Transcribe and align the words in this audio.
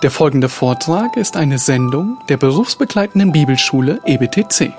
Der 0.00 0.12
folgende 0.12 0.48
Vortrag 0.48 1.16
ist 1.16 1.36
eine 1.36 1.58
Sendung 1.58 2.18
der 2.28 2.36
berufsbegleitenden 2.36 3.32
Bibelschule 3.32 4.00
EBTC. 4.04 4.72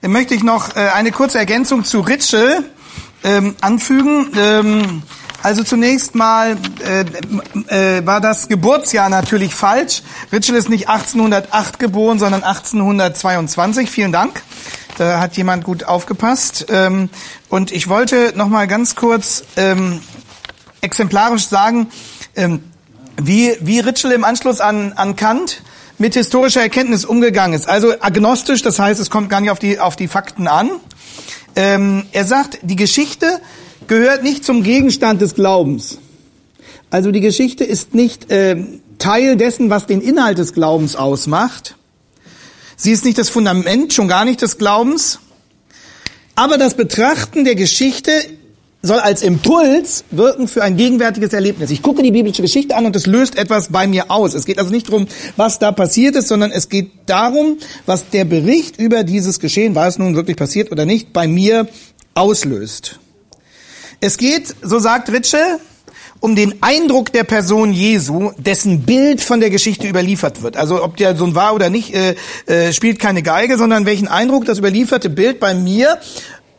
Dann 0.00 0.10
möchte 0.10 0.34
ich 0.34 0.42
noch 0.42 0.74
äh, 0.74 0.88
eine 0.94 1.12
kurze 1.12 1.36
Ergänzung 1.36 1.84
zu 1.84 2.00
Ritschel 2.00 2.64
ähm, 3.24 3.56
anfügen. 3.60 4.32
Ähm, 4.38 5.02
also 5.42 5.62
zunächst 5.62 6.16
mal 6.16 6.56
äh, 6.84 7.04
äh, 7.68 8.04
war 8.04 8.20
das 8.20 8.48
Geburtsjahr 8.48 9.08
natürlich 9.08 9.54
falsch. 9.54 10.02
Ritschel 10.32 10.56
ist 10.56 10.68
nicht 10.68 10.88
1808 10.88 11.78
geboren, 11.78 12.18
sondern 12.18 12.42
1822. 12.42 13.90
Vielen 13.90 14.12
Dank. 14.12 14.42
Da 14.98 15.20
hat 15.20 15.36
jemand 15.36 15.64
gut 15.64 15.84
aufgepasst. 15.84 16.66
Ähm, 16.70 17.10
und 17.48 17.72
ich 17.72 17.88
wollte 17.88 18.32
noch 18.34 18.48
mal 18.48 18.66
ganz 18.66 18.94
kurz 18.94 19.44
ähm, 19.56 20.00
exemplarisch 20.80 21.46
sagen, 21.46 21.88
ähm, 22.34 22.62
wie, 23.20 23.56
wie 23.60 23.80
Ritschel 23.80 24.12
im 24.12 24.24
Anschluss 24.24 24.60
an, 24.60 24.92
an 24.94 25.16
Kant 25.16 25.62
mit 25.98 26.14
historischer 26.14 26.60
Erkenntnis 26.60 27.04
umgegangen 27.04 27.54
ist. 27.54 27.68
Also 27.68 27.94
agnostisch, 28.00 28.62
das 28.62 28.78
heißt, 28.78 29.00
es 29.00 29.10
kommt 29.10 29.30
gar 29.30 29.40
nicht 29.40 29.50
auf 29.50 29.58
die, 29.58 29.78
auf 29.78 29.96
die 29.96 30.08
Fakten 30.08 30.46
an. 30.48 30.70
Ähm, 31.54 32.04
er 32.12 32.24
sagt, 32.24 32.58
die 32.62 32.76
Geschichte 32.76 33.40
gehört 33.86 34.22
nicht 34.22 34.44
zum 34.44 34.62
Gegenstand 34.62 35.22
des 35.22 35.34
Glaubens. 35.34 35.98
Also 36.90 37.10
die 37.10 37.20
Geschichte 37.20 37.64
ist 37.64 37.94
nicht 37.94 38.30
äh, 38.30 38.56
Teil 38.98 39.36
dessen, 39.36 39.70
was 39.70 39.86
den 39.86 40.00
Inhalt 40.00 40.38
des 40.38 40.52
Glaubens 40.52 40.96
ausmacht. 40.96 41.76
Sie 42.76 42.92
ist 42.92 43.04
nicht 43.04 43.18
das 43.18 43.28
Fundament, 43.28 43.92
schon 43.92 44.08
gar 44.08 44.24
nicht 44.24 44.42
des 44.42 44.58
Glaubens. 44.58 45.18
Aber 46.34 46.58
das 46.58 46.74
Betrachten 46.74 47.44
der 47.44 47.54
Geschichte 47.54 48.10
soll 48.82 48.98
als 48.98 49.22
Impuls 49.22 50.04
wirken 50.10 50.48
für 50.48 50.62
ein 50.62 50.76
gegenwärtiges 50.76 51.32
Erlebnis. 51.32 51.70
Ich 51.70 51.82
gucke 51.82 52.02
die 52.02 52.12
biblische 52.12 52.42
Geschichte 52.42 52.76
an 52.76 52.86
und 52.86 52.94
es 52.94 53.06
löst 53.06 53.36
etwas 53.36 53.68
bei 53.68 53.86
mir 53.86 54.10
aus. 54.10 54.34
Es 54.34 54.44
geht 54.44 54.58
also 54.58 54.70
nicht 54.70 54.88
darum, 54.88 55.08
was 55.36 55.58
da 55.58 55.72
passiert 55.72 56.14
ist, 56.14 56.28
sondern 56.28 56.50
es 56.52 56.68
geht 56.68 56.90
darum, 57.06 57.58
was 57.86 58.10
der 58.10 58.24
Bericht 58.24 58.78
über 58.78 59.02
dieses 59.02 59.40
Geschehen, 59.40 59.74
war 59.74 59.88
es 59.88 59.98
nun 59.98 60.14
wirklich 60.14 60.36
passiert 60.36 60.70
oder 60.70 60.84
nicht, 60.84 61.12
bei 61.12 61.26
mir 61.26 61.68
auslöst. 62.14 63.00
Es 64.00 64.18
geht, 64.18 64.54
so 64.62 64.78
sagt 64.78 65.10
Ritschel, 65.10 65.58
um 66.20 66.34
den 66.34 66.62
Eindruck 66.62 67.12
der 67.12 67.24
Person 67.24 67.72
Jesu, 67.72 68.32
dessen 68.38 68.82
Bild 68.82 69.20
von 69.20 69.40
der 69.40 69.50
Geschichte 69.50 69.88
überliefert 69.88 70.42
wird. 70.42 70.56
Also 70.56 70.82
ob 70.82 70.96
der 70.96 71.16
Sohn 71.16 71.34
war 71.34 71.54
oder 71.54 71.70
nicht, 71.70 71.94
äh, 71.94 72.16
äh, 72.46 72.72
spielt 72.72 72.98
keine 72.98 73.22
Geige, 73.22 73.58
sondern 73.58 73.86
welchen 73.86 74.08
Eindruck 74.08 74.44
das 74.44 74.58
überlieferte 74.58 75.10
Bild 75.10 75.40
bei 75.40 75.54
mir 75.54 75.98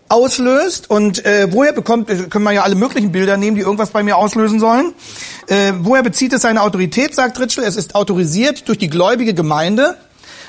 auslöst 0.09 0.89
und 0.89 1.25
äh, 1.25 1.47
woher 1.51 1.73
bekommt, 1.73 2.07
können 2.29 2.43
wir 2.45 2.53
ja 2.53 2.63
alle 2.63 2.75
möglichen 2.75 3.11
Bilder 3.11 3.35
nehmen, 3.37 3.55
die 3.55 3.61
irgendwas 3.61 3.89
bei 3.89 4.03
mir 4.03 4.17
auslösen 4.17 4.59
sollen. 4.59 4.93
Äh, 5.47 5.73
woher 5.81 6.03
bezieht 6.03 6.33
es 6.33 6.43
seine 6.43 6.61
Autorität, 6.61 7.13
sagt 7.13 7.39
Ritschel? 7.39 7.63
Es 7.63 7.75
ist 7.75 7.95
autorisiert 7.95 8.67
durch 8.67 8.77
die 8.77 8.89
gläubige 8.89 9.33
Gemeinde. 9.33 9.97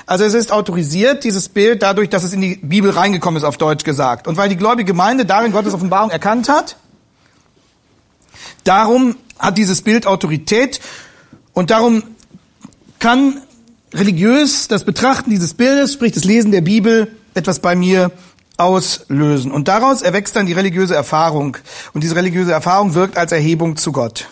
Also 0.05 0.23
es 0.23 0.33
ist 0.33 0.51
autorisiert, 0.51 1.23
dieses 1.23 1.49
Bild, 1.49 1.83
dadurch, 1.83 2.09
dass 2.09 2.23
es 2.23 2.33
in 2.33 2.41
die 2.41 2.55
Bibel 2.55 2.89
reingekommen 2.89 3.37
ist, 3.37 3.43
auf 3.43 3.57
Deutsch 3.57 3.83
gesagt. 3.83 4.27
Und 4.27 4.37
weil 4.37 4.49
die 4.49 4.55
gläubige 4.55 4.85
Gemeinde 4.85 5.25
darin 5.25 5.51
Gottes 5.51 5.73
Offenbarung 5.73 6.09
erkannt 6.09 6.49
hat, 6.49 6.77
darum 8.63 9.15
hat 9.37 9.57
dieses 9.57 9.81
Bild 9.81 10.05
Autorität 10.07 10.79
und 11.53 11.71
darum 11.71 12.03
kann 12.99 13.41
religiös 13.93 14.67
das 14.67 14.83
Betrachten 14.83 15.29
dieses 15.29 15.53
Bildes, 15.53 15.93
sprich 15.93 16.13
das 16.13 16.23
Lesen 16.23 16.51
der 16.51 16.61
Bibel, 16.61 17.11
etwas 17.33 17.59
bei 17.59 17.75
mir 17.75 18.11
auslösen. 18.57 19.51
Und 19.51 19.67
daraus 19.67 20.01
erwächst 20.01 20.35
dann 20.35 20.45
die 20.45 20.53
religiöse 20.53 20.93
Erfahrung. 20.93 21.57
Und 21.93 22.03
diese 22.03 22.15
religiöse 22.15 22.51
Erfahrung 22.51 22.93
wirkt 22.93 23.17
als 23.17 23.31
Erhebung 23.31 23.77
zu 23.77 23.91
Gott. 23.91 24.27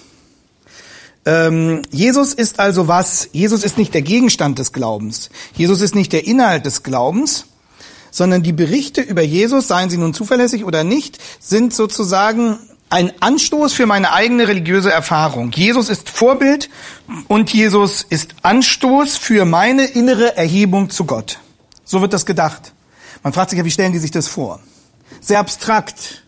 Ähm, 1.25 1.81
Jesus 1.91 2.33
ist 2.33 2.59
also 2.59 2.87
was? 2.87 3.29
Jesus 3.31 3.63
ist 3.63 3.77
nicht 3.77 3.93
der 3.93 4.01
Gegenstand 4.01 4.59
des 4.59 4.73
Glaubens. 4.73 5.29
Jesus 5.55 5.81
ist 5.81 5.95
nicht 5.95 6.13
der 6.13 6.27
Inhalt 6.27 6.65
des 6.65 6.83
Glaubens, 6.83 7.47
sondern 8.11 8.43
die 8.43 8.53
Berichte 8.53 9.01
über 9.01 9.21
Jesus, 9.21 9.67
seien 9.67 9.89
sie 9.89 9.97
nun 9.97 10.13
zuverlässig 10.13 10.63
oder 10.63 10.83
nicht, 10.83 11.19
sind 11.39 11.73
sozusagen 11.73 12.59
ein 12.89 13.11
Anstoß 13.19 13.73
für 13.73 13.85
meine 13.85 14.13
eigene 14.13 14.47
religiöse 14.47 14.91
Erfahrung. 14.91 15.51
Jesus 15.51 15.89
ist 15.89 16.09
Vorbild 16.09 16.69
und 17.27 17.53
Jesus 17.53 18.05
ist 18.07 18.35
Anstoß 18.43 19.17
für 19.17 19.45
meine 19.45 19.85
innere 19.85 20.37
Erhebung 20.37 20.89
zu 20.89 21.05
Gott. 21.05 21.39
So 21.83 22.01
wird 22.01 22.13
das 22.13 22.25
gedacht. 22.25 22.73
Man 23.23 23.33
fragt 23.33 23.49
sich 23.49 23.59
ja, 23.59 23.65
wie 23.65 23.71
stellen 23.71 23.91
die 23.91 23.99
sich 23.99 24.11
das 24.11 24.27
vor? 24.27 24.61
Sehr 25.19 25.39
abstrakt. 25.39 26.23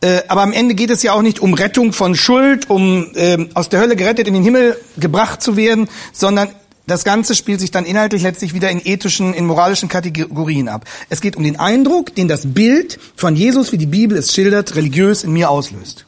Äh, 0.00 0.22
aber 0.28 0.42
am 0.42 0.52
Ende 0.52 0.74
geht 0.74 0.90
es 0.90 1.02
ja 1.02 1.12
auch 1.12 1.22
nicht 1.22 1.40
um 1.40 1.54
Rettung 1.54 1.92
von 1.92 2.14
Schuld, 2.14 2.70
um 2.70 3.14
äh, 3.14 3.48
aus 3.54 3.68
der 3.68 3.80
Hölle 3.80 3.96
gerettet 3.96 4.26
in 4.26 4.34
den 4.34 4.42
Himmel 4.42 4.80
gebracht 4.96 5.42
zu 5.42 5.56
werden, 5.56 5.88
sondern 6.12 6.48
das 6.90 7.04
Ganze 7.04 7.34
spielt 7.34 7.60
sich 7.60 7.70
dann 7.70 7.84
inhaltlich 7.84 8.22
letztlich 8.22 8.52
wieder 8.52 8.68
in 8.68 8.84
ethischen, 8.84 9.32
in 9.32 9.46
moralischen 9.46 9.88
Kategorien 9.88 10.68
ab. 10.68 10.84
Es 11.08 11.20
geht 11.20 11.36
um 11.36 11.44
den 11.44 11.58
Eindruck, 11.58 12.14
den 12.14 12.26
das 12.26 12.52
Bild 12.52 12.98
von 13.14 13.36
Jesus, 13.36 13.70
wie 13.70 13.78
die 13.78 13.86
Bibel 13.86 14.18
es 14.18 14.34
schildert, 14.34 14.74
religiös 14.74 15.22
in 15.22 15.32
mir 15.32 15.50
auslöst. 15.50 16.06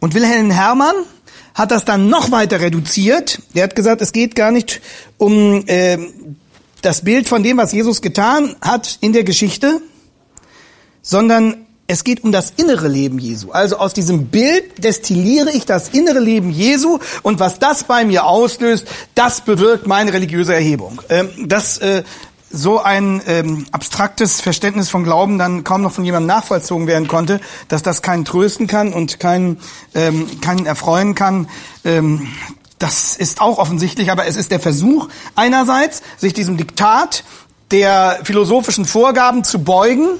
Und 0.00 0.14
Wilhelm 0.14 0.50
Hermann 0.50 0.94
hat 1.54 1.70
das 1.70 1.86
dann 1.86 2.08
noch 2.08 2.30
weiter 2.30 2.60
reduziert. 2.60 3.40
Er 3.54 3.64
hat 3.64 3.74
gesagt, 3.74 4.02
es 4.02 4.12
geht 4.12 4.34
gar 4.34 4.50
nicht 4.50 4.82
um 5.16 5.64
äh, 5.66 5.98
das 6.82 7.02
Bild 7.02 7.26
von 7.26 7.42
dem, 7.42 7.56
was 7.56 7.72
Jesus 7.72 8.02
getan 8.02 8.56
hat 8.60 8.98
in 9.00 9.14
der 9.14 9.24
Geschichte, 9.24 9.80
sondern 11.00 11.64
es 11.86 12.04
geht 12.04 12.24
um 12.24 12.32
das 12.32 12.52
innere 12.56 12.88
Leben 12.88 13.18
Jesu. 13.18 13.50
Also 13.52 13.76
aus 13.76 13.92
diesem 13.92 14.26
Bild 14.26 14.82
destilliere 14.82 15.50
ich 15.50 15.66
das 15.66 15.90
innere 15.90 16.18
Leben 16.18 16.50
Jesu 16.50 16.98
und 17.22 17.40
was 17.40 17.58
das 17.58 17.84
bei 17.84 18.04
mir 18.04 18.26
auslöst, 18.26 18.86
das 19.14 19.42
bewirkt 19.42 19.86
meine 19.86 20.12
religiöse 20.12 20.54
Erhebung. 20.54 21.02
Ähm, 21.10 21.30
das 21.46 21.78
äh, 21.78 22.02
so 22.50 22.80
ein 22.80 23.20
ähm, 23.26 23.66
abstraktes 23.72 24.40
Verständnis 24.40 24.88
von 24.88 25.02
Glauben 25.02 25.38
dann 25.38 25.64
kaum 25.64 25.82
noch 25.82 25.92
von 25.92 26.04
jemandem 26.04 26.28
nachvollzogen 26.28 26.86
werden 26.86 27.08
konnte, 27.08 27.40
dass 27.68 27.82
das 27.82 28.00
keinen 28.00 28.24
trösten 28.24 28.66
kann 28.66 28.92
und 28.92 29.18
keinen, 29.18 29.58
ähm, 29.94 30.40
keinen 30.40 30.64
erfreuen 30.64 31.14
kann. 31.14 31.48
Ähm, 31.84 32.28
das 32.78 33.16
ist 33.16 33.40
auch 33.40 33.58
offensichtlich, 33.58 34.10
aber 34.10 34.26
es 34.26 34.36
ist 34.36 34.52
der 34.52 34.60
Versuch 34.60 35.08
einerseits, 35.34 36.02
sich 36.16 36.32
diesem 36.32 36.56
Diktat 36.56 37.24
der 37.70 38.20
philosophischen 38.22 38.84
Vorgaben 38.84 39.42
zu 39.42 39.58
beugen 39.58 40.10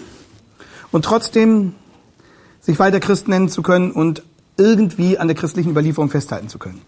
und 0.95 1.05
trotzdem 1.05 1.75
sich 2.61 2.79
weiter 2.79 3.01
Christ 3.01 3.27
nennen 3.27 3.49
zu 3.49 3.63
können 3.63 3.91
und 3.91 4.23
irgendwie 4.57 5.19
an 5.19 5.27
der 5.27 5.37
christlichen 5.37 5.71
Überlieferung 5.71 6.09
festhalten 6.09 6.49
zu 6.49 6.61
können. 6.61 6.81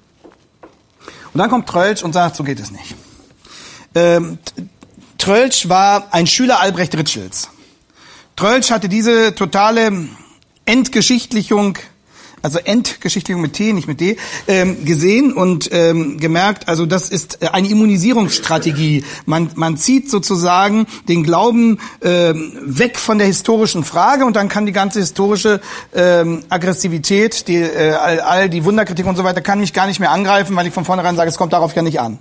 Und 1.35 1.39
dann 1.41 1.51
kommt 1.51 1.69
Trölsch 1.69 2.05
und 2.05 2.13
sagt, 2.13 2.37
so 2.37 2.45
geht 2.45 2.61
es 2.61 2.71
nicht. 2.71 2.95
Ähm, 3.97 4.39
Trölsch 5.19 5.69
war 5.69 6.15
ein 6.15 6.29
Schüler 6.29 6.61
Albrecht 6.61 6.97
Ritschels. 6.97 7.51
Trölsch 8.37 8.71
hatte 8.71 8.89
diese 8.89 9.35
totale 9.35 10.07
Entgeschichtlichung 10.67 11.77
also 12.47 12.61
Entgeschichtlichung 12.61 13.43
mit 13.43 13.55
T, 13.55 13.73
nicht 13.73 13.89
mit 13.89 14.01
D, 14.01 14.17
ähm, 14.47 14.85
gesehen 14.85 15.33
und 15.33 15.69
ähm, 15.73 16.21
gemerkt, 16.21 16.69
also 16.69 16.87
das 16.87 17.09
ist 17.09 17.43
eine 17.53 17.69
Immunisierungsstrategie. 17.69 19.05
Man, 19.25 19.51
man 19.57 19.77
zieht 19.77 20.09
sozusagen 20.09 20.87
den 21.09 21.25
Glauben 21.25 21.81
ähm, 22.03 22.53
weg 22.63 22.99
von 22.99 23.19
der 23.19 23.27
historischen 23.27 23.83
Frage 23.83 24.25
und 24.25 24.37
dann 24.37 24.49
kann 24.49 24.65
die 24.65 24.71
ganze 24.71 25.01
historische 25.01 25.61
ähm, 25.93 26.45
Aggressivität, 26.49 27.49
die, 27.49 27.57
äh, 27.57 27.95
all, 27.95 28.21
all 28.21 28.49
die 28.49 28.65
Wunderkritik 28.65 29.07
und 29.07 29.17
so 29.17 29.25
weiter, 29.25 29.41
kann 29.41 29.59
mich 29.59 29.73
gar 29.73 29.89
nicht 29.89 29.99
mehr 29.99 30.13
angreifen, 30.13 30.55
weil 30.55 30.69
ich 30.69 30.73
von 30.73 30.85
vornherein 30.85 31.17
sage, 31.17 31.29
es 31.29 31.39
kommt 31.39 31.53
darauf 31.53 31.75
ja 31.75 31.83
nicht 31.83 31.99
an. 31.99 32.21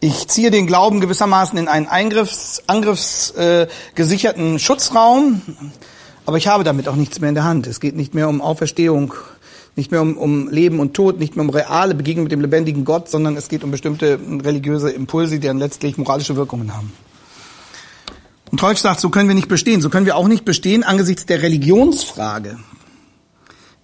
Ich 0.00 0.26
ziehe 0.26 0.50
den 0.50 0.66
Glauben 0.66 1.00
gewissermaßen 1.00 1.56
in 1.58 1.68
einen 1.68 1.86
Eingriffs, 1.86 2.64
angriffsgesicherten 2.66 4.56
äh, 4.56 4.58
Schutzraum, 4.58 5.42
aber 6.26 6.38
ich 6.38 6.48
habe 6.48 6.64
damit 6.64 6.88
auch 6.88 6.96
nichts 6.96 7.20
mehr 7.20 7.28
in 7.28 7.34
der 7.34 7.44
Hand. 7.44 7.66
Es 7.66 7.80
geht 7.80 7.96
nicht 7.96 8.14
mehr 8.14 8.28
um 8.28 8.40
Auferstehung 8.40 9.14
nicht 9.76 9.90
mehr 9.90 10.02
um, 10.02 10.16
um 10.16 10.48
Leben 10.48 10.80
und 10.80 10.94
Tod, 10.94 11.18
nicht 11.18 11.36
mehr 11.36 11.44
um 11.44 11.50
reale 11.50 11.94
Begegnung 11.94 12.24
mit 12.24 12.32
dem 12.32 12.40
lebendigen 12.40 12.84
Gott, 12.84 13.08
sondern 13.08 13.36
es 13.36 13.48
geht 13.48 13.64
um 13.64 13.70
bestimmte 13.70 14.18
religiöse 14.44 14.90
Impulse, 14.90 15.38
die 15.38 15.46
dann 15.46 15.58
letztlich 15.58 15.96
moralische 15.96 16.36
Wirkungen 16.36 16.74
haben. 16.74 16.92
Und 18.50 18.58
Treutsch 18.58 18.80
sagt, 18.80 19.00
so 19.00 19.10
können 19.10 19.28
wir 19.28 19.34
nicht 19.34 19.48
bestehen. 19.48 19.80
So 19.80 19.90
können 19.90 20.06
wir 20.06 20.16
auch 20.16 20.28
nicht 20.28 20.44
bestehen 20.44 20.82
angesichts 20.82 21.24
der 21.26 21.42
Religionsfrage. 21.42 22.58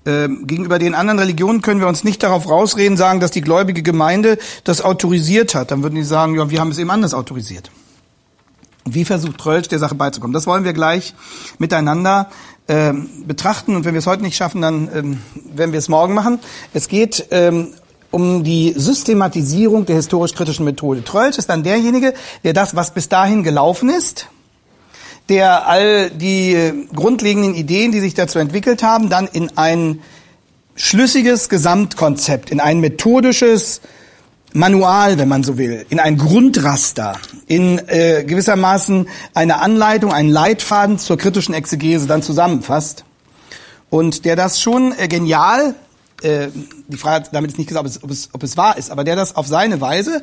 Ähm, 0.05 0.47
gegenüber 0.47 0.79
den 0.79 0.95
anderen 0.95 1.19
Religionen 1.19 1.63
können 1.63 1.81
wir 1.81 1.89
uns 1.89 2.05
nicht 2.05 2.23
darauf 2.23 2.49
rausreden, 2.49 2.97
sagen, 2.97 3.21
dass 3.21 3.31
die 3.31 3.41
gläubige 3.41 3.83
Gemeinde 3.83 4.39
das 4.65 4.81
autorisiert 4.81 5.55
hat. 5.55 5.71
Dann 5.71 5.83
würden 5.83 5.97
die 5.97 6.05
sagen, 6.05 6.37
ja, 6.37 6.51
wir 6.51 6.61
haben 6.61 6.71
es 6.71 6.79
eben 6.79 6.91
anders 6.91 7.15
autorisiert. 7.15 7.71
Wie 8.85 9.05
versucht 9.05 9.39
Trölsch 9.39 9.67
der 9.67 9.81
Sache 9.81 9.97
beizukommen? 9.97 10.33
Das 10.33 10.47
wollen 10.47 10.63
wir 10.63 10.73
gleich 10.73 11.15
miteinander 11.59 12.31
ähm, 12.69 13.09
betrachten 13.27 13.77
und 13.77 13.85
wenn 13.85 13.95
wir 13.95 14.01
es 14.01 14.07
heute 14.07 14.23
nicht 14.23 14.37
schaffen, 14.37 14.63
dann 14.63 14.89
ähm, 14.95 15.21
werden 15.55 15.73
wir 15.73 15.79
es 15.79 15.89
morgen 15.89 16.15
machen. 16.15 16.41
Es 16.73 16.89
geht 16.89 17.27
ähm, 17.31 17.75
um 18.11 18.45
die 18.45 18.75
Systematisierung 18.77 19.87
der 19.87 19.97
historisch-kritischen 19.97 20.65
Methode. 20.65 21.05
Trölsch 21.05 21.39
ist 21.39 21.49
dann 21.49 21.63
derjenige, 21.63 22.15
der 22.45 22.53
das, 22.53 22.75
was 22.75 22.93
bis 22.93 23.09
dahin 23.09 23.43
gelaufen 23.43 23.89
ist, 23.89 24.29
der 25.29 25.67
all 25.67 26.11
die 26.11 26.87
grundlegenden 26.95 27.55
Ideen, 27.55 27.93
die 27.93 28.01
sich 28.01 28.15
dazu 28.15 28.39
entwickelt 28.39 28.83
haben, 28.83 29.11
dann 29.11 29.27
in 29.27 29.57
ein 29.57 30.01
schlüssiges 30.77 31.49
Gesamtkonzept, 31.49 32.51
in 32.51 32.61
ein 32.61 32.81
methodisches 32.81 33.81
Manual, 34.57 35.19
wenn 35.19 35.29
man 35.29 35.43
so 35.45 35.59
will, 35.59 35.85
in 35.91 36.01
ein 36.01 36.17
Grundraster, 36.17 37.19
in 37.47 37.79
äh, 37.89 38.25
gewissermaßen 38.27 39.07
eine 39.35 39.61
Anleitung, 39.61 40.13
einen 40.13 40.31
Leitfaden 40.31 40.99
zur 40.99 41.19
kritischen 41.19 41.55
Exegese 41.55 42.07
dann 42.07 42.23
zusammenfasst. 42.23 43.05
Und 43.91 44.25
der 44.25 44.35
das 44.35 44.61
schon 44.61 44.95
äh, 44.99 45.09
genial, 45.09 45.75
äh, 46.23 46.49
die 46.89 46.97
Frage 46.97 47.29
damit 47.33 47.51
ist 47.51 47.59
nicht 47.59 47.69
gesagt, 47.69 47.85
ob 47.85 47.91
es, 47.91 48.03
ob, 48.03 48.11
es, 48.11 48.31
ob 48.33 48.43
es 48.43 48.57
wahr 48.57 48.79
ist, 48.79 48.91
aber 48.91 49.05
der 49.05 49.15
das 49.15 49.37
auf 49.37 49.47
seine 49.47 49.81
Weise 49.83 50.23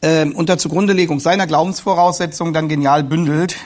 äh, 0.00 0.26
unter 0.26 0.58
Zugrundelegung 0.58 1.18
seiner 1.18 1.48
Glaubensvoraussetzungen 1.48 2.54
dann 2.54 2.68
genial 2.68 3.02
bündelt 3.02 3.56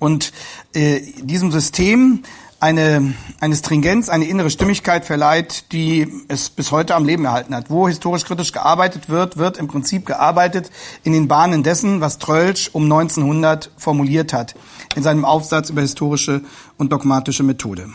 und 0.00 0.32
äh, 0.74 1.00
diesem 1.22 1.52
System 1.52 2.24
eine, 2.60 3.14
eine 3.40 3.56
Stringenz, 3.56 4.10
eine 4.10 4.26
innere 4.26 4.50
Stimmigkeit 4.50 5.06
verleiht, 5.06 5.72
die 5.72 6.12
es 6.28 6.50
bis 6.50 6.70
heute 6.70 6.94
am 6.94 7.06
Leben 7.06 7.24
erhalten 7.24 7.54
hat. 7.54 7.70
Wo 7.70 7.88
historisch 7.88 8.24
kritisch 8.24 8.52
gearbeitet 8.52 9.08
wird, 9.08 9.38
wird 9.38 9.56
im 9.56 9.66
Prinzip 9.66 10.04
gearbeitet 10.04 10.70
in 11.02 11.14
den 11.14 11.26
Bahnen 11.26 11.62
dessen, 11.62 12.02
was 12.02 12.18
Trölsch 12.18 12.68
um 12.72 12.84
1900 12.84 13.70
formuliert 13.78 14.34
hat, 14.34 14.54
in 14.94 15.02
seinem 15.02 15.24
Aufsatz 15.24 15.70
über 15.70 15.80
historische 15.80 16.42
und 16.76 16.92
dogmatische 16.92 17.42
Methode. 17.42 17.88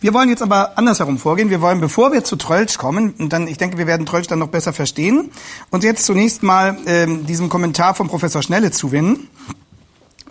Wir 0.00 0.12
wollen 0.12 0.28
jetzt 0.28 0.42
aber 0.42 0.76
andersherum 0.76 1.18
vorgehen. 1.18 1.50
Wir 1.50 1.60
wollen, 1.60 1.80
bevor 1.80 2.12
wir 2.12 2.24
zu 2.24 2.36
Trölsch 2.36 2.78
kommen, 2.78 3.14
und 3.18 3.32
dann, 3.32 3.46
ich 3.46 3.58
denke, 3.58 3.78
wir 3.78 3.86
werden 3.86 4.06
Trölsch 4.06 4.26
dann 4.26 4.38
noch 4.38 4.48
besser 4.48 4.72
verstehen, 4.72 5.30
uns 5.70 5.84
jetzt 5.84 6.04
zunächst 6.04 6.42
mal 6.42 6.76
ähm, 6.86 7.26
diesem 7.26 7.48
Kommentar 7.48 7.94
von 7.94 8.08
Professor 8.08 8.42
Schnelle 8.42 8.70
zuwenden. 8.70 9.28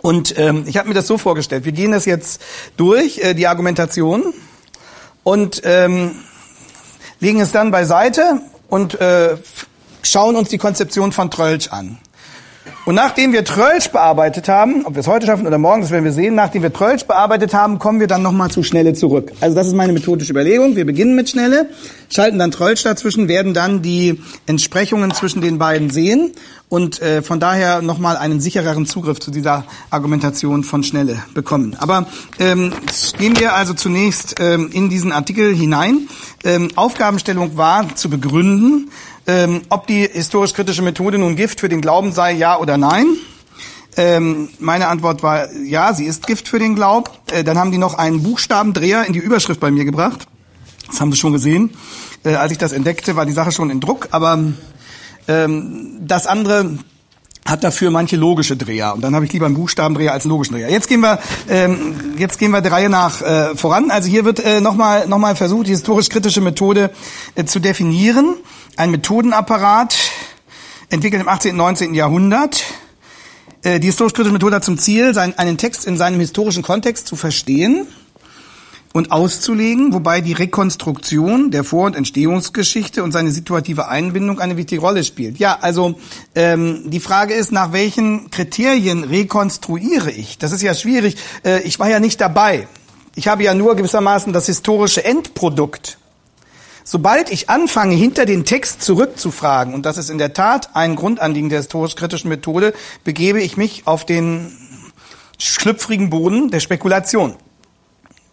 Und 0.04 0.38
ähm, 0.38 0.64
ich 0.66 0.76
habe 0.76 0.86
mir 0.86 0.94
das 0.94 1.06
so 1.06 1.16
vorgestellt. 1.16 1.64
Wir 1.64 1.72
gehen 1.72 1.92
das 1.92 2.04
jetzt 2.04 2.42
durch, 2.76 3.20
äh, 3.20 3.32
die 3.32 3.46
Argumentation, 3.46 4.34
und 5.22 5.62
ähm, 5.64 6.16
legen 7.20 7.40
es 7.40 7.52
dann 7.52 7.70
beiseite 7.70 8.42
und 8.68 9.00
äh, 9.00 9.38
schauen 10.02 10.36
uns 10.36 10.50
die 10.50 10.58
Konzeption 10.58 11.10
von 11.10 11.30
Trölsch 11.30 11.68
an. 11.68 11.96
Und 12.86 12.94
nachdem 12.94 13.32
wir 13.32 13.44
Trölsch 13.44 13.88
bearbeitet 13.88 14.48
haben, 14.48 14.84
ob 14.84 14.94
wir 14.94 15.00
es 15.00 15.06
heute 15.06 15.26
schaffen 15.26 15.46
oder 15.46 15.58
morgen, 15.58 15.82
das 15.82 15.90
werden 15.90 16.04
wir 16.04 16.12
sehen, 16.12 16.34
nachdem 16.34 16.62
wir 16.62 16.72
Trölsch 16.72 17.04
bearbeitet 17.04 17.54
haben, 17.54 17.78
kommen 17.78 18.00
wir 18.00 18.06
dann 18.06 18.22
nochmal 18.22 18.50
zu 18.50 18.62
Schnelle 18.62 18.94
zurück. 18.94 19.32
Also 19.40 19.54
das 19.54 19.66
ist 19.66 19.74
meine 19.74 19.92
methodische 19.92 20.32
Überlegung. 20.32 20.76
Wir 20.76 20.84
beginnen 20.84 21.14
mit 21.14 21.30
Schnelle, 21.30 21.68
schalten 22.10 22.38
dann 22.38 22.50
Trölsch 22.50 22.82
dazwischen, 22.82 23.28
werden 23.28 23.54
dann 23.54 23.82
die 23.82 24.20
Entsprechungen 24.46 25.12
zwischen 25.12 25.40
den 25.40 25.58
beiden 25.58 25.90
sehen 25.90 26.32
und 26.68 27.00
äh, 27.00 27.22
von 27.22 27.40
daher 27.40 27.82
nochmal 27.82 28.16
einen 28.16 28.40
sichereren 28.40 28.86
Zugriff 28.86 29.20
zu 29.20 29.30
dieser 29.30 29.64
Argumentation 29.90 30.64
von 30.64 30.82
Schnelle 30.82 31.22
bekommen. 31.32 31.76
Aber 31.78 32.06
ähm, 32.38 32.72
gehen 33.18 33.38
wir 33.38 33.54
also 33.54 33.74
zunächst 33.74 34.36
ähm, 34.40 34.70
in 34.72 34.88
diesen 34.88 35.12
Artikel 35.12 35.54
hinein. 35.54 36.08
Ähm, 36.44 36.70
Aufgabenstellung 36.74 37.56
war 37.56 37.94
zu 37.94 38.10
begründen, 38.10 38.90
ähm, 39.26 39.62
ob 39.68 39.86
die 39.86 40.08
historisch-kritische 40.10 40.82
Methode 40.82 41.18
nun 41.18 41.36
Gift 41.36 41.60
für 41.60 41.68
den 41.68 41.80
Glauben 41.80 42.12
sei, 42.12 42.32
ja 42.32 42.58
oder 42.58 42.76
nein. 42.76 43.06
Ähm, 43.96 44.48
meine 44.58 44.88
Antwort 44.88 45.22
war, 45.22 45.52
ja, 45.52 45.94
sie 45.94 46.04
ist 46.04 46.26
Gift 46.26 46.48
für 46.48 46.58
den 46.58 46.74
Glaub. 46.74 47.10
Äh, 47.32 47.44
dann 47.44 47.58
haben 47.58 47.70
die 47.70 47.78
noch 47.78 47.94
einen 47.94 48.22
Buchstabendreher 48.22 49.06
in 49.06 49.12
die 49.12 49.20
Überschrift 49.20 49.60
bei 49.60 49.70
mir 49.70 49.84
gebracht. 49.84 50.26
Das 50.88 51.00
haben 51.00 51.12
Sie 51.12 51.18
schon 51.18 51.32
gesehen. 51.32 51.70
Äh, 52.24 52.34
als 52.34 52.52
ich 52.52 52.58
das 52.58 52.72
entdeckte, 52.72 53.16
war 53.16 53.26
die 53.26 53.32
Sache 53.32 53.52
schon 53.52 53.70
in 53.70 53.80
Druck. 53.80 54.08
Aber 54.10 54.38
ähm, 55.28 55.98
das 56.00 56.26
andere 56.26 56.78
hat 57.46 57.62
dafür 57.62 57.90
manche 57.90 58.16
logische 58.16 58.56
Dreher. 58.56 58.94
Und 58.94 59.02
dann 59.02 59.14
habe 59.14 59.26
ich 59.26 59.32
lieber 59.32 59.46
einen 59.46 59.54
Buchstabendreher 59.54 60.12
als 60.12 60.24
einen 60.24 60.30
logischen 60.30 60.54
Dreher. 60.54 60.70
Jetzt 60.70 60.88
gehen 60.88 61.00
wir, 61.00 61.18
ähm, 61.48 62.14
jetzt 62.16 62.38
gehen 62.38 62.50
wir 62.50 62.62
der 62.62 62.72
Reihe 62.72 62.88
nach 62.88 63.20
äh, 63.20 63.54
voran. 63.54 63.90
Also 63.90 64.08
hier 64.08 64.24
wird 64.24 64.40
äh, 64.40 64.60
nochmal 64.60 65.06
noch 65.06 65.18
mal 65.18 65.36
versucht, 65.36 65.66
die 65.66 65.72
historisch-kritische 65.72 66.40
Methode 66.40 66.90
äh, 67.34 67.44
zu 67.44 67.60
definieren 67.60 68.36
ein 68.76 68.90
Methodenapparat, 68.90 69.96
entwickelt 70.90 71.22
im 71.22 71.28
18. 71.28 71.52
und 71.52 71.56
19. 71.58 71.94
Jahrhundert. 71.94 72.64
Äh, 73.62 73.80
die 73.80 73.86
historisch-kritische 73.86 74.32
Methode 74.32 74.56
hat 74.56 74.64
zum 74.64 74.78
Ziel, 74.78 75.16
einen 75.18 75.58
Text 75.58 75.86
in 75.86 75.96
seinem 75.96 76.20
historischen 76.20 76.62
Kontext 76.62 77.06
zu 77.06 77.16
verstehen 77.16 77.86
und 78.92 79.10
auszulegen, 79.10 79.92
wobei 79.92 80.20
die 80.20 80.32
Rekonstruktion 80.32 81.50
der 81.50 81.64
Vor- 81.64 81.86
und 81.86 81.96
Entstehungsgeschichte 81.96 83.02
und 83.02 83.12
seine 83.12 83.30
situative 83.32 83.88
Einbindung 83.88 84.40
eine 84.40 84.56
wichtige 84.56 84.80
Rolle 84.80 85.02
spielt. 85.02 85.38
Ja, 85.38 85.58
also 85.60 85.98
ähm, 86.34 86.90
die 86.90 87.00
Frage 87.00 87.34
ist, 87.34 87.52
nach 87.52 87.72
welchen 87.72 88.30
Kriterien 88.30 89.04
rekonstruiere 89.04 90.10
ich? 90.10 90.38
Das 90.38 90.52
ist 90.52 90.62
ja 90.62 90.74
schwierig. 90.74 91.16
Äh, 91.44 91.62
ich 91.62 91.78
war 91.78 91.88
ja 91.88 92.00
nicht 92.00 92.20
dabei. 92.20 92.68
Ich 93.16 93.28
habe 93.28 93.44
ja 93.44 93.54
nur 93.54 93.76
gewissermaßen 93.76 94.32
das 94.32 94.46
historische 94.46 95.04
Endprodukt 95.04 95.98
Sobald 96.86 97.30
ich 97.30 97.48
anfange, 97.48 97.94
hinter 97.94 98.26
den 98.26 98.44
Text 98.44 98.82
zurückzufragen, 98.82 99.72
und 99.72 99.86
das 99.86 99.96
ist 99.96 100.10
in 100.10 100.18
der 100.18 100.34
Tat 100.34 100.76
ein 100.76 100.96
Grundanliegen 100.96 101.48
der 101.48 101.60
historisch-kritischen 101.60 102.28
Methode, 102.28 102.74
begebe 103.04 103.40
ich 103.40 103.56
mich 103.56 103.86
auf 103.86 104.04
den 104.04 104.52
schlüpfrigen 105.38 106.10
Boden 106.10 106.50
der 106.50 106.60
Spekulation. 106.60 107.36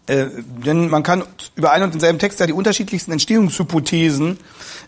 Äh, 0.08 0.28
denn 0.66 0.90
man 0.90 1.04
kann 1.04 1.24
über 1.56 1.72
einen 1.72 1.86
und 1.86 1.94
denselben 1.94 2.20
Text 2.20 2.40
ja 2.40 2.48
die 2.48 2.54
unterschiedlichsten 2.54 3.12
Entstehungshypothesen 3.12 4.38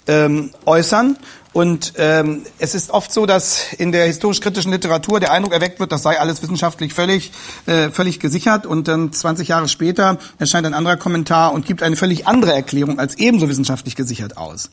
ähm, 0.08 0.52
äußern 0.66 1.18
und 1.54 1.94
ähm, 1.98 2.42
es 2.58 2.74
ist 2.74 2.90
oft 2.90 3.14
so, 3.14 3.28
dass 3.28 3.74
in 3.74 3.92
der 3.92 4.08
historisch-kritischen 4.08 4.72
Literatur 4.72 5.20
der 5.20 5.32
Eindruck 5.32 5.54
erweckt 5.54 5.80
wird, 5.80 5.92
das 5.92 6.02
sei 6.02 6.20
alles 6.20 6.42
wissenschaftlich 6.42 6.96
völlig, 6.96 7.32
äh, 7.68 7.92
völlig 7.92 8.20
gesichert. 8.20 8.66
Und 8.66 8.88
dann 8.88 9.14
20 9.14 9.48
Jahre 9.48 9.70
später 9.70 10.18
erscheint 10.40 10.66
ein 10.66 10.74
anderer 10.74 10.98
Kommentar 10.98 11.54
und 11.54 11.68
gibt 11.68 11.84
eine 11.84 11.96
völlig 11.96 12.26
andere 12.26 12.54
Erklärung 12.54 12.98
als 12.98 13.16
ebenso 13.16 13.50
wissenschaftlich 13.50 13.96
gesichert 13.96 14.36
aus. 14.36 14.72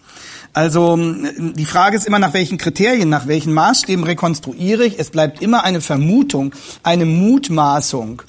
Also 0.54 0.96
die 0.96 1.66
Frage 1.66 1.96
ist 1.96 2.06
immer, 2.06 2.18
nach 2.18 2.32
welchen 2.32 2.56
Kriterien, 2.56 3.10
nach 3.10 3.28
welchen 3.28 3.52
Maßstäben 3.52 4.02
rekonstruiere 4.02 4.84
ich. 4.84 4.98
Es 4.98 5.10
bleibt 5.10 5.42
immer 5.42 5.64
eine 5.64 5.82
Vermutung, 5.82 6.54
eine 6.82 7.04
Mutmaßung. 7.04 8.22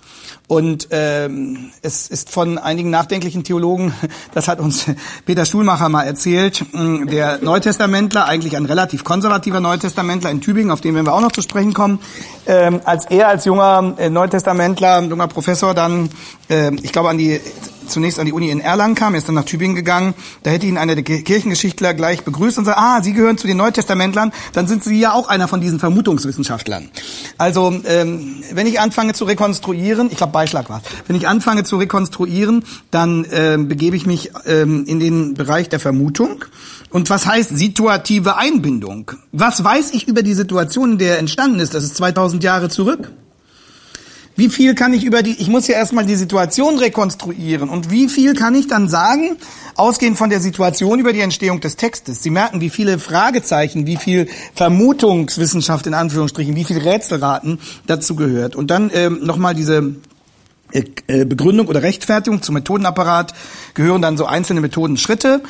Und 0.52 0.90
ähm, 0.92 1.72
es 1.82 2.08
ist 2.10 2.30
von 2.30 2.58
einigen 2.58 2.90
nachdenklichen 2.90 3.46
Theologen, 3.46 3.94
das 4.34 4.50
hat 4.50 4.60
uns 4.60 4.86
Peter 5.26 5.46
Stuhlmacher 5.46 5.88
mal 5.88 6.04
erzählt, 6.04 6.66
der 6.74 7.40
Neutestamentler, 7.42 8.26
eigentlich 8.26 8.58
ein 8.58 8.66
relativ 8.66 9.06
konservativer 9.06 9.62
Neutestamentler 9.62 10.30
in 10.30 10.42
Tübingen, 10.42 10.72
auf 10.72 10.82
den 10.82 10.94
werden 10.94 11.06
wir 11.06 11.14
auch 11.14 11.22
noch 11.22 11.32
zu 11.32 11.42
sprechen 11.42 11.74
kommen, 11.74 12.00
ähm, 12.48 12.82
als 12.84 13.06
er 13.06 13.30
als 13.30 13.46
junger 13.46 13.94
äh, 13.98 14.10
Neutestamentler, 14.10 15.02
junger 15.04 15.30
Professor 15.30 15.74
dann, 15.74 16.10
äh, 16.50 16.76
ich 16.84 16.92
glaube 16.92 17.08
an 17.08 17.18
die 17.18 17.40
zunächst 17.88 18.20
an 18.20 18.26
die 18.26 18.34
Uni 18.34 18.50
in 18.50 18.60
Erlangen 18.60 18.96
kam, 18.96 19.14
er 19.14 19.20
ist 19.20 19.28
dann 19.28 19.36
nach 19.36 19.46
Tübingen 19.46 19.76
gegangen, 19.76 20.14
da 20.44 20.52
hätte 20.52 20.66
ihn 20.66 20.78
einer 20.78 20.96
der 20.96 21.04
Kirchengeschichtler 21.04 21.94
gleich 21.94 22.24
begrüßt 22.24 22.58
und 22.58 22.66
sagt, 22.66 22.78
ah, 22.78 23.02
Sie 23.02 23.14
gehören 23.14 23.38
zu 23.38 23.48
den 23.48 23.58
Neutestamentlern, 23.58 24.32
dann 24.54 24.68
sind 24.68 24.84
Sie 24.84 25.00
ja 25.00 25.14
auch 25.14 25.28
einer 25.28 25.48
von 25.48 25.62
diesen 25.62 25.80
Vermutungswissenschaftlern. 25.80 26.90
Also 27.38 27.74
ähm, 27.86 28.44
wenn 28.54 28.68
ich 28.68 28.80
anfange 28.80 29.14
zu 29.14 29.26
rekonstruieren, 29.26 30.10
ich 30.12 30.18
glaube 30.18 30.34
Beischlag 30.34 30.70
war 30.70 30.82
wenn 31.08 31.16
ich 31.16 31.28
anfange 31.28 31.64
zu 31.64 31.78
rekonstruieren, 31.78 32.64
dann 32.90 33.26
ähm, 33.32 33.68
begebe 33.68 33.96
ich 33.96 34.06
mich 34.06 34.32
ähm, 34.46 34.86
in 34.86 35.00
den 35.00 35.34
Bereich 35.34 35.70
der 35.70 35.80
Vermutung. 35.80 36.46
Und 36.90 37.10
was 37.10 37.26
heißt 37.26 37.58
situative 37.58 38.38
Einbindung? 38.38 39.12
Was 39.32 39.64
weiß 39.64 39.92
ich 39.94 40.08
über 40.08 40.24
die 40.24 40.34
Situation, 40.34 40.94
in 40.94 40.98
der 40.98 41.14
er 41.14 41.20
entstanden 41.20 41.60
ist? 41.60 41.74
Das 41.74 41.84
ist 41.84 41.96
2000 41.98 42.44
Jahre 42.44 42.70
zurück. 42.70 43.12
Wie 44.36 44.50
viel 44.50 44.76
kann 44.76 44.94
ich 44.94 45.04
über 45.04 45.24
die, 45.24 45.40
ich 45.40 45.50
muss 45.50 45.68
ja 45.68 45.76
erstmal 45.76 46.06
die 46.06 46.16
Situation 46.16 46.78
rekonstruieren 46.78 47.70
und 47.70 47.92
wie 47.92 48.08
viel 48.08 48.34
kann 48.34 48.56
ich 48.56 48.68
dann 48.68 48.88
sagen, 48.88 49.38
ausgehend 49.76 50.18
von 50.18 50.30
der 50.30 50.40
Situation 50.40 51.00
über 51.00 51.14
die 51.14 51.20
Entstehung 51.20 51.60
des 51.60 51.76
Textes. 51.76 52.24
Sie 52.24 52.30
merken, 52.30 52.62
wie 52.62 52.70
viele 52.70 52.98
Fragezeichen, 52.98 53.86
wie 53.86 53.98
viel 53.98 54.28
Vermutungswissenschaft 54.56 55.86
in 55.88 55.94
Anführungsstrichen, 55.94 56.56
wie 56.56 56.64
viel 56.64 56.80
Rätselraten 56.80 57.60
dazu 57.88 58.16
gehört. 58.16 58.56
Und 58.56 58.72
dann 58.72 58.90
ähm, 58.94 59.20
nochmal 59.24 59.54
diese 59.54 59.96
äh, 60.72 61.26
Begründung 61.26 61.68
oder 61.68 61.84
Rechtfertigung 61.84 62.42
zum 62.42 62.56
Methodenapparat 62.56 63.34
gehören 63.74 64.02
dann 64.02 64.18
so 64.18 64.26
einzelne 64.26 64.62
Methodenschritte. 64.62 65.42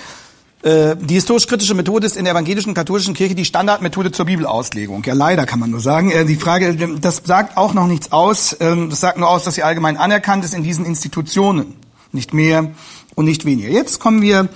Äh, 0.63 0.95
die 0.95 1.15
historisch-kritische 1.15 1.73
Methode 1.73 2.05
ist 2.05 2.17
in 2.17 2.25
der 2.25 2.33
evangelischen 2.33 2.73
katholischen 2.73 3.13
Kirche 3.13 3.33
die 3.33 3.45
Standardmethode 3.45 4.11
zur 4.11 4.25
Bibelauslegung. 4.25 5.03
Ja, 5.05 5.13
leider 5.13 5.45
kann 5.45 5.59
man 5.59 5.71
nur 5.71 5.79
sagen. 5.79 6.11
Äh, 6.11 6.25
die 6.25 6.35
Frage, 6.35 6.75
das 6.99 7.21
sagt 7.25 7.57
auch 7.57 7.73
noch 7.73 7.87
nichts 7.87 8.11
aus. 8.11 8.55
Ähm, 8.59 8.89
das 8.89 8.99
sagt 8.99 9.17
nur 9.17 9.29
aus, 9.29 9.43
dass 9.43 9.55
sie 9.55 9.63
allgemein 9.63 9.97
anerkannt 9.97 10.45
ist 10.45 10.53
in 10.53 10.63
diesen 10.63 10.85
Institutionen. 10.85 11.73
Nicht 12.11 12.33
mehr 12.33 12.71
und 13.15 13.25
nicht 13.25 13.45
weniger. 13.45 13.69
Jetzt 13.69 13.99
kommen 13.99 14.21
wir 14.21 14.49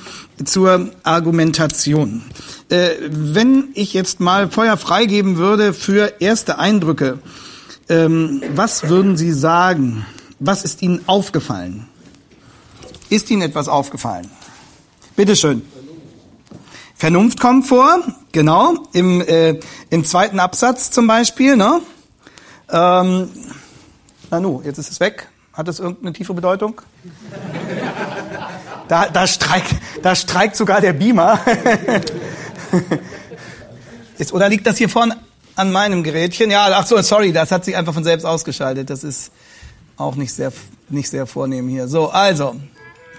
zur 0.44 0.92
Argumentation. 1.04 2.22
Äh, 2.70 2.90
wenn 3.10 3.70
ich 3.74 3.94
jetzt 3.94 4.20
mal 4.20 4.50
Feuer 4.50 4.78
freigeben 4.78 5.38
würde 5.38 5.74
für 5.74 6.14
erste 6.20 6.60
Eindrücke, 6.60 7.20
ähm, 7.90 8.44
was 8.54 8.90
würden 8.90 9.18
Sie 9.18 9.32
sagen? 9.32 10.06
Was 10.40 10.64
ist 10.64 10.82
Ihnen 10.82 11.02
aufgefallen? 11.08 11.88
Ist 13.10 13.32
Ihnen 13.32 13.42
etwas 13.42 13.68
aufgefallen? 13.68 14.30
Bitteschön. 15.16 15.62
Vernunft 16.98 17.42
kommt 17.42 17.68
vor, 17.68 18.00
genau, 18.32 18.74
im, 18.94 19.20
äh, 19.22 19.60
im 19.90 20.06
zweiten 20.06 20.40
Absatz 20.40 20.92
zum 20.92 21.08
Beispiel. 21.08 21.58
Ne? 21.58 21.82
Ähm, 22.72 23.30
Nanu, 24.32 24.62
jetzt 24.64 24.78
ist 24.78 24.92
es 24.92 25.00
weg. 25.02 25.28
Hat 25.52 25.68
das 25.68 25.80
irgendeine 25.80 26.14
tiefe 26.14 26.34
Bedeutung? 26.34 26.82
Da, 28.88 29.10
da, 29.10 29.25
streikt, 29.25 29.74
da 30.04 30.14
streikt 30.14 30.56
sogar 30.56 30.80
der 30.80 30.94
Beamer. 30.94 31.40
ist, 34.20 34.32
oder 34.32 34.48
liegt 34.48 34.68
das 34.68 34.78
hier 34.78 34.90
vorne 34.90 35.18
an 35.56 35.72
meinem 35.72 36.04
Gerätchen? 36.04 36.52
Ja, 36.52 36.68
ach 36.72 36.86
so, 36.86 37.02
sorry, 37.02 37.34
das 37.34 37.52
hat 37.52 37.66
sich 37.66 37.75
einfach 37.75 37.96
von 37.96 38.04
selbst 38.04 38.25
ausgeschaltet. 38.25 38.92
Das 38.92 39.04
ist 39.04 39.32
auch 39.98 40.14
nicht 40.14 40.36
sehr, 40.36 40.54
nicht 40.90 41.10
sehr 41.10 41.25
vornehm 41.25 41.68
hier. 41.68 41.88
So, 41.88 42.10
also, 42.10 42.58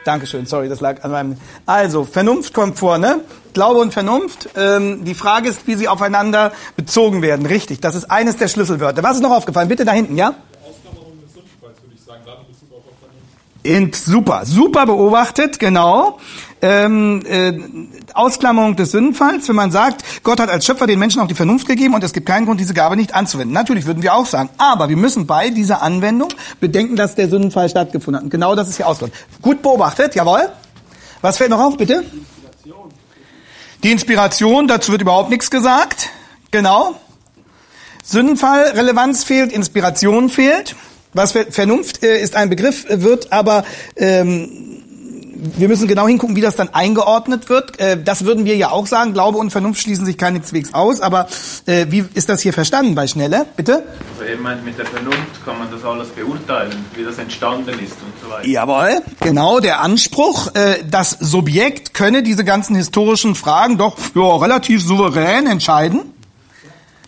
Dankeschön, 0.07 0.47
sorry, 0.47 0.69
das 0.69 0.81
lag 0.81 1.03
an 1.03 1.11
meinem. 1.11 1.37
Also, 1.67 2.05
Vernunft 2.05 2.55
kommt 2.55 2.79
vor, 2.79 2.97
ne? 2.97 3.23
Glaube 3.55 3.81
und 3.81 3.93
Vernunft. 3.93 4.51
Ähm, 4.55 5.05
die 5.05 5.15
Frage 5.15 5.49
ist, 5.49 5.67
wie 5.67 5.75
sie 5.75 5.89
aufeinander 5.89 6.53
bezogen 6.77 7.23
werden. 7.23 7.45
Richtig, 7.45 7.81
das 7.81 7.97
ist 7.97 8.09
eines 8.09 8.37
der 8.37 8.47
Schlüsselwörter. 8.47 9.03
Was 9.03 9.17
ist 9.17 9.23
noch 9.23 9.33
aufgefallen? 9.33 9.69
Bitte 9.69 9.85
da 9.85 9.91
hinten, 9.91 10.17
ja? 10.17 10.35
Int, 13.65 13.97
super, 13.97 14.43
super 14.45 14.87
beobachtet, 14.87 15.59
genau. 15.59 16.21
Ähm, 16.63 17.23
äh, 17.27 17.53
Ausklammerung 18.15 18.77
des 18.77 18.91
Sündenfalls, 18.91 19.47
wenn 19.49 19.57
man 19.57 19.71
sagt, 19.71 20.03
Gott 20.23 20.41
hat 20.41 20.49
als 20.49 20.65
Schöpfer 20.65 20.87
den 20.87 20.99
Menschen 20.99 21.21
auch 21.21 21.27
die 21.27 21.35
Vernunft 21.35 21.69
gegeben 21.69 21.95
und 21.95 22.03
es 22.03 22.15
gibt 22.15 22.27
keinen 22.27 22.47
Grund, 22.47 22.61
diese 22.61 22.73
Gabe 22.73 22.97
nicht 22.97 23.15
anzuwenden. 23.15 23.53
Natürlich 23.53 23.85
würden 23.85 24.03
wir 24.03 24.15
auch 24.15 24.25
sagen, 24.25 24.49
aber 24.57 24.89
wir 24.89 24.97
müssen 24.97 25.27
bei 25.27 25.51
dieser 25.51 25.83
Anwendung 25.83 26.31
bedenken, 26.59 26.97
dass 26.97 27.15
der 27.15 27.29
Sündenfall 27.29 27.69
stattgefunden 27.69 28.17
hat. 28.17 28.25
Und 28.25 28.31
genau 28.31 28.55
das 28.55 28.69
ist 28.69 28.77
hier 28.77 28.89
ausgedrückt. 28.89 29.17
Gut 29.43 29.61
beobachtet, 29.61 30.15
jawohl. 30.15 30.49
Was 31.21 31.37
fällt 31.37 31.51
noch 31.51 31.61
auf, 31.61 31.77
bitte? 31.77 32.05
Inspiration. 32.05 32.91
Die 33.83 33.93
Inspiration, 33.93 34.67
dazu 34.67 34.93
wird 34.93 35.03
überhaupt 35.03 35.29
nichts 35.29 35.51
gesagt. 35.51 36.09
Genau. 36.51 36.95
Sündenfall, 38.03 38.71
Relevanz 38.71 39.25
fehlt, 39.25 39.53
Inspiration 39.53 40.31
fehlt. 40.31 40.75
Was 41.13 41.33
Vernunft 41.33 42.03
äh, 42.03 42.21
ist 42.21 42.37
ein 42.37 42.51
Begriff, 42.51 42.87
wird 42.89 43.33
aber 43.33 43.65
ähm, 43.97 44.76
wir 45.57 45.69
müssen 45.69 45.89
genau 45.89 46.07
hingucken, 46.07 46.37
wie 46.37 46.41
das 46.41 46.57
dann 46.57 46.73
eingeordnet 46.73 47.49
wird. 47.49 47.79
Äh, 47.81 48.03
das 48.03 48.25
würden 48.25 48.45
wir 48.45 48.57
ja 48.57 48.71
auch 48.71 48.87
sagen. 48.87 49.13
Glaube 49.13 49.39
und 49.39 49.51
Vernunft 49.51 49.81
schließen 49.83 50.07
sich 50.07 50.19
keineswegs 50.19 50.75
aus. 50.75 51.01
Aber 51.01 51.29
äh, 51.67 51.87
wie 51.91 52.05
ist 52.15 52.29
das 52.29 52.41
hier 52.41 52.53
verstanden 52.53 52.95
bei 52.95 53.07
Schnelle? 53.07 53.47
Bitte? 53.57 53.85
Also 54.13 54.25
er 54.25 54.39
meint, 54.39 54.65
mit 54.65 54.79
der 54.79 54.87
Vernunft 54.87 55.45
kann 55.45 55.59
man 55.59 55.71
das 55.71 55.85
alles 55.85 56.09
beurteilen, 56.09 56.85
wie 56.95 57.05
das 57.05 57.19
entstanden 57.19 57.71
ist 57.71 57.93
und 57.93 58.13
so 58.23 58.31
weiter. 58.31 58.47
Jawohl, 58.47 59.03
genau. 59.21 59.61
Der 59.61 59.81
Anspruch, 59.81 60.55
äh, 60.55 60.83
das 60.89 61.11
Subjekt 61.11 61.95
könne 61.95 62.23
diese 62.23 62.45
ganzen 62.45 62.77
historischen 62.77 63.35
Fragen 63.35 63.79
doch 63.79 63.97
ja, 64.15 64.37
relativ 64.37 64.83
souverän 64.83 65.47
entscheiden. 65.47 66.13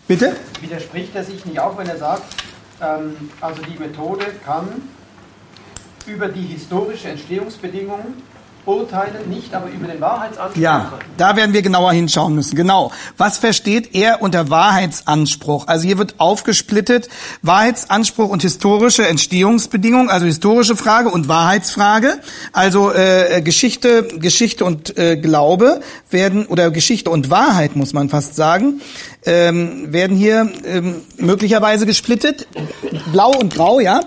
Bitte? 0.07 0.35
Widerspricht 0.61 1.15
er 1.15 1.23
sich 1.23 1.45
nicht 1.45 1.59
auch, 1.59 1.77
wenn 1.77 1.87
er 1.87 1.97
sagt, 1.97 2.23
ähm, 2.81 3.29
also 3.41 3.61
die 3.61 3.77
Methode 3.77 4.25
kann 4.45 4.81
über 6.09 6.27
die 6.27 6.41
historische 6.41 7.09
Entstehungsbedingungen 7.09 8.15
urteilen, 8.65 9.29
nicht 9.29 9.53
aber 9.53 9.69
über 9.69 9.87
den 9.87 9.99
Wahrheitsanspruch. 9.99 10.61
Ja, 10.61 10.93
da 11.17 11.35
werden 11.35 11.53
wir 11.53 11.61
genauer 11.61 11.91
hinschauen 11.91 12.35
müssen. 12.35 12.55
Genau. 12.55 12.91
Was 13.17 13.37
versteht 13.37 13.95
er 13.95 14.21
unter 14.21 14.49
Wahrheitsanspruch? 14.49 15.67
Also 15.67 15.87
hier 15.87 15.97
wird 15.97 16.15
aufgesplittet 16.19 17.09
Wahrheitsanspruch 17.41 18.29
und 18.29 18.41
historische 18.41 19.07
Entstehungsbedingungen, 19.07 20.09
also 20.09 20.25
historische 20.25 20.75
Frage 20.75 21.09
und 21.09 21.27
Wahrheitsfrage. 21.27 22.19
Also 22.51 22.93
äh, 22.93 23.41
Geschichte, 23.41 24.03
Geschichte 24.03 24.65
und 24.65 24.97
äh, 24.97 25.17
Glaube 25.17 25.81
werden 26.09 26.45
oder 26.45 26.71
Geschichte 26.71 27.09
und 27.09 27.29
Wahrheit 27.29 27.75
muss 27.75 27.93
man 27.93 28.09
fast 28.09 28.35
sagen, 28.35 28.81
ähm, 29.25 29.91
werden 29.91 30.15
hier 30.15 30.49
ähm, 30.65 31.01
möglicherweise 31.17 31.85
gesplittet. 31.85 32.47
Blau 33.11 33.31
und 33.31 33.53
Grau, 33.53 33.79
ja. 33.79 34.01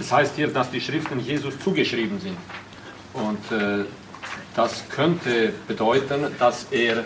Das 0.00 0.10
heißt 0.10 0.36
hier, 0.36 0.48
dass 0.48 0.70
die 0.70 0.80
Schriften 0.80 1.20
Jesus 1.20 1.60
zugeschrieben 1.60 2.18
sind. 2.18 2.36
Und 3.12 3.52
äh, 3.52 3.84
das 4.56 4.88
könnte 4.88 5.52
bedeuten, 5.68 6.34
dass 6.38 6.66
er 6.70 7.04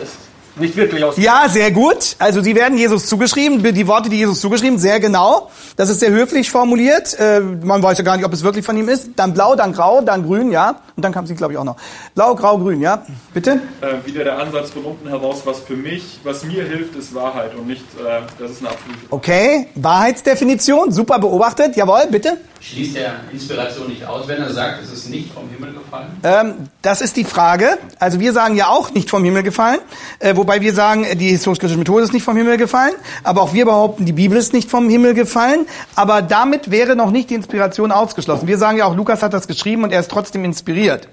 es 0.00 0.27
nicht 0.60 0.76
wirklich 0.76 1.02
aus. 1.04 1.16
Ja, 1.16 1.48
sehr 1.48 1.70
gut. 1.70 2.16
Also 2.18 2.42
sie 2.42 2.54
werden 2.54 2.76
Jesus 2.78 3.06
zugeschrieben, 3.06 3.62
die 3.62 3.86
Worte, 3.86 4.08
die 4.08 4.16
Jesus 4.18 4.40
zugeschrieben, 4.40 4.78
sehr 4.78 5.00
genau. 5.00 5.50
Das 5.76 5.88
ist 5.88 6.00
sehr 6.00 6.10
höflich 6.10 6.50
formuliert. 6.50 7.18
Äh, 7.18 7.40
man 7.40 7.82
weiß 7.82 7.98
ja 7.98 8.04
gar 8.04 8.16
nicht, 8.16 8.26
ob 8.26 8.32
es 8.32 8.42
wirklich 8.42 8.64
von 8.64 8.76
ihm 8.76 8.88
ist. 8.88 9.10
Dann 9.16 9.34
blau, 9.34 9.54
dann 9.54 9.72
grau, 9.72 10.00
dann 10.00 10.24
grün, 10.24 10.50
ja. 10.50 10.80
Und 10.96 11.04
dann 11.04 11.12
kam 11.12 11.26
sie, 11.26 11.34
glaube 11.34 11.52
ich, 11.52 11.58
auch 11.58 11.64
noch. 11.64 11.76
Blau, 12.14 12.34
grau, 12.34 12.58
grün, 12.58 12.80
ja. 12.80 13.04
Bitte? 13.32 13.60
Äh, 13.80 14.06
wieder 14.06 14.24
der 14.24 14.38
Ansatz 14.38 14.70
von 14.70 14.84
unten 14.84 15.08
heraus, 15.08 15.42
was 15.44 15.60
für 15.60 15.76
mich, 15.76 16.20
was 16.24 16.44
mir 16.44 16.64
hilft, 16.64 16.96
ist 16.96 17.14
Wahrheit 17.14 17.54
und 17.54 17.66
nicht, 17.66 17.84
äh, 17.98 18.22
das 18.38 18.50
ist 18.50 18.60
eine 18.60 18.70
absolute. 18.70 18.98
Okay, 19.10 19.68
Wahrheitsdefinition, 19.76 20.92
super 20.92 21.18
beobachtet. 21.18 21.76
Jawohl, 21.76 22.08
bitte. 22.10 22.38
Schließt 22.60 22.96
er 22.96 23.20
Inspiration 23.32 23.88
nicht 23.88 24.04
aus, 24.04 24.26
wenn 24.26 24.42
er 24.42 24.52
sagt, 24.52 24.82
es 24.82 24.92
ist 24.92 25.08
nicht 25.08 25.32
vom 25.32 25.48
Himmel 25.48 25.74
gefallen? 25.74 26.08
Ähm, 26.24 26.54
das 26.82 27.00
ist 27.00 27.16
die 27.16 27.24
Frage. 27.24 27.78
Also 28.00 28.18
wir 28.18 28.32
sagen 28.32 28.56
ja 28.56 28.68
auch 28.68 28.90
nicht 28.90 29.08
vom 29.08 29.22
Himmel 29.22 29.44
gefallen, 29.44 29.78
äh, 30.18 30.34
wobei 30.48 30.62
wir 30.62 30.72
sagen, 30.72 31.04
die 31.18 31.28
historisch-kritische 31.28 31.78
Methode 31.78 32.04
ist 32.04 32.14
nicht 32.14 32.22
vom 32.22 32.34
Himmel 32.34 32.56
gefallen, 32.56 32.94
aber 33.22 33.42
auch 33.42 33.52
wir 33.52 33.66
behaupten, 33.66 34.06
die 34.06 34.14
Bibel 34.14 34.38
ist 34.38 34.54
nicht 34.54 34.70
vom 34.70 34.88
Himmel 34.88 35.12
gefallen, 35.12 35.66
aber 35.94 36.22
damit 36.22 36.70
wäre 36.70 36.96
noch 36.96 37.10
nicht 37.10 37.28
die 37.28 37.34
Inspiration 37.34 37.92
ausgeschlossen. 37.92 38.48
Wir 38.48 38.56
sagen 38.56 38.78
ja 38.78 38.86
auch, 38.86 38.96
Lukas 38.96 39.22
hat 39.22 39.34
das 39.34 39.46
geschrieben 39.46 39.84
und 39.84 39.92
er 39.92 40.00
ist 40.00 40.10
trotzdem 40.10 40.46
inspiriert. 40.46 41.06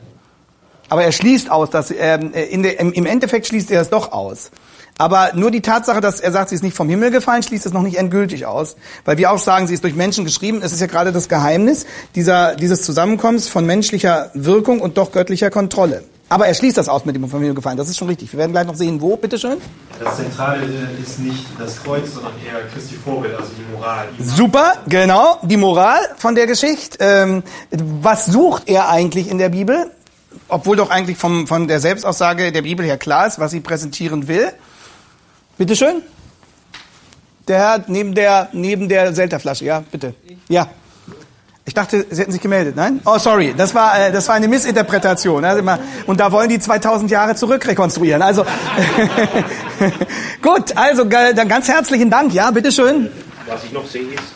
Aber 0.88 1.04
er 1.04 1.12
schließt 1.12 1.52
aus, 1.52 1.70
dass 1.70 1.92
ähm, 1.92 2.32
in 2.32 2.64
der, 2.64 2.80
im 2.80 3.06
Endeffekt 3.06 3.48
schließt 3.48 3.72
er 3.72 3.82
es 3.82 3.90
doch 3.90 4.14
aus. 4.14 4.52
Aber 4.98 5.32
nur 5.36 5.52
die 5.52 5.62
Tatsache, 5.62 6.00
dass 6.00 6.22
er 6.22 6.32
sagt, 6.32 6.48
sie 6.48 6.56
ist 6.56 6.64
nicht 6.64 6.78
vom 6.78 6.88
Himmel 6.88 7.12
gefallen, 7.12 7.44
schließt 7.44 7.66
es 7.66 7.74
noch 7.74 7.82
nicht 7.82 7.98
endgültig 7.98 8.46
aus. 8.46 8.78
Weil 9.04 9.18
wir 9.18 9.32
auch 9.32 9.40
sagen, 9.40 9.68
sie 9.68 9.74
ist 9.74 9.84
durch 9.84 9.96
Menschen 9.96 10.24
geschrieben. 10.24 10.62
Es 10.64 10.72
ist 10.72 10.80
ja 10.80 10.88
gerade 10.88 11.12
das 11.12 11.28
Geheimnis 11.28 11.86
dieser, 12.16 12.56
dieses 12.56 12.84
Zusammenkommens 12.84 13.50
von 13.50 13.66
menschlicher 13.66 14.32
Wirkung 14.34 14.80
und 14.80 14.98
doch 14.98 15.12
göttlicher 15.12 15.50
Kontrolle. 15.50 16.06
Aber 16.28 16.48
er 16.48 16.54
schließt 16.56 16.78
das 16.78 16.90
aus 16.90 17.06
mit 17.06 17.16
dem 17.16 17.28
vom 17.30 17.40
Himmel 17.40 17.54
gefallen. 17.54 17.78
Das 17.78 17.88
ist 17.88 17.98
schon 17.98 18.08
richtig. 18.08 18.32
Wir 18.32 18.40
werden 18.40 18.52
gleich 18.52 18.66
noch 18.66 18.76
sehen, 18.76 19.00
wo. 19.00 19.16
Bitteschön. 19.16 19.58
Das 20.04 20.18
Zentrale 20.18 20.66
ist 21.02 21.20
nicht 21.20 21.46
das 21.60 21.84
Kreuz, 21.84 22.14
sondern 22.14 22.34
eher 22.44 22.68
Christi 22.74 22.96
Vorbild, 22.96 23.36
also 23.36 23.52
die 23.58 23.76
Moral. 23.76 24.08
Super, 24.20 24.74
genau. 24.88 25.40
Die 25.44 25.58
Moral 25.58 26.00
von 26.18 26.34
der 26.34 26.48
Geschichte. 26.48 26.98
Ähm, 27.00 27.44
was 27.70 28.26
sucht 28.26 28.64
er 28.68 28.90
eigentlich 28.90 29.30
in 29.30 29.38
der 29.38 29.50
Bibel? 29.50 29.92
Obwohl 30.48 30.78
doch 30.78 30.90
eigentlich 30.90 31.18
vom, 31.18 31.48
von 31.48 31.68
der 31.68 31.80
Selbstaussage 31.80 32.52
der 32.52 32.64
Bibel 32.64 32.86
her 32.86 32.98
klar 32.98 33.28
ist, 33.28 33.40
was 33.40 33.52
sie 33.52 33.60
präsentieren 33.60 34.28
will. 34.28 34.52
Bitte 35.58 35.76
schön. 35.76 36.02
Der 37.48 37.60
Herr 37.60 37.84
neben 37.88 38.16
der, 38.16 38.50
neben 38.52 38.90
der 38.90 39.14
Selterflasche, 39.14 39.66
ja, 39.66 39.84
bitte. 39.92 40.16
Ja. 40.50 40.70
Ich 41.68 41.74
dachte, 41.74 42.06
Sie 42.12 42.22
hätten 42.22 42.32
sich 42.32 42.42
gemeldet, 42.42 42.76
nein? 42.76 43.02
Oh, 43.06 43.18
sorry, 43.18 43.56
das 43.58 43.74
war, 43.74 44.00
äh, 44.00 44.12
das 44.12 44.28
war 44.28 44.36
eine 44.36 44.48
Missinterpretation. 44.48 45.44
Also 45.44 45.60
immer, 45.60 45.80
und 46.06 46.20
da 46.20 46.32
wollen 46.32 46.48
die 46.48 46.60
2000 46.60 47.10
Jahre 47.10 47.36
zurückrekonstruieren. 47.36 48.22
Also, 48.22 48.46
gut, 50.44 50.78
also 50.78 51.06
dann 51.06 51.48
ganz 51.48 51.68
herzlichen 51.68 52.12
Dank, 52.12 52.32
ja, 52.36 52.52
bitteschön. 52.52 53.10
Was 53.48 53.64
ich 53.64 53.72
noch 53.72 53.88
sehe 53.88 54.04
ist, 54.14 54.36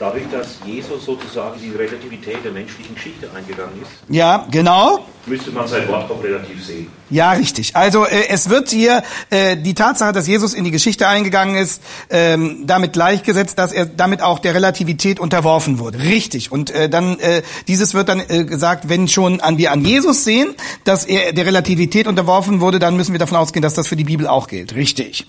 dadurch, 0.00 0.24
dass 0.32 0.58
Jesus 0.64 1.04
sozusagen 1.04 1.60
die 1.60 1.70
Relativität 1.76 2.44
der 2.44 2.50
menschlichen 2.50 2.96
Geschichte 2.96 3.30
eingegangen 3.36 3.80
ist. 3.80 3.90
Ja, 4.08 4.44
genau. 4.50 5.06
Müsste 5.28 5.50
man 5.50 5.68
sein 5.68 5.86
Wort 5.88 6.10
auch 6.10 6.22
relativ 6.22 6.64
sehen. 6.64 6.86
Ja, 7.10 7.32
richtig. 7.32 7.76
Also 7.76 8.04
äh, 8.04 8.28
es 8.28 8.48
wird 8.48 8.70
hier 8.70 9.02
äh, 9.30 9.56
die 9.56 9.74
Tatsache, 9.74 10.12
dass 10.12 10.26
Jesus 10.26 10.54
in 10.54 10.64
die 10.64 10.70
Geschichte 10.70 11.08
eingegangen 11.08 11.56
ist, 11.56 11.82
ähm, 12.10 12.66
damit 12.66 12.92
gleichgesetzt, 12.92 13.58
dass 13.58 13.72
er 13.72 13.86
damit 13.86 14.22
auch 14.22 14.38
der 14.38 14.54
Relativität 14.54 15.20
unterworfen 15.20 15.78
wurde. 15.78 15.98
Richtig. 15.98 16.52
Und 16.52 16.70
äh, 16.70 16.88
dann 16.88 17.18
äh, 17.18 17.42
dieses 17.66 17.94
wird 17.94 18.08
dann 18.08 18.22
äh, 18.28 18.44
gesagt, 18.44 18.88
wenn 18.88 19.08
schon 19.08 19.40
an 19.40 19.58
wir 19.58 19.72
an 19.72 19.84
Jesus 19.84 20.24
sehen, 20.24 20.54
dass 20.84 21.04
er 21.04 21.32
der 21.32 21.46
Relativität 21.46 22.06
unterworfen 22.06 22.60
wurde, 22.60 22.78
dann 22.78 22.96
müssen 22.96 23.12
wir 23.12 23.18
davon 23.18 23.36
ausgehen, 23.36 23.62
dass 23.62 23.74
das 23.74 23.86
für 23.86 23.96
die 23.96 24.04
Bibel 24.04 24.26
auch 24.26 24.46
gilt. 24.46 24.74
Richtig. 24.74 25.26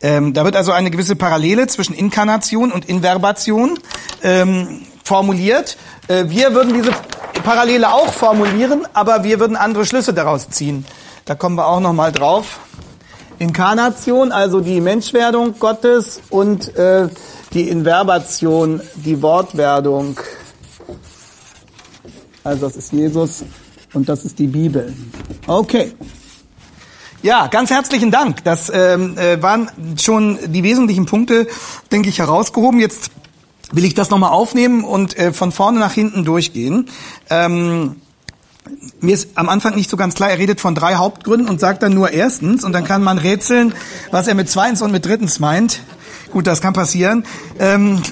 Ähm, 0.00 0.34
da 0.34 0.44
wird 0.44 0.56
also 0.56 0.72
eine 0.72 0.90
gewisse 0.90 1.16
Parallele 1.16 1.66
zwischen 1.66 1.94
Inkarnation 1.94 2.72
und 2.72 2.86
Inverbation 2.86 3.78
ähm, 4.22 4.82
formuliert. 5.04 5.76
Äh, 6.08 6.24
wir 6.28 6.54
würden 6.54 6.74
diese 6.74 6.92
Parallele 7.44 7.92
auch 7.92 8.12
formulieren, 8.12 8.86
aber 8.94 9.22
wir 9.22 9.38
würden 9.38 9.56
andere 9.56 9.86
Schlüsse 9.86 10.14
daraus 10.14 10.48
ziehen. 10.48 10.84
Da 11.26 11.34
kommen 11.34 11.56
wir 11.56 11.66
auch 11.66 11.80
noch 11.80 11.92
mal 11.92 12.10
drauf. 12.10 12.58
Inkarnation, 13.38 14.32
also 14.32 14.60
die 14.60 14.80
Menschwerdung 14.80 15.58
Gottes 15.58 16.20
und 16.30 16.74
äh, 16.76 17.08
die 17.52 17.68
Inverbation, 17.68 18.80
die 18.94 19.20
Wortwerdung. 19.20 20.18
Also 22.42 22.66
das 22.66 22.76
ist 22.76 22.92
Jesus 22.92 23.44
und 23.92 24.08
das 24.08 24.24
ist 24.24 24.38
die 24.38 24.46
Bibel. 24.46 24.94
Okay. 25.46 25.92
Ja, 27.22 27.46
ganz 27.46 27.70
herzlichen 27.70 28.10
Dank. 28.10 28.44
Das 28.44 28.70
ähm, 28.72 29.16
äh, 29.16 29.40
waren 29.42 29.70
schon 29.98 30.38
die 30.46 30.62
wesentlichen 30.62 31.06
Punkte, 31.06 31.46
denke 31.90 32.10
ich, 32.10 32.18
herausgehoben. 32.18 32.80
Jetzt 32.80 33.10
will 33.72 33.84
ich 33.84 33.94
das 33.94 34.10
nochmal 34.10 34.30
aufnehmen 34.30 34.84
und 34.84 35.16
äh, 35.16 35.32
von 35.32 35.52
vorne 35.52 35.78
nach 35.78 35.92
hinten 35.92 36.24
durchgehen. 36.24 36.88
Ähm, 37.30 37.96
mir 39.00 39.14
ist 39.14 39.30
am 39.34 39.48
Anfang 39.48 39.74
nicht 39.74 39.90
so 39.90 39.96
ganz 39.96 40.14
klar, 40.14 40.30
er 40.30 40.38
redet 40.38 40.60
von 40.60 40.74
drei 40.74 40.94
Hauptgründen 40.94 41.48
und 41.48 41.60
sagt 41.60 41.82
dann 41.82 41.94
nur 41.94 42.10
erstens 42.10 42.64
und 42.64 42.72
dann 42.72 42.84
kann 42.84 43.02
man 43.02 43.18
rätseln, 43.18 43.74
was 44.10 44.26
er 44.26 44.34
mit 44.34 44.48
zweitens 44.48 44.82
und 44.82 44.90
mit 44.90 45.04
drittens 45.04 45.38
meint. 45.38 45.80
Gut, 46.32 46.46
das 46.46 46.60
kann 46.60 46.72
passieren. 46.72 47.24
Ähm, 47.58 48.02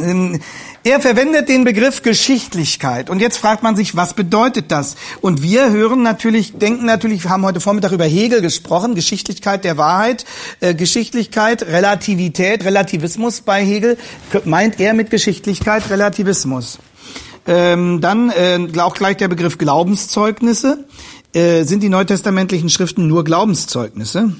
ähm, 0.00 0.40
er 0.82 1.00
verwendet 1.00 1.48
den 1.48 1.64
Begriff 1.64 2.02
Geschichtlichkeit. 2.02 3.10
Und 3.10 3.20
jetzt 3.20 3.36
fragt 3.36 3.62
man 3.62 3.76
sich, 3.76 3.96
was 3.96 4.14
bedeutet 4.14 4.70
das? 4.70 4.96
Und 5.20 5.42
wir 5.42 5.70
hören 5.70 6.02
natürlich, 6.02 6.54
denken 6.56 6.86
natürlich, 6.86 7.24
wir 7.24 7.30
haben 7.30 7.44
heute 7.44 7.60
Vormittag 7.60 7.92
über 7.92 8.06
Hegel 8.06 8.40
gesprochen, 8.40 8.94
Geschichtlichkeit 8.94 9.64
der 9.64 9.76
Wahrheit, 9.76 10.24
äh, 10.60 10.74
Geschichtlichkeit, 10.74 11.62
Relativität, 11.64 12.64
Relativismus 12.64 13.42
bei 13.42 13.62
Hegel. 13.62 13.98
Meint 14.44 14.80
er 14.80 14.94
mit 14.94 15.10
Geschichtlichkeit 15.10 15.90
Relativismus? 15.90 16.78
Ähm, 17.46 18.00
dann 18.00 18.30
äh, 18.30 18.80
auch 18.80 18.94
gleich 18.94 19.18
der 19.18 19.28
Begriff 19.28 19.58
Glaubenszeugnisse. 19.58 20.84
Äh, 21.32 21.64
sind 21.64 21.82
die 21.82 21.88
neutestamentlichen 21.88 22.70
Schriften 22.70 23.06
nur 23.06 23.24
Glaubenszeugnisse? 23.24 24.32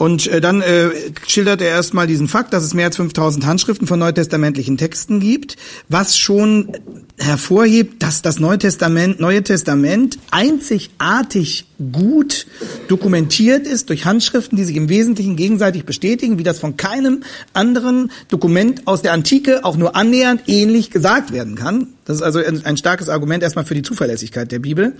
Und 0.00 0.28
äh, 0.28 0.40
dann 0.40 0.62
äh, 0.62 0.88
schildert 1.26 1.60
er 1.60 1.68
erstmal 1.68 2.06
diesen 2.06 2.26
Fakt, 2.26 2.54
dass 2.54 2.64
es 2.64 2.72
mehr 2.72 2.86
als 2.86 2.96
5000 2.96 3.44
Handschriften 3.44 3.86
von 3.86 3.98
neutestamentlichen 3.98 4.78
Texten 4.78 5.20
gibt, 5.20 5.58
was 5.90 6.16
schon 6.16 6.72
hervorhebt, 7.18 8.02
dass 8.02 8.22
das 8.22 8.40
Neue 8.40 8.56
Testament, 8.56 9.20
Neue 9.20 9.42
Testament 9.42 10.18
einzigartig 10.30 11.66
gut 11.92 12.46
dokumentiert 12.88 13.66
ist 13.66 13.90
durch 13.90 14.06
Handschriften, 14.06 14.56
die 14.56 14.64
sich 14.64 14.76
im 14.76 14.88
Wesentlichen 14.88 15.36
gegenseitig 15.36 15.84
bestätigen, 15.84 16.38
wie 16.38 16.44
das 16.44 16.58
von 16.58 16.78
keinem 16.78 17.22
anderen 17.52 18.10
Dokument 18.30 18.86
aus 18.86 19.02
der 19.02 19.12
Antike 19.12 19.66
auch 19.66 19.76
nur 19.76 19.96
annähernd 19.96 20.44
ähnlich 20.46 20.90
gesagt 20.90 21.30
werden 21.30 21.56
kann. 21.56 21.88
Das 22.06 22.16
ist 22.16 22.22
also 22.22 22.38
ein, 22.38 22.78
starkes 22.78 23.10
Argument 23.10 23.42
erstmal 23.42 23.66
für 23.66 23.74
die 23.74 23.82
Zuverlässigkeit 23.82 24.50
der 24.50 24.60
Bibel. 24.60 24.94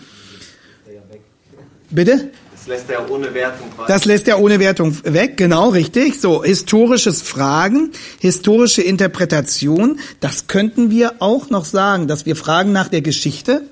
Bitte? 1.88 2.28
Das 2.60 2.68
lässt 2.68 2.90
er 2.90 3.10
ohne 3.10 3.32
Wertung 3.32 3.72
frei. 3.74 3.86
Das 3.88 4.04
lässt 4.04 4.28
er 4.28 4.38
ohne 4.38 4.60
Wertung 4.60 4.94
weg, 5.04 5.38
genau 5.38 5.70
richtig. 5.70 6.20
So, 6.20 6.44
historisches 6.44 7.22
Fragen, 7.22 7.92
historische 8.18 8.82
Interpretation, 8.82 9.98
das 10.20 10.46
könnten 10.46 10.90
wir 10.90 11.14
auch 11.20 11.48
noch 11.48 11.64
sagen, 11.64 12.06
dass 12.06 12.26
wir 12.26 12.36
fragen 12.36 12.72
nach 12.72 12.88
der 12.88 13.00
Geschichte. 13.00 13.62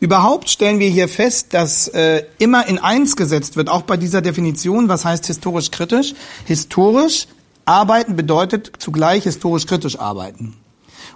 Überhaupt 0.00 0.48
stellen 0.48 0.78
wir 0.78 0.88
hier 0.88 1.08
fest, 1.08 1.48
dass 1.50 1.88
äh, 1.88 2.24
immer 2.38 2.66
in 2.66 2.78
eins 2.78 3.16
gesetzt 3.16 3.56
wird, 3.56 3.68
auch 3.68 3.82
bei 3.82 3.98
dieser 3.98 4.22
Definition, 4.22 4.88
was 4.88 5.04
heißt 5.04 5.26
historisch 5.26 5.70
kritisch. 5.70 6.14
Historisch 6.46 7.26
arbeiten 7.66 8.16
bedeutet 8.16 8.72
zugleich 8.78 9.24
historisch 9.24 9.66
kritisch 9.66 9.98
arbeiten. 9.98 10.54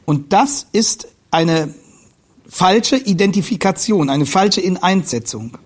Und 0.04 0.34
das 0.34 0.66
ist 0.72 1.08
eine 1.30 1.72
falsche 2.46 2.96
Identifikation, 2.96 4.10
eine 4.10 4.26
falsche 4.26 4.60
Ineinsetzung. 4.60 5.56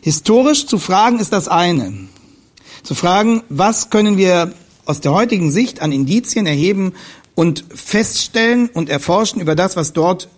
Historisch 0.00 0.66
zu 0.66 0.78
fragen 0.78 1.18
ist 1.18 1.32
das 1.32 1.48
eine. 1.48 1.92
Zu 2.82 2.94
fragen, 2.94 3.42
was 3.48 3.90
können 3.90 4.16
wir 4.16 4.52
aus 4.84 5.00
der 5.00 5.12
heutigen 5.12 5.50
Sicht 5.50 5.82
an 5.82 5.92
Indizien 5.92 6.46
erheben 6.46 6.94
und 7.34 7.64
feststellen 7.74 8.70
und 8.72 8.88
erforschen 8.88 9.40
über 9.40 9.54
das, 9.54 9.76
was 9.76 9.92
dort 9.92 10.28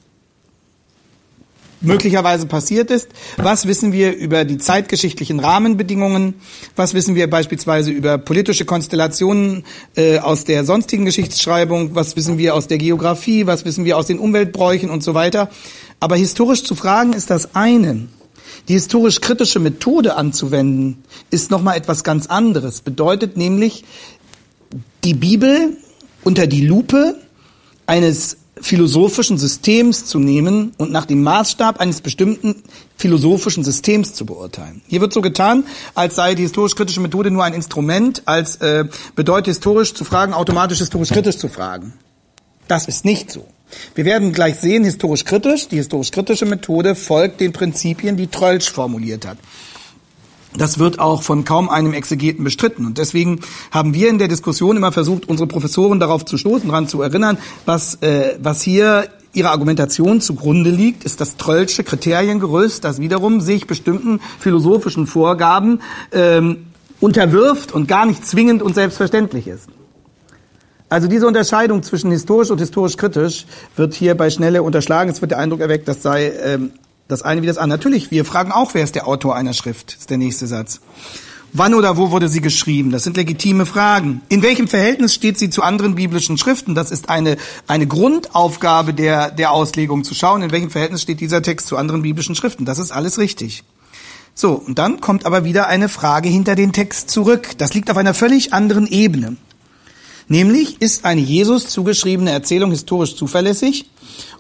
möglicherweise 1.80 2.46
passiert 2.46 2.90
ist. 2.90 3.08
Was 3.36 3.66
wissen 3.66 3.92
wir 3.92 4.14
über 4.14 4.44
die 4.44 4.58
zeitgeschichtlichen 4.58 5.40
Rahmenbedingungen? 5.40 6.34
Was 6.76 6.94
wissen 6.94 7.14
wir 7.14 7.28
beispielsweise 7.28 7.90
über 7.90 8.18
politische 8.18 8.64
Konstellationen 8.64 9.64
äh, 9.96 10.18
aus 10.18 10.44
der 10.44 10.64
sonstigen 10.64 11.04
Geschichtsschreibung? 11.04 11.94
Was 11.94 12.16
wissen 12.16 12.38
wir 12.38 12.54
aus 12.54 12.66
der 12.66 12.78
Geografie? 12.78 13.46
Was 13.46 13.64
wissen 13.64 13.84
wir 13.84 13.96
aus 13.96 14.06
den 14.06 14.18
Umweltbräuchen 14.18 14.90
und 14.90 15.02
so 15.02 15.14
weiter? 15.14 15.48
Aber 16.00 16.16
historisch 16.16 16.64
zu 16.64 16.74
fragen 16.74 17.12
ist 17.12 17.30
das 17.30 17.54
eine. 17.54 18.08
Die 18.68 18.74
historisch-kritische 18.74 19.58
Methode 19.58 20.16
anzuwenden, 20.16 21.02
ist 21.30 21.50
nochmal 21.50 21.76
etwas 21.76 22.04
ganz 22.04 22.26
anderes. 22.26 22.80
Bedeutet 22.80 23.36
nämlich, 23.36 23.84
die 25.04 25.14
Bibel 25.14 25.76
unter 26.22 26.46
die 26.46 26.66
Lupe 26.66 27.16
eines 27.86 28.36
philosophischen 28.60 29.38
Systems 29.38 30.04
zu 30.04 30.18
nehmen 30.18 30.72
und 30.76 30.92
nach 30.92 31.06
dem 31.06 31.22
Maßstab 31.22 31.80
eines 31.80 32.00
bestimmten 32.00 32.62
philosophischen 32.96 33.64
Systems 33.64 34.14
zu 34.14 34.26
beurteilen. 34.26 34.82
Hier 34.86 35.00
wird 35.00 35.12
so 35.12 35.22
getan, 35.22 35.64
als 35.94 36.16
sei 36.16 36.34
die 36.34 36.42
historisch-kritische 36.42 37.00
Methode 37.00 37.30
nur 37.30 37.44
ein 37.44 37.54
Instrument, 37.54 38.22
als 38.26 38.56
äh, 38.56 38.84
bedeutet 39.16 39.46
historisch 39.46 39.94
zu 39.94 40.04
fragen, 40.04 40.34
automatisch 40.34 40.78
historisch-kritisch 40.78 41.38
zu 41.38 41.48
fragen. 41.48 41.94
Das 42.68 42.86
ist 42.86 43.04
nicht 43.04 43.30
so. 43.30 43.46
Wir 43.94 44.04
werden 44.04 44.32
gleich 44.32 44.56
sehen, 44.56 44.84
historisch 44.84 45.24
kritisch, 45.24 45.68
die 45.68 45.76
historisch 45.76 46.10
kritische 46.10 46.46
Methode 46.46 46.94
folgt 46.94 47.40
den 47.40 47.52
Prinzipien, 47.52 48.16
die 48.16 48.26
Trölsch 48.26 48.70
formuliert 48.70 49.26
hat. 49.26 49.38
Das 50.56 50.78
wird 50.78 50.98
auch 50.98 51.22
von 51.22 51.44
kaum 51.44 51.68
einem 51.68 51.92
Exegeten 51.92 52.42
bestritten. 52.42 52.84
Und 52.84 52.98
deswegen 52.98 53.40
haben 53.70 53.94
wir 53.94 54.08
in 54.08 54.18
der 54.18 54.26
Diskussion 54.26 54.76
immer 54.76 54.90
versucht, 54.90 55.28
unsere 55.28 55.46
Professoren 55.46 56.00
darauf 56.00 56.24
zu 56.24 56.36
stoßen, 56.36 56.68
daran 56.68 56.88
zu 56.88 57.02
erinnern, 57.02 57.38
was, 57.66 57.96
äh, 58.02 58.36
was 58.42 58.60
hier 58.62 59.08
ihrer 59.32 59.50
Argumentation 59.50 60.20
zugrunde 60.20 60.70
liegt, 60.70 61.04
ist 61.04 61.20
das 61.20 61.36
Tröllsche 61.36 61.84
Kriteriengerüst, 61.84 62.82
das 62.82 63.00
wiederum 63.00 63.40
sich 63.40 63.68
bestimmten 63.68 64.20
philosophischen 64.40 65.06
Vorgaben 65.06 65.80
ähm, 66.10 66.66
unterwirft 66.98 67.72
und 67.72 67.86
gar 67.86 68.06
nicht 68.06 68.26
zwingend 68.26 68.60
und 68.60 68.74
selbstverständlich 68.74 69.46
ist. 69.46 69.68
Also 70.90 71.06
diese 71.06 71.26
Unterscheidung 71.28 71.84
zwischen 71.84 72.10
historisch 72.10 72.50
und 72.50 72.58
historisch 72.58 72.96
kritisch 72.96 73.46
wird 73.76 73.94
hier 73.94 74.16
bei 74.16 74.28
Schnelle 74.28 74.64
unterschlagen. 74.64 75.08
Es 75.08 75.20
wird 75.20 75.30
der 75.30 75.38
Eindruck 75.38 75.60
erweckt, 75.60 75.86
das 75.86 76.02
sei 76.02 76.32
ähm, 76.42 76.72
das 77.06 77.22
eine 77.22 77.42
wie 77.42 77.46
das 77.46 77.58
andere. 77.58 77.78
Natürlich, 77.78 78.10
wir 78.10 78.24
fragen 78.24 78.50
auch, 78.50 78.74
wer 78.74 78.82
ist 78.82 78.96
der 78.96 79.06
Autor 79.06 79.36
einer 79.36 79.54
Schrift, 79.54 79.96
ist 79.98 80.10
der 80.10 80.18
nächste 80.18 80.48
Satz. 80.48 80.80
Wann 81.52 81.74
oder 81.74 81.96
wo 81.96 82.10
wurde 82.10 82.28
sie 82.28 82.40
geschrieben? 82.40 82.90
Das 82.90 83.04
sind 83.04 83.16
legitime 83.16 83.66
Fragen. 83.66 84.22
In 84.28 84.42
welchem 84.42 84.66
Verhältnis 84.66 85.14
steht 85.14 85.38
sie 85.38 85.48
zu 85.48 85.62
anderen 85.62 85.94
biblischen 85.94 86.38
Schriften? 86.38 86.74
Das 86.74 86.90
ist 86.90 87.08
eine, 87.08 87.36
eine 87.68 87.86
Grundaufgabe 87.86 88.92
der, 88.92 89.30
der 89.30 89.52
Auslegung 89.52 90.02
zu 90.02 90.14
schauen, 90.14 90.42
in 90.42 90.50
welchem 90.50 90.70
Verhältnis 90.70 91.02
steht 91.02 91.20
dieser 91.20 91.40
Text 91.40 91.68
zu 91.68 91.76
anderen 91.76 92.02
biblischen 92.02 92.34
Schriften. 92.34 92.64
Das 92.64 92.80
ist 92.80 92.90
alles 92.90 93.18
richtig. 93.18 93.62
So, 94.34 94.52
und 94.54 94.78
dann 94.78 95.00
kommt 95.00 95.24
aber 95.24 95.44
wieder 95.44 95.68
eine 95.68 95.88
Frage 95.88 96.28
hinter 96.28 96.56
den 96.56 96.72
Text 96.72 97.10
zurück. 97.10 97.50
Das 97.58 97.74
liegt 97.74 97.90
auf 97.90 97.96
einer 97.96 98.14
völlig 98.14 98.52
anderen 98.52 98.86
Ebene. 98.86 99.36
Nämlich, 100.30 100.80
ist 100.80 101.04
eine 101.04 101.20
Jesus 101.20 101.66
zugeschriebene 101.66 102.30
Erzählung 102.30 102.70
historisch 102.70 103.16
zuverlässig 103.16 103.90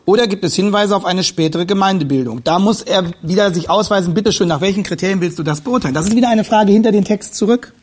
oder 0.04 0.28
gibt 0.28 0.44
es 0.44 0.54
Hinweise 0.54 0.94
auf 0.94 1.04
eine 1.04 1.24
spätere 1.24 1.66
Gemeindebildung? 1.66 2.44
Da 2.44 2.60
muss 2.60 2.82
er 2.82 3.10
wieder 3.22 3.52
sich 3.52 3.68
ausweisen, 3.68 4.14
bitteschön, 4.14 4.46
nach 4.46 4.60
welchen 4.60 4.84
Kriterien 4.84 5.20
willst 5.20 5.40
du 5.40 5.42
das 5.42 5.62
beurteilen? 5.62 5.92
Das 5.92 6.06
ist 6.06 6.14
wieder 6.14 6.28
eine 6.28 6.44
Frage 6.44 6.70
hinter 6.70 6.92
den 6.92 7.04
Text 7.04 7.34
zurück. 7.34 7.74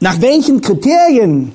Nach 0.00 0.20
welchen 0.20 0.60
Kriterien, 0.60 1.52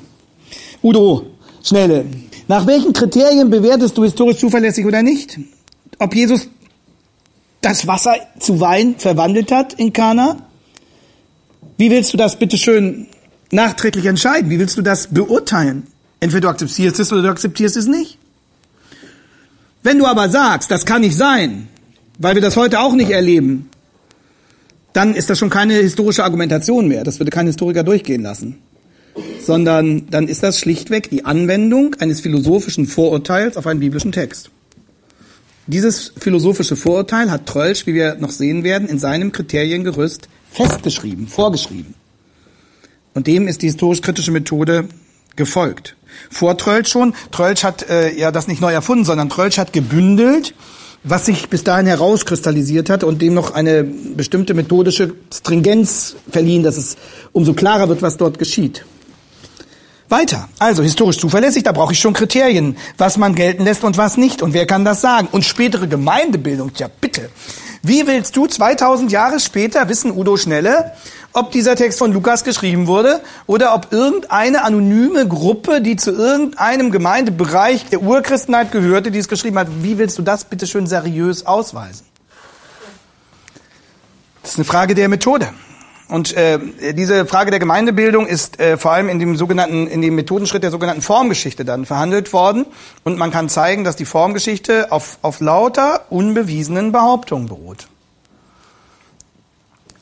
Udo, 0.81 1.27
schnelle, 1.61 2.05
nach 2.47 2.65
welchen 2.65 2.91
Kriterien 2.91 3.51
bewertest 3.51 3.95
du 3.95 4.05
historisch 4.05 4.37
zuverlässig 4.37 4.87
oder 4.87 5.03
nicht? 5.03 5.39
Ob 5.99 6.15
Jesus 6.15 6.47
das 7.61 7.85
Wasser 7.85 8.15
zu 8.39 8.59
Wein 8.59 8.95
verwandelt 8.97 9.51
hat 9.51 9.73
in 9.73 9.93
Kana? 9.93 10.37
Wie 11.77 11.91
willst 11.91 12.11
du 12.11 12.17
das 12.17 12.39
bitteschön 12.39 13.07
nachträglich 13.53 14.05
entscheiden? 14.05 14.49
Wie 14.49 14.59
willst 14.59 14.77
du 14.77 14.81
das 14.81 15.07
beurteilen? 15.07 15.87
Entweder 16.19 16.41
du 16.41 16.47
akzeptierst 16.49 16.99
es 16.99 17.11
oder 17.11 17.21
du 17.21 17.29
akzeptierst 17.29 17.77
es 17.77 17.87
nicht. 17.87 18.17
Wenn 19.83 19.99
du 19.99 20.05
aber 20.05 20.29
sagst, 20.29 20.71
das 20.71 20.85
kann 20.85 21.01
nicht 21.01 21.15
sein, 21.15 21.67
weil 22.17 22.35
wir 22.35 22.41
das 22.41 22.55
heute 22.55 22.79
auch 22.79 22.93
nicht 22.93 23.11
erleben, 23.11 23.69
dann 24.93 25.15
ist 25.15 25.29
das 25.29 25.39
schon 25.39 25.49
keine 25.49 25.73
historische 25.73 26.23
Argumentation 26.23 26.87
mehr. 26.87 27.03
Das 27.03 27.19
würde 27.19 27.31
kein 27.31 27.47
Historiker 27.47 27.83
durchgehen 27.83 28.21
lassen. 28.21 28.59
Sondern 29.45 30.09
dann 30.09 30.27
ist 30.27 30.41
das 30.41 30.59
schlichtweg 30.59 31.09
die 31.09 31.25
Anwendung 31.25 31.95
eines 31.99 32.21
philosophischen 32.21 32.85
Vorurteils 32.87 33.57
auf 33.57 33.67
einen 33.67 33.79
biblischen 33.79 34.11
Text. 34.11 34.49
Dieses 35.67 36.13
philosophische 36.17 36.75
Vorurteil 36.75 37.31
hat 37.31 37.45
Trölsch, 37.45 37.85
wie 37.85 37.93
wir 37.93 38.15
noch 38.15 38.31
sehen 38.31 38.63
werden, 38.63 38.87
in 38.87 38.99
seinem 38.99 39.31
Kriteriengerüst 39.31 40.27
festgeschrieben, 40.51 41.27
vorgeschrieben. 41.27 41.95
Und 43.13 43.27
dem 43.27 43.47
ist 43.47 43.61
die 43.61 43.67
historisch-kritische 43.67 44.31
Methode 44.31 44.87
gefolgt. 45.35 45.95
Vor 46.29 46.57
Trölsch 46.57 46.89
schon. 46.89 47.13
Trölsch 47.31 47.63
hat 47.63 47.89
äh, 47.89 48.13
ja 48.17 48.31
das 48.31 48.47
nicht 48.47 48.61
neu 48.61 48.73
erfunden, 48.73 49.05
sondern 49.05 49.29
Trölsch 49.29 49.57
hat 49.57 49.73
gebündelt, 49.73 50.53
was 51.03 51.25
sich 51.25 51.49
bis 51.49 51.63
dahin 51.63 51.85
herauskristallisiert 51.85 52.89
hat 52.89 53.03
und 53.03 53.21
dem 53.21 53.33
noch 53.33 53.53
eine 53.53 53.83
bestimmte 53.83 54.53
methodische 54.53 55.13
Stringenz 55.33 56.15
verliehen, 56.29 56.63
dass 56.63 56.77
es 56.77 56.97
umso 57.33 57.53
klarer 57.53 57.89
wird, 57.89 58.01
was 58.01 58.17
dort 58.17 58.39
geschieht. 58.39 58.85
Weiter. 60.09 60.47
Also 60.59 60.83
historisch 60.83 61.17
zuverlässig, 61.17 61.63
da 61.63 61.71
brauche 61.71 61.93
ich 61.93 61.99
schon 61.99 62.13
Kriterien, 62.13 62.77
was 62.97 63.17
man 63.17 63.35
gelten 63.35 63.63
lässt 63.63 63.83
und 63.83 63.97
was 63.97 64.15
nicht. 64.15 64.41
Und 64.41 64.53
wer 64.53 64.67
kann 64.67 64.85
das 64.85 65.01
sagen? 65.01 65.27
Und 65.31 65.43
spätere 65.43 65.87
Gemeindebildung, 65.87 66.71
ja 66.77 66.87
bitte. 67.01 67.29
Wie 67.81 68.05
willst 68.07 68.35
du 68.37 68.45
2000 68.47 69.11
Jahre 69.11 69.39
später 69.39 69.89
wissen, 69.89 70.11
Udo 70.11 70.37
Schnelle, 70.37 70.91
ob 71.33 71.51
dieser 71.51 71.75
Text 71.75 71.99
von 71.99 72.13
Lukas 72.13 72.43
geschrieben 72.43 72.87
wurde 72.87 73.21
oder 73.47 73.73
ob 73.73 73.91
irgendeine 73.91 74.63
anonyme 74.63 75.27
Gruppe, 75.27 75.81
die 75.81 75.95
zu 75.95 76.11
irgendeinem 76.11 76.91
Gemeindebereich 76.91 77.89
der 77.89 78.01
Urchristenheit 78.01 78.71
gehörte, 78.71 79.11
die 79.11 79.19
es 79.19 79.27
geschrieben 79.27 79.57
hat. 79.57 79.67
Wie 79.81 79.97
willst 79.97 80.17
du 80.17 80.21
das 80.21 80.45
bitte 80.45 80.67
schön 80.67 80.87
seriös 80.87 81.45
ausweisen? 81.45 82.05
Das 84.43 84.51
ist 84.51 84.57
eine 84.57 84.65
Frage 84.65 84.93
der 84.93 85.09
Methode. 85.09 85.49
Und 86.09 86.35
äh, 86.37 86.59
diese 86.93 87.25
Frage 87.25 87.49
der 87.49 87.59
Gemeindebildung 87.59 88.27
ist 88.27 88.59
äh, 88.59 88.77
vor 88.77 88.91
allem 88.91 89.09
in 89.09 89.17
dem 89.17 89.35
sogenannten, 89.35 89.87
in 89.87 90.01
dem 90.01 90.13
Methodenschritt 90.15 90.61
der 90.61 90.69
sogenannten 90.69 91.01
Formgeschichte 91.01 91.65
dann 91.65 91.85
verhandelt 91.85 92.33
worden. 92.33 92.67
Und 93.03 93.17
man 93.17 93.31
kann 93.31 93.49
zeigen, 93.49 93.83
dass 93.83 93.95
die 93.95 94.05
Formgeschichte 94.05 94.91
auf, 94.91 95.17
auf 95.23 95.39
lauter 95.39 96.05
unbewiesenen 96.11 96.91
Behauptungen 96.91 97.47
beruht. 97.47 97.87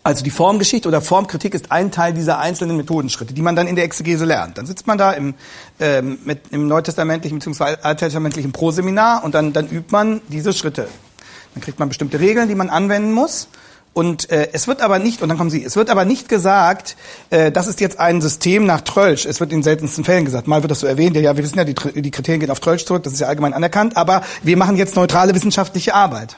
Also 0.03 0.23
die 0.23 0.31
Formgeschichte 0.31 0.87
oder 0.87 0.99
Formkritik 0.99 1.53
ist 1.53 1.71
ein 1.71 1.91
Teil 1.91 2.13
dieser 2.13 2.39
einzelnen 2.39 2.75
Methodenschritte, 2.75 3.33
die 3.33 3.41
man 3.43 3.55
dann 3.55 3.67
in 3.67 3.75
der 3.75 3.85
Exegese 3.85 4.25
lernt. 4.25 4.57
Dann 4.57 4.65
sitzt 4.65 4.87
man 4.87 4.97
da 4.97 5.11
im, 5.11 5.35
ähm, 5.79 6.17
mit, 6.25 6.39
im 6.49 6.67
neutestamentlichen 6.67 7.37
bzw. 7.37 7.77
alttestamentlichen 7.83 8.51
Proseminar 8.51 9.23
und 9.23 9.35
dann, 9.35 9.53
dann 9.53 9.69
übt 9.69 9.91
man 9.91 10.21
diese 10.27 10.53
Schritte. 10.53 10.87
Dann 11.53 11.61
kriegt 11.61 11.77
man 11.77 11.87
bestimmte 11.87 12.19
Regeln, 12.19 12.47
die 12.47 12.55
man 12.55 12.69
anwenden 12.69 13.11
muss. 13.11 13.47
Und 13.93 14.31
äh, 14.31 14.47
es 14.53 14.67
wird 14.67 14.81
aber 14.81 14.99
nicht, 14.99 15.21
und 15.21 15.29
dann 15.29 15.37
kommen 15.37 15.49
Sie, 15.49 15.65
es 15.65 15.75
wird 15.75 15.89
aber 15.89 16.05
nicht 16.05 16.29
gesagt, 16.29 16.95
äh, 17.29 17.51
das 17.51 17.67
ist 17.67 17.81
jetzt 17.81 17.99
ein 17.99 18.21
System 18.21 18.65
nach 18.65 18.81
Trölsch. 18.81 19.25
Es 19.25 19.41
wird 19.41 19.51
in 19.51 19.63
seltensten 19.63 20.05
Fällen 20.05 20.23
gesagt. 20.23 20.47
Mal 20.47 20.63
wird 20.63 20.71
das 20.71 20.79
so 20.79 20.87
erwähnt, 20.87 21.15
ja, 21.17 21.35
wir 21.35 21.43
wissen 21.43 21.57
ja, 21.57 21.65
die, 21.65 21.75
die 21.75 22.11
Kriterien 22.11 22.39
gehen 22.39 22.51
auf 22.51 22.61
Trölsch 22.61 22.85
zurück, 22.85 23.03
das 23.03 23.13
ist 23.13 23.19
ja 23.19 23.27
allgemein 23.27 23.53
anerkannt, 23.53 23.97
aber 23.97 24.23
wir 24.43 24.55
machen 24.55 24.77
jetzt 24.77 24.95
neutrale 24.95 25.35
wissenschaftliche 25.35 25.93
Arbeit. 25.93 26.37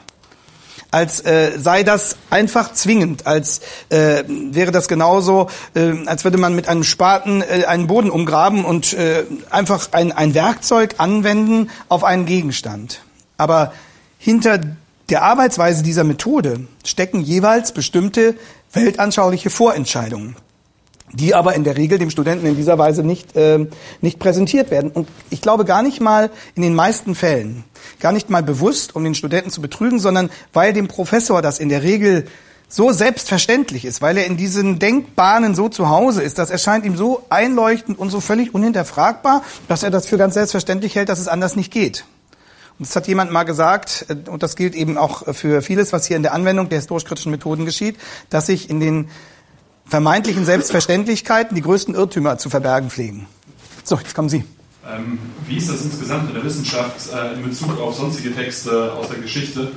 Als 0.94 1.18
äh, 1.22 1.58
sei 1.58 1.82
das 1.82 2.16
einfach 2.30 2.72
zwingend, 2.72 3.26
als 3.26 3.62
äh, 3.88 4.22
wäre 4.28 4.70
das 4.70 4.86
genauso, 4.86 5.50
äh, 5.74 6.06
als 6.06 6.22
würde 6.22 6.38
man 6.38 6.54
mit 6.54 6.68
einem 6.68 6.84
Spaten 6.84 7.42
äh, 7.42 7.64
einen 7.64 7.88
Boden 7.88 8.10
umgraben 8.10 8.64
und 8.64 8.92
äh, 8.92 9.24
einfach 9.50 9.88
ein, 9.90 10.12
ein 10.12 10.34
Werkzeug 10.34 10.94
anwenden 10.98 11.68
auf 11.88 12.04
einen 12.04 12.26
Gegenstand. 12.26 13.00
Aber 13.36 13.72
hinter 14.18 14.60
der 15.08 15.24
Arbeitsweise 15.24 15.82
dieser 15.82 16.04
Methode 16.04 16.60
stecken 16.84 17.22
jeweils 17.22 17.72
bestimmte 17.72 18.36
weltanschauliche 18.72 19.50
Vorentscheidungen, 19.50 20.36
die 21.12 21.34
aber 21.34 21.54
in 21.54 21.64
der 21.64 21.76
Regel 21.76 21.98
dem 21.98 22.10
Studenten 22.10 22.46
in 22.46 22.56
dieser 22.56 22.78
Weise 22.78 23.02
nicht, 23.02 23.36
äh, 23.36 23.66
nicht 24.00 24.18
präsentiert 24.18 24.70
werden. 24.70 24.90
Und 24.90 25.08
ich 25.30 25.40
glaube 25.40 25.64
gar 25.64 25.82
nicht 25.82 26.00
mal 26.00 26.30
in 26.54 26.62
den 26.62 26.74
meisten 26.74 27.14
Fällen, 27.14 27.64
gar 28.00 28.12
nicht 28.12 28.30
mal 28.30 28.42
bewusst, 28.42 28.96
um 28.96 29.04
den 29.04 29.14
Studenten 29.14 29.50
zu 29.50 29.60
betrügen, 29.60 29.98
sondern 29.98 30.30
weil 30.52 30.72
dem 30.72 30.88
Professor 30.88 31.42
das 31.42 31.58
in 31.58 31.68
der 31.68 31.82
Regel 31.82 32.26
so 32.68 32.90
selbstverständlich 32.90 33.84
ist, 33.84 34.02
weil 34.02 34.16
er 34.16 34.26
in 34.26 34.36
diesen 34.36 34.78
Denkbahnen 34.78 35.54
so 35.54 35.68
zu 35.68 35.88
Hause 35.88 36.22
ist, 36.22 36.38
das 36.38 36.50
erscheint 36.50 36.84
ihm 36.84 36.96
so 36.96 37.24
einleuchtend 37.28 37.98
und 37.98 38.10
so 38.10 38.20
völlig 38.20 38.52
unhinterfragbar, 38.52 39.44
dass 39.68 39.82
er 39.82 39.90
das 39.90 40.06
für 40.06 40.18
ganz 40.18 40.34
selbstverständlich 40.34 40.96
hält, 40.96 41.08
dass 41.08 41.20
es 41.20 41.28
anders 41.28 41.54
nicht 41.54 41.72
geht. 41.72 42.04
Und 42.78 42.88
das 42.88 42.96
hat 42.96 43.06
jemand 43.06 43.30
mal 43.30 43.44
gesagt, 43.44 44.06
äh, 44.08 44.28
und 44.28 44.42
das 44.42 44.56
gilt 44.56 44.74
eben 44.74 44.98
auch 44.98 45.32
für 45.34 45.62
vieles, 45.62 45.92
was 45.92 46.06
hier 46.06 46.16
in 46.16 46.24
der 46.24 46.34
Anwendung 46.34 46.68
der 46.68 46.78
historisch-kritischen 46.78 47.30
Methoden 47.30 47.64
geschieht, 47.64 47.96
dass 48.30 48.46
sich 48.46 48.68
in 48.68 48.80
den 48.80 49.08
vermeintlichen 49.86 50.44
Selbstverständlichkeiten 50.44 51.54
die 51.54 51.62
größten 51.62 51.94
Irrtümer 51.94 52.38
zu 52.38 52.50
verbergen 52.50 52.90
pflegen. 52.90 53.26
So, 53.84 53.96
jetzt 53.96 54.14
kommen 54.14 54.28
Sie. 54.28 54.44
Ähm, 54.86 55.18
wie 55.46 55.56
ist 55.56 55.70
das 55.70 55.82
insgesamt 55.82 56.28
in 56.28 56.34
der 56.34 56.44
Wissenschaft 56.44 57.12
äh, 57.12 57.34
in 57.34 57.42
Bezug 57.42 57.80
auf 57.80 57.96
sonstige 57.96 58.34
Texte 58.34 58.92
aus 58.92 59.08
der 59.08 59.18
Geschichte? 59.18 59.72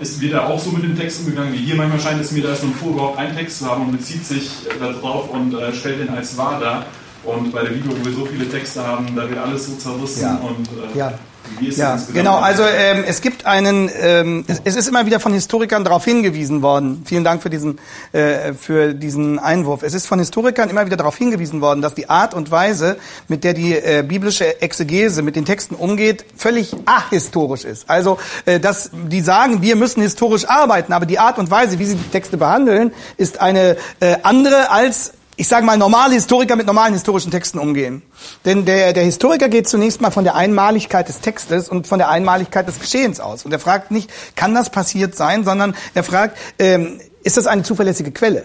Ist 0.00 0.20
wir 0.20 0.30
da 0.32 0.46
auch 0.48 0.58
so 0.58 0.70
mit 0.70 0.82
den 0.82 0.96
Texten 0.96 1.24
umgegangen 1.24 1.52
wie 1.52 1.58
hier? 1.58 1.76
Manchmal 1.76 2.00
scheint 2.00 2.20
es 2.20 2.32
mir, 2.32 2.42
da 2.42 2.52
ist 2.52 2.64
nun 2.64 2.74
vor, 2.74 2.90
überhaupt 2.90 3.18
einen 3.18 3.36
Text 3.36 3.60
zu 3.60 3.66
haben 3.66 3.86
und 3.86 3.92
bezieht 3.92 4.24
sich 4.24 4.50
äh, 4.68 4.78
darauf 4.78 5.30
und 5.30 5.54
äh, 5.54 5.72
stellt 5.72 6.00
den 6.00 6.10
als 6.10 6.36
wahr 6.36 6.58
dar. 6.58 6.86
Und 7.22 7.52
bei 7.52 7.62
der 7.62 7.70
Bibel, 7.70 7.92
wo 7.98 8.04
wir 8.04 8.12
so 8.12 8.26
viele 8.26 8.48
Texte 8.48 8.84
haben, 8.84 9.14
da 9.14 9.28
wird 9.28 9.38
alles 9.38 9.66
so 9.66 9.76
zerrissen 9.76 10.22
ja. 10.22 10.34
und 10.36 10.68
äh, 10.68 10.98
ja 10.98 11.18
ja, 11.60 11.98
genau. 12.12 12.36
Also 12.36 12.62
ähm, 12.64 13.04
es 13.06 13.20
gibt 13.20 13.46
einen, 13.46 13.90
ähm, 14.00 14.44
es, 14.48 14.60
es, 14.64 14.76
ist 14.76 14.88
immer 14.88 15.06
wieder 15.06 15.20
von 15.20 15.32
Historikern 15.32 15.84
darauf 15.84 16.04
hingewiesen 16.04 16.62
worden. 16.62 17.02
Vielen 17.04 17.24
Dank 17.24 17.42
für 17.42 17.50
diesen 17.50 17.78
äh, 18.12 18.54
für 18.54 18.94
diesen 18.94 19.38
Einwurf. 19.38 19.82
Es 19.82 19.94
ist 19.94 20.06
von 20.06 20.18
Historikern 20.18 20.70
immer 20.70 20.86
wieder 20.86 20.96
darauf 20.96 21.16
hingewiesen 21.16 21.60
worden, 21.60 21.82
dass 21.82 21.94
die 21.94 22.08
Art 22.08 22.34
und 22.34 22.50
Weise, 22.50 22.96
mit 23.28 23.44
der 23.44 23.54
die 23.54 23.74
äh, 23.74 24.04
biblische 24.06 24.60
Exegese 24.62 25.22
mit 25.22 25.36
den 25.36 25.44
Texten 25.44 25.74
umgeht, 25.74 26.24
völlig 26.36 26.74
ahistorisch 26.86 27.64
ist. 27.64 27.88
Also 27.88 28.18
äh, 28.46 28.60
dass 28.60 28.90
die 28.92 29.20
sagen, 29.20 29.62
wir 29.62 29.76
müssen 29.76 30.02
historisch 30.02 30.48
arbeiten, 30.48 30.92
aber 30.92 31.06
die 31.06 31.18
Art 31.18 31.38
und 31.38 31.50
Weise, 31.50 31.78
wie 31.78 31.86
sie 31.86 31.96
die 31.96 32.10
Texte 32.10 32.36
behandeln, 32.36 32.92
ist 33.16 33.40
eine 33.40 33.76
äh, 34.00 34.16
andere 34.22 34.70
als 34.70 35.12
ich 35.36 35.48
sage 35.48 35.66
mal, 35.66 35.76
normale 35.76 36.14
Historiker 36.14 36.56
mit 36.56 36.66
normalen 36.66 36.92
historischen 36.92 37.30
Texten 37.30 37.58
umgehen. 37.58 38.02
Denn 38.44 38.64
der, 38.64 38.92
der 38.92 39.04
Historiker 39.04 39.48
geht 39.48 39.68
zunächst 39.68 40.00
mal 40.00 40.10
von 40.10 40.24
der 40.24 40.34
Einmaligkeit 40.36 41.08
des 41.08 41.20
Textes 41.20 41.68
und 41.68 41.86
von 41.86 41.98
der 41.98 42.08
Einmaligkeit 42.08 42.68
des 42.68 42.78
Geschehens 42.78 43.20
aus. 43.20 43.44
Und 43.44 43.52
er 43.52 43.58
fragt 43.58 43.90
nicht, 43.90 44.10
kann 44.36 44.54
das 44.54 44.70
passiert 44.70 45.16
sein, 45.16 45.44
sondern 45.44 45.74
er 45.94 46.04
fragt, 46.04 46.38
ähm, 46.58 47.00
ist 47.22 47.36
das 47.36 47.46
eine 47.46 47.62
zuverlässige 47.62 48.12
Quelle? 48.12 48.44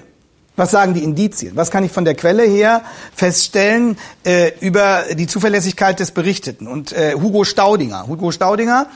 Was 0.55 0.71
sagen 0.71 0.93
die 0.93 1.03
Indizien? 1.03 1.55
Was 1.55 1.71
kann 1.71 1.85
ich 1.85 1.91
von 1.91 2.03
der 2.03 2.15
Quelle 2.15 2.43
her 2.43 2.81
feststellen 3.15 3.97
äh, 4.25 4.51
über 4.59 5.03
die 5.13 5.25
Zuverlässigkeit 5.25 5.99
des 6.01 6.11
Berichteten? 6.11 6.67
Und 6.67 6.91
äh, 6.91 7.13
Hugo 7.13 7.45
Staudinger, 7.45 8.07
Hugo 8.07 8.31
Staudinger 8.31 8.87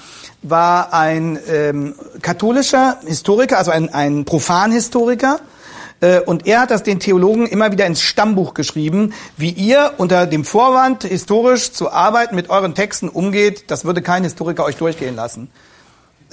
war 0.41 0.93
ein 0.93 1.39
ähm, 1.49 1.95
katholischer 2.21 2.99
Historiker, 3.05 3.59
also 3.59 3.71
ein, 3.71 3.93
ein 3.93 4.25
Profanhistoriker, 4.25 5.39
und 6.25 6.45
er 6.47 6.61
hat 6.61 6.71
das 6.71 6.83
den 6.83 6.99
Theologen 6.99 7.45
immer 7.47 7.71
wieder 7.71 7.85
ins 7.85 8.01
Stammbuch 8.01 8.53
geschrieben, 8.53 9.13
wie 9.37 9.51
ihr 9.51 9.93
unter 9.97 10.25
dem 10.25 10.43
Vorwand, 10.43 11.03
historisch 11.03 11.71
zu 11.71 11.91
arbeiten, 11.91 12.35
mit 12.35 12.49
euren 12.49 12.75
Texten 12.75 13.09
umgeht, 13.09 13.71
das 13.71 13.85
würde 13.85 14.01
kein 14.01 14.23
Historiker 14.23 14.65
euch 14.65 14.75
durchgehen 14.75 15.15
lassen. 15.15 15.49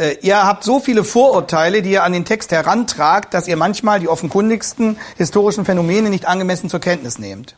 Äh, 0.01 0.17
ihr 0.23 0.45
habt 0.45 0.65
so 0.65 0.81
viele 0.81 1.05
Vorurteile, 1.05 1.83
die 1.83 1.91
ihr 1.91 2.05
an 2.05 2.13
den 2.13 2.25
Text 2.25 2.53
herantragt, 2.53 3.35
dass 3.35 3.47
ihr 3.47 3.57
manchmal 3.57 4.01
die 4.01 4.09
offenkundigsten 4.09 4.97
historischen 5.17 5.65
Phänomene 5.67 6.09
nicht 6.09 6.27
angemessen 6.27 6.71
zur 6.71 6.81
Kenntnis 6.81 7.19
nehmt. 7.19 7.55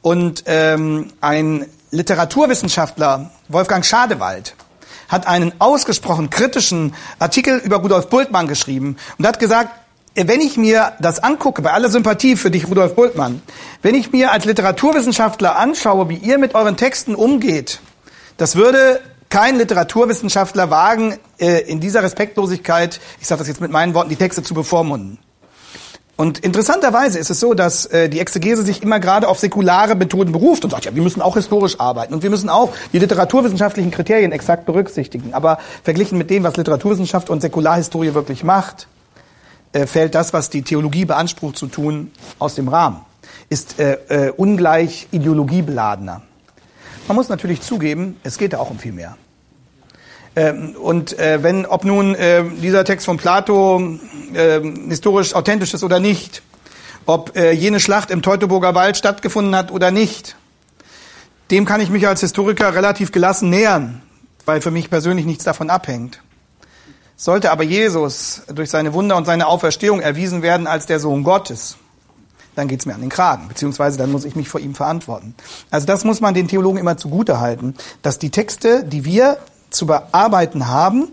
Und 0.00 0.44
ähm, 0.46 1.12
ein 1.20 1.66
Literaturwissenschaftler, 1.90 3.32
Wolfgang 3.48 3.84
Schadewald, 3.84 4.54
hat 5.08 5.26
einen 5.26 5.52
ausgesprochen 5.58 6.30
kritischen 6.30 6.94
Artikel 7.18 7.58
über 7.58 7.78
Rudolf 7.78 8.08
Bultmann 8.08 8.46
geschrieben 8.46 8.96
und 9.18 9.26
hat 9.26 9.38
gesagt, 9.38 9.70
wenn 10.26 10.40
ich 10.40 10.56
mir 10.56 10.94
das 11.00 11.22
angucke, 11.22 11.62
bei 11.62 11.72
aller 11.72 11.90
Sympathie 11.90 12.34
für 12.34 12.50
dich, 12.50 12.68
Rudolf 12.68 12.96
Bultmann, 12.96 13.42
wenn 13.82 13.94
ich 13.94 14.10
mir 14.10 14.32
als 14.32 14.46
Literaturwissenschaftler 14.46 15.56
anschaue, 15.56 16.08
wie 16.08 16.16
ihr 16.16 16.38
mit 16.38 16.54
euren 16.54 16.76
Texten 16.76 17.14
umgeht, 17.14 17.80
das 18.36 18.56
würde 18.56 19.00
kein 19.28 19.56
Literaturwissenschaftler 19.56 20.70
wagen, 20.70 21.16
äh, 21.38 21.60
in 21.60 21.80
dieser 21.80 22.02
Respektlosigkeit, 22.02 22.98
ich 23.20 23.26
sage 23.26 23.40
das 23.40 23.48
jetzt 23.48 23.60
mit 23.60 23.70
meinen 23.70 23.94
Worten, 23.94 24.08
die 24.08 24.16
Texte 24.16 24.42
zu 24.42 24.54
bevormunden. 24.54 25.18
Und 26.16 26.40
interessanterweise 26.40 27.16
ist 27.20 27.30
es 27.30 27.38
so, 27.38 27.54
dass 27.54 27.86
äh, 27.86 28.08
die 28.08 28.18
Exegese 28.18 28.64
sich 28.64 28.82
immer 28.82 28.98
gerade 28.98 29.28
auf 29.28 29.38
säkulare 29.38 29.94
Methoden 29.94 30.32
beruft 30.32 30.64
und 30.64 30.70
sagt, 30.70 30.84
ja, 30.84 30.94
wir 30.94 31.02
müssen 31.02 31.22
auch 31.22 31.36
historisch 31.36 31.78
arbeiten 31.78 32.12
und 32.12 32.24
wir 32.24 32.30
müssen 32.30 32.48
auch 32.48 32.72
die 32.92 32.98
literaturwissenschaftlichen 32.98 33.92
Kriterien 33.92 34.32
exakt 34.32 34.66
berücksichtigen. 34.66 35.32
Aber 35.32 35.58
verglichen 35.84 36.18
mit 36.18 36.28
dem, 36.28 36.42
was 36.42 36.56
Literaturwissenschaft 36.56 37.30
und 37.30 37.40
Säkularhistorie 37.40 38.14
wirklich 38.14 38.42
macht, 38.42 38.88
äh, 39.72 39.86
fällt 39.86 40.14
das, 40.14 40.32
was 40.32 40.50
die 40.50 40.62
Theologie 40.62 41.04
beansprucht 41.04 41.56
zu 41.56 41.66
tun, 41.66 42.12
aus 42.38 42.54
dem 42.54 42.68
Rahmen, 42.68 43.00
ist 43.48 43.78
äh, 43.78 43.98
äh, 44.08 44.30
ungleich 44.30 45.08
ideologiebeladener. 45.10 46.22
Man 47.06 47.16
muss 47.16 47.28
natürlich 47.28 47.62
zugeben, 47.62 48.16
es 48.22 48.38
geht 48.38 48.52
da 48.52 48.58
auch 48.58 48.70
um 48.70 48.78
viel 48.78 48.92
mehr. 48.92 49.16
Ähm, 50.36 50.76
und 50.76 51.18
äh, 51.18 51.42
wenn, 51.42 51.66
ob 51.66 51.84
nun 51.84 52.14
äh, 52.14 52.44
dieser 52.62 52.84
Text 52.84 53.06
von 53.06 53.16
Plato 53.16 53.98
äh, 54.34 54.60
historisch 54.88 55.34
authentisch 55.34 55.74
ist 55.74 55.82
oder 55.82 56.00
nicht, 56.00 56.42
ob 57.06 57.36
äh, 57.36 57.52
jene 57.52 57.80
Schlacht 57.80 58.10
im 58.10 58.22
Teutoburger 58.22 58.74
Wald 58.74 58.96
stattgefunden 58.96 59.56
hat 59.56 59.72
oder 59.72 59.90
nicht, 59.90 60.36
dem 61.50 61.64
kann 61.64 61.80
ich 61.80 61.88
mich 61.88 62.06
als 62.06 62.20
Historiker 62.20 62.74
relativ 62.74 63.10
gelassen 63.10 63.48
nähern, 63.48 64.02
weil 64.44 64.60
für 64.60 64.70
mich 64.70 64.90
persönlich 64.90 65.24
nichts 65.24 65.44
davon 65.44 65.70
abhängt. 65.70 66.20
Sollte 67.20 67.50
aber 67.50 67.64
Jesus 67.64 68.42
durch 68.46 68.70
seine 68.70 68.94
Wunder 68.94 69.16
und 69.16 69.24
seine 69.24 69.48
Auferstehung 69.48 70.00
erwiesen 70.00 70.40
werden 70.40 70.68
als 70.68 70.86
der 70.86 71.00
Sohn 71.00 71.24
Gottes, 71.24 71.76
dann 72.54 72.68
geht's 72.68 72.86
mir 72.86 72.94
an 72.94 73.00
den 73.00 73.10
Kragen, 73.10 73.48
beziehungsweise 73.48 73.98
dann 73.98 74.12
muss 74.12 74.24
ich 74.24 74.36
mich 74.36 74.48
vor 74.48 74.60
ihm 74.60 74.76
verantworten. 74.76 75.34
Also 75.68 75.84
das 75.84 76.04
muss 76.04 76.20
man 76.20 76.34
den 76.34 76.46
Theologen 76.46 76.78
immer 76.78 76.96
zugute 76.96 77.40
halten, 77.40 77.74
dass 78.02 78.20
die 78.20 78.30
Texte, 78.30 78.84
die 78.84 79.04
wir 79.04 79.38
zu 79.68 79.86
bearbeiten 79.86 80.68
haben, 80.68 81.08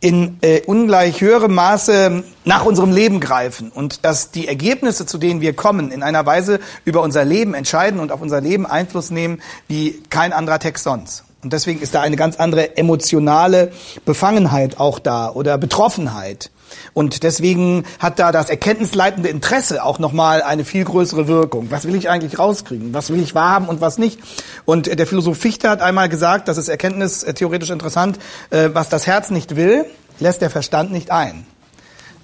in 0.00 0.38
äh, 0.40 0.62
ungleich 0.62 1.20
höherem 1.20 1.54
Maße 1.54 2.24
nach 2.46 2.64
unserem 2.64 2.90
Leben 2.90 3.20
greifen 3.20 3.70
und 3.70 4.02
dass 4.02 4.30
die 4.30 4.48
Ergebnisse, 4.48 5.04
zu 5.04 5.18
denen 5.18 5.42
wir 5.42 5.54
kommen, 5.54 5.90
in 5.92 6.02
einer 6.02 6.24
Weise 6.24 6.58
über 6.86 7.02
unser 7.02 7.26
Leben 7.26 7.52
entscheiden 7.52 8.00
und 8.00 8.12
auf 8.12 8.22
unser 8.22 8.40
Leben 8.40 8.64
Einfluss 8.64 9.10
nehmen 9.10 9.42
wie 9.68 10.02
kein 10.08 10.32
anderer 10.32 10.58
Text 10.58 10.84
sonst. 10.84 11.24
Und 11.42 11.52
deswegen 11.52 11.80
ist 11.80 11.94
da 11.94 12.02
eine 12.02 12.16
ganz 12.16 12.36
andere 12.36 12.76
emotionale 12.76 13.72
Befangenheit 14.04 14.78
auch 14.78 14.98
da 14.98 15.30
oder 15.30 15.56
Betroffenheit. 15.56 16.50
Und 16.92 17.22
deswegen 17.22 17.84
hat 17.98 18.18
da 18.18 18.30
das 18.30 18.50
erkenntnisleitende 18.50 19.28
Interesse 19.28 19.84
auch 19.84 19.98
nochmal 19.98 20.42
eine 20.42 20.64
viel 20.64 20.84
größere 20.84 21.28
Wirkung. 21.28 21.70
Was 21.70 21.86
will 21.86 21.94
ich 21.94 22.08
eigentlich 22.08 22.38
rauskriegen? 22.38 22.94
Was 22.94 23.10
will 23.10 23.22
ich 23.22 23.34
wahrhaben 23.34 23.68
und 23.68 23.80
was 23.80 23.98
nicht? 23.98 24.20
Und 24.64 24.86
der 24.86 25.06
Philosoph 25.06 25.38
Fichte 25.38 25.68
hat 25.68 25.80
einmal 25.82 26.08
gesagt, 26.08 26.48
das 26.48 26.58
ist 26.58 26.68
erkenntnistheoretisch 26.68 27.70
interessant, 27.70 28.18
äh, 28.50 28.70
was 28.72 28.88
das 28.88 29.06
Herz 29.06 29.30
nicht 29.30 29.56
will, 29.56 29.86
lässt 30.18 30.42
der 30.42 30.50
Verstand 30.50 30.92
nicht 30.92 31.10
ein. 31.10 31.46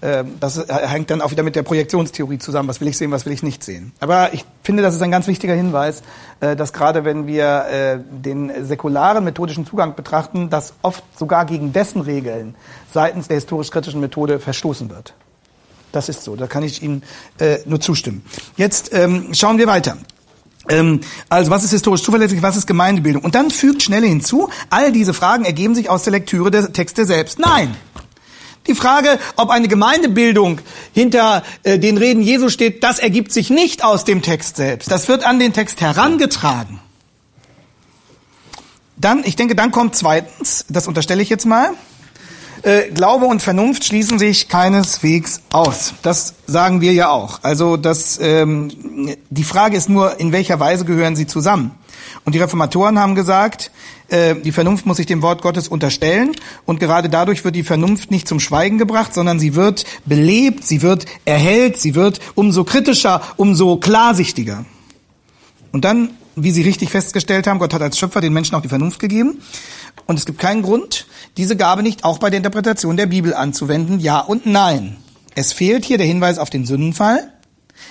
Ähm, 0.02 0.36
das 0.40 0.58
äh, 0.58 0.66
hängt 0.68 1.10
dann 1.10 1.22
auch 1.22 1.30
wieder 1.30 1.42
mit 1.42 1.56
der 1.56 1.62
Projektionstheorie 1.62 2.38
zusammen. 2.38 2.68
Was 2.68 2.80
will 2.80 2.88
ich 2.88 2.98
sehen, 2.98 3.10
was 3.10 3.24
will 3.24 3.32
ich 3.32 3.42
nicht 3.42 3.64
sehen? 3.64 3.92
Aber 4.00 4.34
ich 4.34 4.44
finde, 4.62 4.82
das 4.82 4.94
ist 4.94 5.02
ein 5.02 5.10
ganz 5.10 5.26
wichtiger 5.26 5.54
Hinweis, 5.54 6.02
äh, 6.40 6.54
dass 6.54 6.72
gerade 6.72 7.04
wenn 7.04 7.26
wir 7.26 7.66
äh, 7.66 7.98
den 8.10 8.66
säkularen 8.66 9.24
methodischen 9.24 9.66
Zugang 9.66 9.94
betrachten, 9.94 10.50
dass 10.50 10.74
oft 10.82 11.02
sogar 11.18 11.46
gegen 11.46 11.72
dessen 11.72 12.02
Regeln 12.02 12.54
seitens 12.92 13.28
der 13.28 13.36
historisch-kritischen 13.36 14.00
Methode 14.00 14.38
verstoßen 14.38 14.90
wird. 14.90 15.14
Das 15.92 16.08
ist 16.08 16.24
so, 16.24 16.36
da 16.36 16.46
kann 16.46 16.62
ich 16.62 16.82
Ihnen 16.82 17.02
nur 17.64 17.80
zustimmen. 17.80 18.22
Jetzt 18.56 18.92
ähm, 18.92 19.32
schauen 19.32 19.56
wir 19.56 19.66
weiter. 19.66 19.96
Ähm, 20.68 21.00
also 21.28 21.50
was 21.50 21.64
ist 21.64 21.70
historisch 21.70 22.02
zuverlässig, 22.02 22.42
was 22.42 22.56
ist 22.56 22.66
Gemeindebildung? 22.66 23.24
Und 23.24 23.34
dann 23.34 23.50
fügt 23.50 23.82
Schnelle 23.82 24.06
hinzu, 24.06 24.50
all 24.68 24.92
diese 24.92 25.14
Fragen 25.14 25.44
ergeben 25.44 25.74
sich 25.74 25.88
aus 25.88 26.02
der 26.02 26.12
Lektüre 26.12 26.50
der 26.50 26.72
Texte 26.72 27.06
selbst. 27.06 27.38
Nein, 27.38 27.74
die 28.66 28.74
Frage, 28.74 29.18
ob 29.36 29.50
eine 29.50 29.68
Gemeindebildung 29.68 30.60
hinter 30.92 31.42
äh, 31.62 31.78
den 31.78 31.98
Reden 31.98 32.22
Jesu 32.22 32.48
steht, 32.48 32.82
das 32.82 32.98
ergibt 32.98 33.32
sich 33.32 33.50
nicht 33.50 33.84
aus 33.84 34.04
dem 34.04 34.22
Text 34.22 34.56
selbst. 34.56 34.90
Das 34.90 35.08
wird 35.08 35.24
an 35.24 35.38
den 35.38 35.52
Text 35.52 35.80
herangetragen. 35.80 36.80
Dann, 38.96 39.22
ich 39.24 39.36
denke, 39.36 39.54
dann 39.54 39.70
kommt 39.70 39.94
zweitens, 39.94 40.64
das 40.68 40.88
unterstelle 40.88 41.22
ich 41.22 41.28
jetzt 41.28 41.44
mal, 41.44 41.70
äh, 42.62 42.90
Glaube 42.90 43.26
und 43.26 43.42
Vernunft 43.42 43.84
schließen 43.84 44.18
sich 44.18 44.48
keineswegs 44.48 45.42
aus. 45.52 45.94
Das 46.02 46.34
sagen 46.46 46.80
wir 46.80 46.92
ja 46.92 47.10
auch. 47.10 47.40
Also 47.42 47.76
das, 47.76 48.18
ähm, 48.20 49.16
die 49.30 49.44
Frage 49.44 49.76
ist 49.76 49.88
nur, 49.88 50.18
in 50.18 50.32
welcher 50.32 50.58
Weise 50.58 50.84
gehören 50.84 51.14
sie 51.14 51.26
zusammen? 51.26 51.72
Und 52.24 52.34
die 52.34 52.38
Reformatoren 52.38 52.98
haben 52.98 53.14
gesagt, 53.14 53.70
äh, 54.08 54.34
die 54.36 54.52
Vernunft 54.52 54.86
muss 54.86 54.98
sich 54.98 55.06
dem 55.06 55.22
Wort 55.22 55.42
Gottes 55.42 55.68
unterstellen 55.68 56.32
und 56.64 56.80
gerade 56.80 57.08
dadurch 57.08 57.44
wird 57.44 57.56
die 57.56 57.62
Vernunft 57.62 58.10
nicht 58.10 58.28
zum 58.28 58.40
Schweigen 58.40 58.78
gebracht, 58.78 59.14
sondern 59.14 59.38
sie 59.38 59.54
wird 59.54 59.84
belebt, 60.04 60.64
sie 60.64 60.82
wird 60.82 61.06
erhellt, 61.24 61.78
sie 61.78 61.94
wird 61.94 62.20
umso 62.34 62.64
kritischer, 62.64 63.22
umso 63.36 63.76
klarsichtiger. 63.76 64.64
Und 65.72 65.84
dann, 65.84 66.10
wie 66.36 66.52
Sie 66.52 66.62
richtig 66.62 66.90
festgestellt 66.90 67.46
haben, 67.46 67.58
Gott 67.58 67.74
hat 67.74 67.82
als 67.82 67.98
Schöpfer 67.98 68.20
den 68.20 68.32
Menschen 68.32 68.54
auch 68.54 68.62
die 68.62 68.68
Vernunft 68.68 68.98
gegeben 68.98 69.42
und 70.06 70.18
es 70.18 70.26
gibt 70.26 70.38
keinen 70.38 70.62
Grund, 70.62 71.06
diese 71.36 71.56
Gabe 71.56 71.82
nicht 71.82 72.04
auch 72.04 72.18
bei 72.18 72.30
der 72.30 72.38
Interpretation 72.38 72.96
der 72.96 73.06
Bibel 73.06 73.34
anzuwenden, 73.34 74.00
ja 74.00 74.20
und 74.20 74.46
nein. 74.46 74.96
Es 75.34 75.52
fehlt 75.52 75.84
hier 75.84 75.98
der 75.98 76.06
Hinweis 76.06 76.38
auf 76.38 76.48
den 76.48 76.64
Sündenfall. 76.64 77.32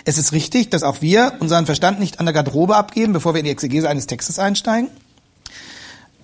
Es 0.04 0.18
ist 0.18 0.32
richtig, 0.32 0.70
dass 0.70 0.84
auch 0.84 1.02
wir 1.02 1.34
unseren 1.40 1.66
Verstand 1.66 2.00
nicht 2.00 2.20
an 2.20 2.26
der 2.26 2.34
Garderobe 2.34 2.76
abgeben, 2.76 3.14
bevor 3.14 3.34
wir 3.34 3.40
in 3.40 3.46
die 3.46 3.52
Exegese 3.52 3.90
eines 3.90 4.08
Textes 4.08 4.40
einsteigen. 4.40 4.90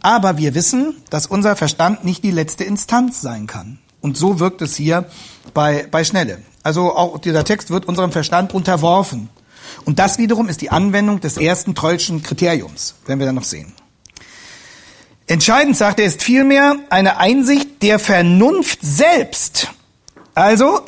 Aber 0.02 0.38
wir 0.38 0.56
wissen, 0.56 0.96
dass 1.10 1.28
unser 1.28 1.56
Verstand 1.56 2.04
nicht 2.04 2.24
die 2.24 2.32
letzte 2.32 2.64
Instanz 2.64 3.22
sein 3.22 3.48
kann. 3.48 3.80
Und 4.02 4.18
so 4.18 4.40
wirkt 4.40 4.62
es 4.62 4.76
hier 4.76 5.06
bei, 5.54 5.88
bei 5.90 6.04
Schnelle. 6.04 6.42
Also 6.64 6.96
auch 6.96 7.20
dieser 7.20 7.44
Text 7.44 7.70
wird 7.70 7.86
unserem 7.86 8.12
Verstand 8.12 8.54
unterworfen. 8.54 9.30
Und 9.86 10.00
das 10.00 10.18
wiederum 10.18 10.50
ist 10.50 10.62
die 10.62 10.72
Anwendung 10.72 11.22
des 11.22 11.38
ersten 11.38 11.76
Trollschen 11.76 12.24
Kriteriums, 12.24 12.96
werden 13.06 13.20
wir 13.20 13.28
dann 13.28 13.36
noch 13.36 13.44
sehen. 13.44 13.74
Entscheidend, 15.28 15.78
sagt 15.78 16.00
er, 16.00 16.08
ist 16.08 16.24
vielmehr 16.24 16.76
eine 16.90 17.18
Einsicht 17.18 17.82
der 17.84 18.00
Vernunft 18.00 18.80
selbst. 18.82 19.70
Also 20.34 20.82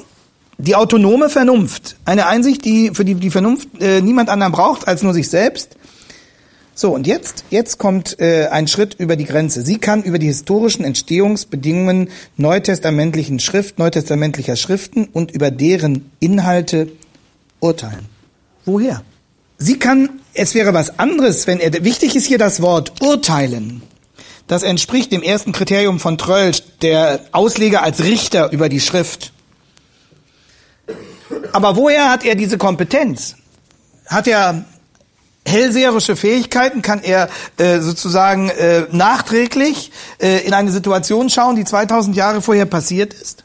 die 0.57 0.75
autonome 0.75 1.29
Vernunft. 1.29 1.95
Eine 2.05 2.27
Einsicht, 2.27 2.65
die 2.65 2.91
für 2.93 3.05
die 3.05 3.15
die 3.15 3.31
Vernunft 3.31 3.69
äh, 3.79 4.01
niemand 4.01 4.29
anderen 4.29 4.53
braucht 4.53 4.87
als 4.87 5.03
nur 5.03 5.13
sich 5.13 5.29
selbst 5.29 5.77
so, 6.75 6.91
und 6.91 7.05
jetzt, 7.05 7.45
jetzt 7.51 7.77
kommt 7.77 8.19
äh, 8.19 8.47
ein 8.47 8.67
Schritt 8.67 8.95
über 8.95 9.15
die 9.15 9.25
Grenze. 9.25 9.61
Sie 9.61 9.77
kann 9.77 10.01
über 10.01 10.17
die 10.17 10.25
historischen 10.25 10.83
Entstehungsbedingungen 10.83 12.09
neutestamentlichen 12.35 13.39
Schrift, 13.39 13.77
neutestamentlicher 13.77 14.55
Schriften 14.55 15.05
und 15.05 15.29
über 15.31 15.51
deren 15.51 16.09
Inhalte 16.19 16.91
urteilen. 17.59 18.07
Woher? 18.65 19.03
Sie 19.59 19.77
kann, 19.77 20.09
es 20.33 20.55
wäre 20.55 20.73
was 20.73 20.97
anderes, 20.97 21.45
wenn 21.45 21.59
er, 21.59 21.83
wichtig 21.83 22.15
ist 22.15 22.25
hier 22.25 22.39
das 22.39 22.59
Wort 22.61 23.03
urteilen. 23.03 23.83
Das 24.47 24.63
entspricht 24.63 25.11
dem 25.11 25.21
ersten 25.21 25.51
Kriterium 25.51 25.99
von 25.99 26.17
Trölsch, 26.17 26.63
der 26.81 27.19
Ausleger 27.33 27.83
als 27.83 28.03
Richter 28.03 28.51
über 28.51 28.67
die 28.67 28.81
Schrift. 28.81 29.31
Aber 31.51 31.75
woher 31.75 32.09
hat 32.09 32.23
er 32.25 32.35
diese 32.35 32.57
Kompetenz? 32.57 33.35
Hat 34.07 34.27
er 34.27 34.65
hellseherische 35.45 36.15
Fähigkeiten 36.15 36.81
kann 36.81 37.01
er 37.03 37.29
äh, 37.57 37.79
sozusagen 37.79 38.49
äh, 38.49 38.85
nachträglich 38.91 39.91
äh, 40.19 40.45
in 40.45 40.53
eine 40.53 40.71
Situation 40.71 41.29
schauen, 41.29 41.55
die 41.55 41.65
2000 41.65 42.15
Jahre 42.15 42.41
vorher 42.41 42.65
passiert 42.65 43.13
ist? 43.13 43.43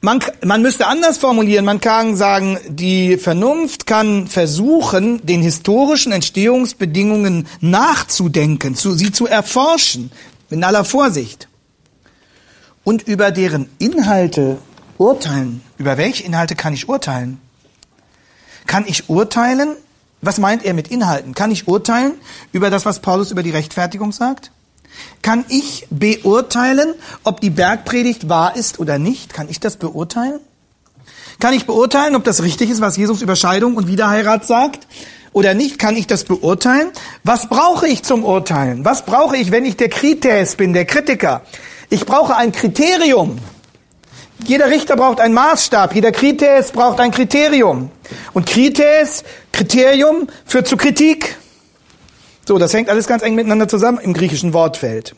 Man, 0.00 0.20
man 0.44 0.62
müsste 0.62 0.86
anders 0.86 1.18
formulieren, 1.18 1.64
man 1.64 1.80
kann 1.80 2.14
sagen, 2.14 2.58
die 2.68 3.16
Vernunft 3.16 3.84
kann 3.84 4.28
versuchen, 4.28 5.26
den 5.26 5.42
historischen 5.42 6.12
Entstehungsbedingungen 6.12 7.48
nachzudenken, 7.60 8.76
zu, 8.76 8.94
sie 8.94 9.10
zu 9.10 9.26
erforschen, 9.26 10.12
in 10.50 10.62
aller 10.62 10.84
Vorsicht. 10.84 11.48
Und 12.84 13.08
über 13.08 13.32
deren 13.32 13.68
Inhalte 13.78 14.58
urteilen. 14.98 15.62
Über 15.78 15.96
welche 15.96 16.24
Inhalte 16.24 16.54
kann 16.54 16.74
ich 16.74 16.88
urteilen? 16.88 17.40
Kann 18.66 18.84
ich 18.86 19.08
urteilen? 19.08 19.76
Was 20.20 20.38
meint 20.38 20.64
er 20.64 20.74
mit 20.74 20.88
Inhalten? 20.88 21.34
Kann 21.34 21.50
ich 21.50 21.68
urteilen 21.68 22.12
über 22.52 22.70
das, 22.70 22.84
was 22.84 23.00
Paulus 23.00 23.30
über 23.30 23.42
die 23.42 23.50
Rechtfertigung 23.50 24.12
sagt? 24.12 24.50
Kann 25.22 25.44
ich 25.48 25.86
beurteilen, 25.90 26.94
ob 27.22 27.40
die 27.40 27.50
Bergpredigt 27.50 28.28
wahr 28.28 28.56
ist 28.56 28.80
oder 28.80 28.98
nicht? 28.98 29.32
Kann 29.32 29.48
ich 29.48 29.60
das 29.60 29.76
beurteilen? 29.76 30.40
Kann 31.38 31.54
ich 31.54 31.66
beurteilen, 31.66 32.16
ob 32.16 32.24
das 32.24 32.42
richtig 32.42 32.68
ist, 32.70 32.80
was 32.80 32.96
Jesus 32.96 33.22
über 33.22 33.36
Scheidung 33.36 33.76
und 33.76 33.86
Wiederheirat 33.86 34.44
sagt? 34.44 34.88
Oder 35.32 35.54
nicht? 35.54 35.78
Kann 35.78 35.94
ich 35.96 36.08
das 36.08 36.24
beurteilen? 36.24 36.90
Was 37.22 37.48
brauche 37.48 37.86
ich 37.86 38.02
zum 38.02 38.24
Urteilen? 38.24 38.84
Was 38.84 39.04
brauche 39.04 39.36
ich, 39.36 39.52
wenn 39.52 39.64
ich 39.64 39.76
der 39.76 39.88
Krites 39.88 40.56
bin, 40.56 40.72
der 40.72 40.84
Kritiker? 40.84 41.42
Ich 41.90 42.04
brauche 42.06 42.34
ein 42.36 42.50
Kriterium. 42.50 43.38
Jeder 44.44 44.70
Richter 44.70 44.96
braucht 44.96 45.20
einen 45.20 45.34
Maßstab, 45.34 45.94
jeder 45.94 46.12
Krites 46.12 46.70
braucht 46.70 47.00
ein 47.00 47.10
Kriterium. 47.10 47.90
Und 48.32 48.46
Krites, 48.46 49.24
Kriterium, 49.52 50.28
führt 50.44 50.68
zu 50.68 50.76
Kritik. 50.76 51.36
So, 52.46 52.58
das 52.58 52.72
hängt 52.72 52.88
alles 52.88 53.06
ganz 53.06 53.22
eng 53.22 53.34
miteinander 53.34 53.68
zusammen 53.68 53.98
im 53.98 54.14
griechischen 54.14 54.52
Wortfeld. 54.54 55.14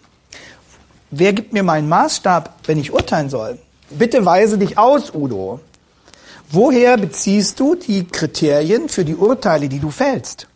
Wer 1.11 1.33
gibt 1.33 1.53
mir 1.53 1.63
meinen 1.63 1.89
Maßstab, 1.89 2.55
wenn 2.67 2.79
ich 2.79 2.93
urteilen 2.93 3.31
soll? 3.31 3.59
Bitte 3.91 4.25
weise 4.25 4.59
dich 4.59 4.79
aus, 4.79 5.13
Udo. 5.15 5.61
Woher 6.51 6.97
beziehst 6.97 7.61
du 7.61 7.75
die 7.75 8.07
Kriterien 8.07 8.89
für 8.89 9.05
die 9.05 9.15
Urteile, 9.15 9.69
die 9.69 9.79
du 9.81 9.91
fällst? 9.91 10.49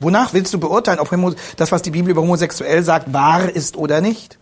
Wonach 0.00 0.32
willst 0.32 0.52
du 0.52 0.58
beurteilen, 0.58 0.98
ob 1.00 1.10
das, 1.56 1.72
was 1.72 1.82
die 1.82 1.90
Bibel 1.90 2.10
über 2.10 2.22
homosexuell 2.22 2.82
sagt, 2.82 3.12
wahr 3.12 3.48
ist 3.48 3.76
oder 3.76 4.00
nicht? 4.00 4.38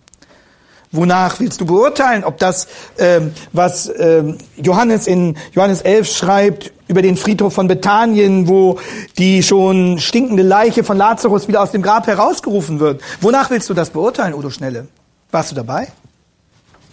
Wonach 0.94 1.40
willst 1.40 1.60
du 1.60 1.66
beurteilen, 1.66 2.22
ob 2.22 2.38
das, 2.38 2.68
ähm, 2.98 3.32
was 3.52 3.92
ähm, 3.98 4.38
Johannes 4.56 5.08
in 5.08 5.36
Johannes 5.52 5.82
11 5.82 6.08
schreibt 6.08 6.72
über 6.86 7.02
den 7.02 7.16
Friedhof 7.16 7.52
von 7.52 7.66
Bethanien, 7.66 8.46
wo 8.46 8.78
die 9.18 9.42
schon 9.42 9.98
stinkende 9.98 10.44
Leiche 10.44 10.84
von 10.84 10.96
Lazarus 10.96 11.48
wieder 11.48 11.62
aus 11.62 11.72
dem 11.72 11.82
Grab 11.82 12.06
herausgerufen 12.06 12.78
wird. 12.78 13.02
Wonach 13.20 13.50
willst 13.50 13.68
du 13.68 13.74
das 13.74 13.90
beurteilen, 13.90 14.34
Udo 14.34 14.50
Schnelle? 14.50 14.86
Warst 15.32 15.50
du 15.50 15.56
dabei? 15.56 15.88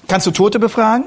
Kannst 0.08 0.26
du 0.26 0.32
Tote 0.32 0.58
befragen? 0.58 1.06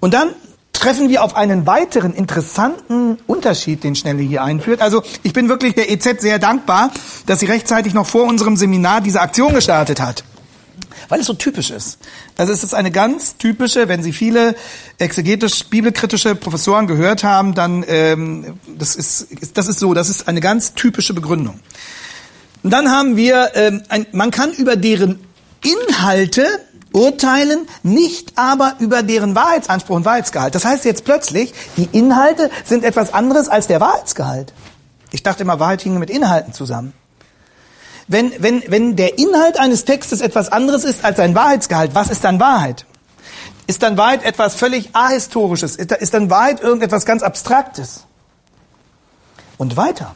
Und 0.00 0.14
dann 0.14 0.30
treffen 0.72 1.10
wir 1.10 1.22
auf 1.22 1.36
einen 1.36 1.66
weiteren 1.66 2.14
interessanten 2.14 3.18
Unterschied, 3.26 3.84
den 3.84 3.94
Schnelle 3.94 4.22
hier 4.22 4.42
einführt. 4.42 4.80
Also 4.80 5.02
ich 5.22 5.34
bin 5.34 5.50
wirklich 5.50 5.74
der 5.74 5.90
EZ 5.90 6.22
sehr 6.22 6.38
dankbar, 6.38 6.90
dass 7.26 7.40
sie 7.40 7.46
rechtzeitig 7.46 7.92
noch 7.92 8.06
vor 8.06 8.24
unserem 8.24 8.56
Seminar 8.56 9.02
diese 9.02 9.20
Aktion 9.20 9.52
gestartet 9.52 10.00
hat 10.00 10.24
weil 11.08 11.20
es 11.20 11.26
so 11.26 11.34
typisch 11.34 11.70
ist. 11.70 11.98
Also 12.36 12.52
es 12.52 12.64
ist 12.64 12.74
eine 12.74 12.90
ganz 12.90 13.36
typische, 13.36 13.88
wenn 13.88 14.02
Sie 14.02 14.12
viele 14.12 14.54
exegetisch 14.98 15.64
bibelkritische 15.66 16.34
Professoren 16.34 16.86
gehört 16.86 17.24
haben, 17.24 17.54
dann 17.54 17.84
ähm, 17.86 18.58
das 18.78 18.96
ist 18.96 19.28
das 19.54 19.68
ist 19.68 19.78
so, 19.78 19.94
das 19.94 20.08
ist 20.08 20.28
eine 20.28 20.40
ganz 20.40 20.74
typische 20.74 21.14
Begründung. 21.14 21.60
Und 22.62 22.70
dann 22.70 22.90
haben 22.90 23.16
wir, 23.16 23.50
ähm, 23.54 23.82
ein, 23.88 24.06
man 24.12 24.30
kann 24.30 24.52
über 24.52 24.76
deren 24.76 25.20
Inhalte 25.62 26.46
urteilen, 26.92 27.66
nicht 27.82 28.32
aber 28.36 28.76
über 28.78 29.02
deren 29.02 29.34
Wahrheitsanspruch 29.34 29.96
und 29.96 30.04
Wahrheitsgehalt. 30.04 30.54
Das 30.54 30.64
heißt 30.64 30.84
jetzt 30.84 31.04
plötzlich, 31.04 31.52
die 31.76 31.88
Inhalte 31.92 32.50
sind 32.64 32.84
etwas 32.84 33.12
anderes 33.12 33.48
als 33.48 33.66
der 33.66 33.80
Wahrheitsgehalt. 33.80 34.54
Ich 35.10 35.22
dachte 35.22 35.42
immer, 35.42 35.60
Wahrheit 35.60 35.82
hinge 35.82 35.98
mit 35.98 36.08
Inhalten 36.08 36.52
zusammen. 36.52 36.94
Wenn, 38.06 38.32
wenn, 38.38 38.62
wenn 38.68 38.96
der 38.96 39.18
Inhalt 39.18 39.58
eines 39.58 39.84
Textes 39.84 40.20
etwas 40.20 40.50
anderes 40.50 40.84
ist 40.84 41.04
als 41.04 41.16
sein 41.16 41.34
Wahrheitsgehalt, 41.34 41.94
was 41.94 42.10
ist 42.10 42.24
dann 42.24 42.38
Wahrheit? 42.40 42.84
Ist 43.66 43.82
dann 43.82 43.96
Wahrheit 43.96 44.24
etwas 44.24 44.54
völlig 44.56 44.90
ahistorisches? 44.94 45.76
Ist 45.76 46.12
dann 46.12 46.28
Wahrheit 46.28 46.60
irgendetwas 46.60 47.06
ganz 47.06 47.22
Abstraktes? 47.22 48.04
Und 49.56 49.76
weiter. 49.76 50.14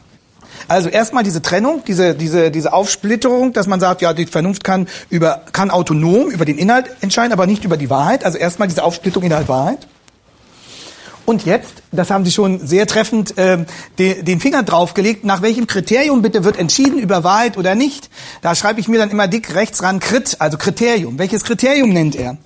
Also 0.67 0.89
erstmal 0.89 1.23
diese 1.23 1.41
Trennung, 1.41 1.83
diese, 1.87 2.13
diese, 2.13 2.51
diese 2.51 2.73
Aufsplitterung, 2.73 3.53
dass 3.53 3.65
man 3.65 3.79
sagt, 3.79 4.01
ja, 4.01 4.13
die 4.13 4.27
Vernunft 4.27 4.63
kann, 4.63 4.87
über, 5.09 5.41
kann 5.51 5.71
autonom 5.71 6.29
über 6.29 6.45
den 6.45 6.59
Inhalt 6.59 6.91
entscheiden, 7.01 7.33
aber 7.33 7.47
nicht 7.47 7.63
über 7.63 7.77
die 7.77 7.89
Wahrheit. 7.89 8.23
Also 8.23 8.37
erstmal 8.37 8.67
diese 8.67 8.83
Aufsplitterung 8.83 9.25
Inhalt-Wahrheit. 9.25 9.87
Und 11.29 11.45
jetzt, 11.45 11.83
das 11.91 12.09
haben 12.09 12.25
Sie 12.25 12.31
schon 12.31 12.65
sehr 12.65 12.87
treffend 12.87 13.37
äh, 13.37 13.63
de, 13.99 14.23
den 14.23 14.39
Finger 14.39 14.63
draufgelegt, 14.63 15.25
nach 15.25 15.43
welchem 15.43 15.67
Kriterium 15.67 16.23
bitte 16.23 16.43
wird 16.43 16.57
entschieden 16.57 16.97
über 16.97 17.23
Wahrheit 17.23 17.55
oder 17.55 17.75
nicht? 17.75 18.09
Da 18.41 18.55
schreibe 18.55 18.79
ich 18.79 18.87
mir 18.87 18.97
dann 18.97 19.11
immer 19.11 19.27
dick 19.27 19.53
rechts 19.53 19.83
ran 19.83 19.99
Krit, 19.99 20.37
also 20.39 20.57
Kriterium. 20.57 21.19
Welches 21.19 21.43
Kriterium 21.43 21.93
nennt 21.93 22.15
er? 22.15 22.37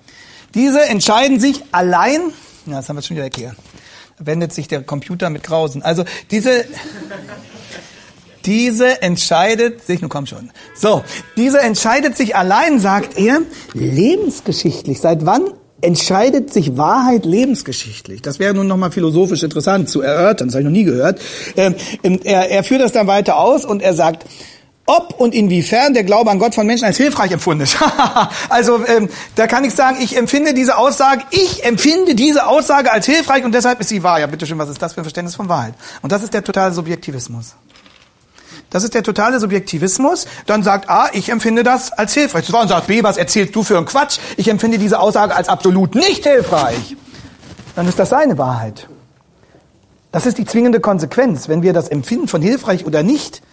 Diese 0.54 0.84
entscheiden 0.84 1.40
sich 1.40 1.64
allein, 1.72 2.20
ja, 2.66 2.74
das 2.74 2.90
haben 2.90 2.98
wir 2.98 3.04
schon 3.04 3.16
wieder 3.16 3.24
erklärt, 3.24 3.56
wendet 4.20 4.52
sich 4.52 4.68
der 4.68 4.84
Computer 4.84 5.30
mit 5.30 5.44
Grausen. 5.44 5.82
Also 5.82 6.04
diese, 6.30 6.66
diese 8.44 9.02
entscheidet 9.02 9.82
sich, 9.86 10.02
nun 10.02 10.10
komm 10.10 10.26
schon. 10.26 10.52
So, 10.76 11.06
diese 11.38 11.62
entscheidet 11.62 12.18
sich 12.18 12.36
allein, 12.36 12.80
sagt 12.80 13.18
er, 13.18 13.44
lebensgeschichtlich. 13.72 15.00
Seit 15.00 15.26
wann 15.26 15.54
entscheidet 15.84 16.52
sich 16.52 16.78
Wahrheit 16.78 17.26
lebensgeschichtlich? 17.26 18.22
Das 18.22 18.40
wäre 18.40 18.54
nun 18.54 18.68
nochmal 18.68 18.92
philosophisch 18.92 19.44
interessant 19.44 19.90
zu 19.90 20.02
erörtern, 20.02 20.48
das 20.48 20.56
habe 20.56 20.62
ich 20.62 20.66
noch 20.66 20.72
nie 20.72 20.84
gehört. 20.84 21.20
Ähm, 21.56 21.76
er, 22.24 22.50
er 22.50 22.64
führt 22.64 22.82
das 22.82 22.92
dann 22.92 23.08
weiter 23.08 23.38
aus 23.38 23.66
und 23.66 23.82
er 23.82 23.94
sagt, 23.94 24.26
ob 24.86 25.20
und 25.20 25.34
inwiefern 25.34 25.94
der 25.94 26.04
Glaube 26.04 26.30
an 26.30 26.40
Gott 26.40 26.56
von 26.56 26.68
Menschen 26.68 26.86
als 26.86 26.98
hilfreich 26.98 27.32
empfunden 27.32 27.64
ist. 27.64 27.78
also 28.50 28.86
ähm, 28.86 29.10
da 29.36 29.48
kann 29.48 29.64
ich 29.64 29.74
sagen, 29.74 29.98
ich 30.02 30.18
empfinde 30.18 30.54
diese 30.54 30.78
Aussage, 30.78 31.24
ich 31.32 31.64
empfinde 31.64 32.16
diese 32.16 32.48
Aussage 32.48 32.92
als 32.92 33.06
hilfreich 33.06 33.46
und 33.46 33.54
deshalb 33.54 33.80
ist 33.80 33.90
sie 33.90 34.04
wahr. 34.04 34.20
Ja, 34.20 34.28
bitteschön, 34.28 34.58
was 34.58 34.70
ist 34.70 34.82
das 34.82 34.94
für 34.94 35.02
ein 35.02 35.06
Verständnis 35.06 35.36
von 35.36 35.48
Wahrheit? 35.48 35.74
Und 36.02 36.12
das 36.12 36.24
ist 36.24 36.34
der 36.34 36.44
totale 36.44 36.74
Subjektivismus. 36.74 37.56
Das 38.74 38.84
ist 38.84 38.96
der 38.96 39.04
totale 39.04 39.40
Subjektivismus. 39.40 40.26
Dann 40.48 40.64
sagt 40.64 40.90
A, 40.90 41.08
ich 41.14 41.30
empfinde 41.30 41.62
das 41.62 41.92
als 41.92 42.16
hilfreich. 42.16 42.52
Und 42.52 42.68
sagt 42.68 42.88
B, 42.88 43.04
was 43.04 43.18
erzählst 43.18 43.56
du 43.56 43.62
für 43.62 43.78
einen 43.78 43.86
Quatsch? 43.86 44.18
Ich 44.36 44.50
empfinde 44.50 44.80
diese 44.80 45.00
Aussage 45.00 45.36
als 45.36 45.48
absolut 45.48 45.94
nicht 45.94 46.26
hilfreich. 46.26 46.98
Dann 47.76 47.88
ist 47.88 48.00
das 48.00 48.10
seine 48.10 48.38
Wahrheit. 48.40 48.90
Das 50.12 50.26
ist 50.26 50.40
die 50.40 50.46
zwingende 50.46 50.80
Konsequenz. 50.80 51.48
Wenn 51.48 51.62
wir 51.62 51.72
das 51.72 51.88
Empfinden 51.88 52.28
von 52.28 52.42
hilfreich 52.42 52.86
oder 52.88 53.04
nicht 53.04 53.44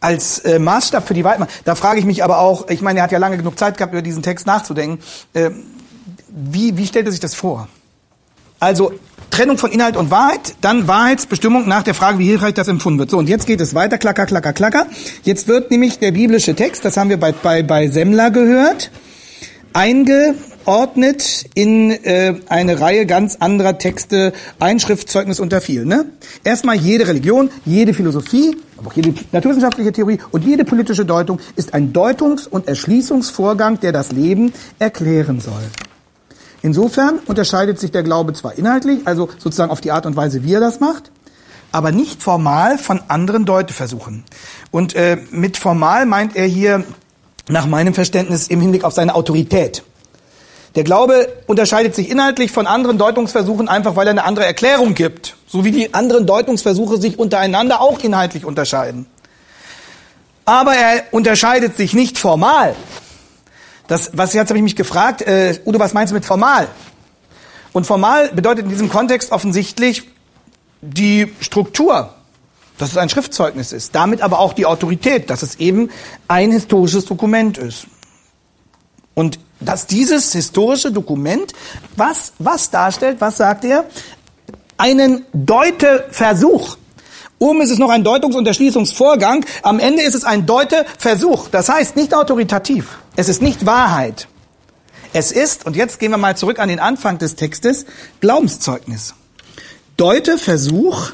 als 0.00 0.40
äh, 0.40 0.58
Maßstab 0.58 1.06
für 1.06 1.14
die 1.14 1.22
Wahrheit 1.22 1.38
machen, 1.38 1.52
da 1.64 1.76
frage 1.76 2.00
ich 2.00 2.04
mich 2.04 2.24
aber 2.24 2.40
auch, 2.40 2.68
ich 2.68 2.82
meine, 2.82 2.98
er 2.98 3.04
hat 3.04 3.12
ja 3.12 3.18
lange 3.18 3.36
genug 3.36 3.56
Zeit 3.56 3.76
gehabt, 3.76 3.92
über 3.92 4.02
diesen 4.02 4.24
Text 4.24 4.44
nachzudenken, 4.44 4.98
äh, 5.34 5.50
wie, 6.28 6.76
wie 6.76 6.86
stellt 6.86 7.06
er 7.06 7.12
sich 7.12 7.20
das 7.20 7.36
vor? 7.36 7.68
Also 8.64 8.94
Trennung 9.28 9.58
von 9.58 9.70
Inhalt 9.72 9.94
und 9.94 10.10
Wahrheit, 10.10 10.54
dann 10.62 10.88
Wahrheitsbestimmung 10.88 11.68
nach 11.68 11.82
der 11.82 11.92
Frage, 11.92 12.18
wie 12.18 12.24
hilfreich 12.24 12.54
das 12.54 12.66
empfunden 12.66 12.98
wird. 12.98 13.10
So, 13.10 13.18
und 13.18 13.28
jetzt 13.28 13.46
geht 13.46 13.60
es 13.60 13.74
weiter, 13.74 13.98
klacker, 13.98 14.24
klacker, 14.24 14.54
klacker. 14.54 14.86
Jetzt 15.22 15.48
wird 15.48 15.70
nämlich 15.70 15.98
der 15.98 16.12
biblische 16.12 16.54
Text, 16.54 16.82
das 16.82 16.96
haben 16.96 17.10
wir 17.10 17.18
bei, 17.18 17.32
bei, 17.32 17.62
bei 17.62 17.88
Semmler 17.88 18.30
gehört, 18.30 18.90
eingeordnet 19.74 21.44
in 21.54 21.90
äh, 21.90 22.36
eine 22.48 22.80
Reihe 22.80 23.04
ganz 23.04 23.36
anderer 23.36 23.76
Texte, 23.76 24.32
Einschriftzeugnis 24.60 25.40
unter 25.40 25.60
viel. 25.60 25.84
Ne? 25.84 26.06
Erstmal 26.42 26.76
jede 26.76 27.06
Religion, 27.06 27.50
jede 27.66 27.92
Philosophie, 27.92 28.56
aber 28.78 28.86
auch 28.86 28.94
jede 28.94 29.12
naturwissenschaftliche 29.32 29.92
Theorie 29.92 30.20
und 30.30 30.42
jede 30.42 30.64
politische 30.64 31.04
Deutung 31.04 31.38
ist 31.56 31.74
ein 31.74 31.92
Deutungs- 31.92 32.48
und 32.48 32.66
Erschließungsvorgang, 32.66 33.80
der 33.80 33.92
das 33.92 34.10
Leben 34.10 34.54
erklären 34.78 35.40
soll. 35.40 35.64
Insofern 36.64 37.18
unterscheidet 37.26 37.78
sich 37.78 37.90
der 37.90 38.02
Glaube 38.02 38.32
zwar 38.32 38.56
inhaltlich, 38.56 39.00
also 39.04 39.28
sozusagen 39.36 39.70
auf 39.70 39.82
die 39.82 39.92
Art 39.92 40.06
und 40.06 40.16
Weise, 40.16 40.44
wie 40.44 40.54
er 40.54 40.60
das 40.60 40.80
macht, 40.80 41.10
aber 41.72 41.92
nicht 41.92 42.22
formal 42.22 42.78
von 42.78 43.02
anderen 43.08 43.44
Deuteversuchen. 43.44 44.24
Und 44.70 44.94
äh, 44.94 45.18
mit 45.30 45.58
formal 45.58 46.06
meint 46.06 46.36
er 46.36 46.46
hier 46.46 46.82
nach 47.48 47.66
meinem 47.66 47.92
Verständnis 47.92 48.48
im 48.48 48.62
Hinblick 48.62 48.82
auf 48.82 48.94
seine 48.94 49.14
Autorität. 49.14 49.82
Der 50.74 50.84
Glaube 50.84 51.28
unterscheidet 51.46 51.94
sich 51.94 52.10
inhaltlich 52.10 52.50
von 52.50 52.66
anderen 52.66 52.96
Deutungsversuchen 52.96 53.68
einfach, 53.68 53.94
weil 53.94 54.06
er 54.06 54.12
eine 54.12 54.24
andere 54.24 54.46
Erklärung 54.46 54.94
gibt, 54.94 55.36
so 55.46 55.66
wie 55.66 55.70
die 55.70 55.92
anderen 55.92 56.24
Deutungsversuche 56.26 56.98
sich 56.98 57.18
untereinander 57.18 57.82
auch 57.82 57.98
inhaltlich 57.98 58.46
unterscheiden. 58.46 59.04
Aber 60.46 60.74
er 60.74 61.02
unterscheidet 61.10 61.76
sich 61.76 61.92
nicht 61.92 62.16
formal, 62.16 62.74
das, 63.86 64.10
was 64.14 64.32
jetzt 64.32 64.48
habe 64.48 64.58
ich 64.58 64.62
mich 64.62 64.76
gefragt, 64.76 65.22
äh, 65.22 65.60
Udo, 65.66 65.78
was 65.78 65.92
meinst 65.92 66.10
du 66.10 66.14
mit 66.14 66.24
formal? 66.24 66.68
Und 67.72 67.86
formal 67.86 68.28
bedeutet 68.28 68.64
in 68.64 68.70
diesem 68.70 68.88
Kontext 68.88 69.32
offensichtlich 69.32 70.08
die 70.80 71.32
Struktur, 71.40 72.14
dass 72.78 72.90
es 72.90 72.96
ein 72.96 73.08
Schriftzeugnis 73.08 73.72
ist. 73.72 73.94
Damit 73.94 74.22
aber 74.22 74.38
auch 74.38 74.52
die 74.52 74.66
Autorität, 74.66 75.28
dass 75.28 75.42
es 75.42 75.56
eben 75.56 75.90
ein 76.28 76.52
historisches 76.52 77.04
Dokument 77.04 77.58
ist. 77.58 77.86
Und 79.14 79.38
dass 79.60 79.86
dieses 79.86 80.32
historische 80.32 80.92
Dokument, 80.92 81.52
was, 81.96 82.32
was 82.38 82.70
darstellt, 82.70 83.20
was 83.20 83.36
sagt 83.36 83.64
er? 83.64 83.84
Einen 84.76 85.24
Deuteversuch. 85.32 86.76
Oben 87.38 87.60
ist 87.60 87.70
es 87.70 87.78
noch 87.78 87.90
ein 87.90 88.04
Deutungs- 88.04 88.36
und 88.36 88.46
Erschließungsvorgang. 88.46 89.44
Am 89.62 89.78
Ende 89.78 90.02
ist 90.02 90.14
es 90.14 90.24
ein 90.24 90.46
Deuteversuch. 90.46 91.48
Das 91.48 91.68
heißt 91.68 91.96
nicht 91.96 92.14
autoritativ. 92.14 92.98
Es 93.16 93.28
ist 93.28 93.42
nicht 93.42 93.66
Wahrheit. 93.66 94.28
Es 95.12 95.30
ist, 95.30 95.66
und 95.66 95.76
jetzt 95.76 95.98
gehen 95.98 96.10
wir 96.10 96.18
mal 96.18 96.36
zurück 96.36 96.58
an 96.58 96.68
den 96.68 96.80
Anfang 96.80 97.18
des 97.18 97.36
Textes, 97.36 97.86
Glaubenszeugnis. 98.20 99.14
Deuteversuch 99.96 101.12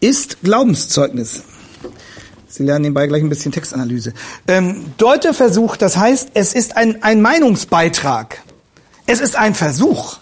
ist 0.00 0.42
Glaubenszeugnis. 0.42 1.42
Sie 2.48 2.62
lernen 2.62 2.82
nebenbei 2.82 3.06
gleich 3.06 3.22
ein 3.22 3.28
bisschen 3.28 3.52
Textanalyse. 3.52 4.14
Ähm, 4.46 4.92
Deuteversuch, 4.96 5.76
das 5.76 5.96
heißt, 5.96 6.30
es 6.34 6.54
ist 6.54 6.76
ein, 6.76 7.02
ein 7.02 7.20
Meinungsbeitrag. 7.20 8.40
Es 9.06 9.20
ist 9.20 9.36
ein 9.36 9.54
Versuch. 9.54 10.18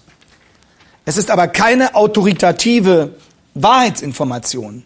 Es 1.05 1.16
ist 1.16 1.31
aber 1.31 1.46
keine 1.48 1.94
autoritative 1.94 3.14
Wahrheitsinformation, 3.55 4.85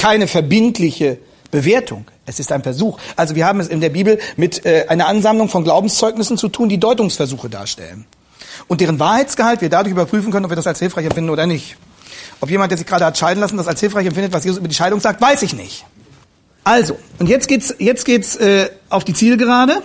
keine 0.00 0.26
verbindliche 0.26 1.18
Bewertung. 1.50 2.06
Es 2.24 2.40
ist 2.40 2.50
ein 2.52 2.62
Versuch. 2.62 2.98
Also 3.16 3.34
wir 3.34 3.44
haben 3.44 3.60
es 3.60 3.68
in 3.68 3.82
der 3.82 3.90
Bibel 3.90 4.18
mit 4.36 4.64
äh, 4.64 4.86
einer 4.88 5.06
Ansammlung 5.06 5.50
von 5.50 5.62
Glaubenszeugnissen 5.62 6.38
zu 6.38 6.48
tun, 6.48 6.70
die 6.70 6.78
Deutungsversuche 6.78 7.50
darstellen. 7.50 8.06
Und 8.66 8.80
deren 8.80 8.98
Wahrheitsgehalt 8.98 9.60
wir 9.60 9.68
dadurch 9.68 9.92
überprüfen 9.92 10.32
können, 10.32 10.46
ob 10.46 10.52
wir 10.52 10.56
das 10.56 10.66
als 10.66 10.78
hilfreich 10.78 11.04
empfinden 11.04 11.28
oder 11.28 11.46
nicht. 11.46 11.76
Ob 12.40 12.50
jemand, 12.50 12.70
der 12.70 12.78
sich 12.78 12.86
gerade 12.86 13.04
hat 13.04 13.18
scheiden 13.18 13.42
lassen, 13.42 13.58
das 13.58 13.68
als 13.68 13.80
hilfreich 13.80 14.06
empfindet, 14.06 14.32
was 14.32 14.44
Jesus 14.44 14.58
über 14.58 14.68
die 14.68 14.74
Scheidung 14.74 15.00
sagt, 15.00 15.20
weiß 15.20 15.42
ich 15.42 15.52
nicht. 15.52 15.84
Also, 16.64 16.98
und 17.18 17.28
jetzt 17.28 17.46
geht's, 17.48 17.74
jetzt 17.78 18.06
geht's 18.06 18.36
äh, 18.36 18.70
auf 18.88 19.04
die 19.04 19.12
Zielgerade. 19.12 19.82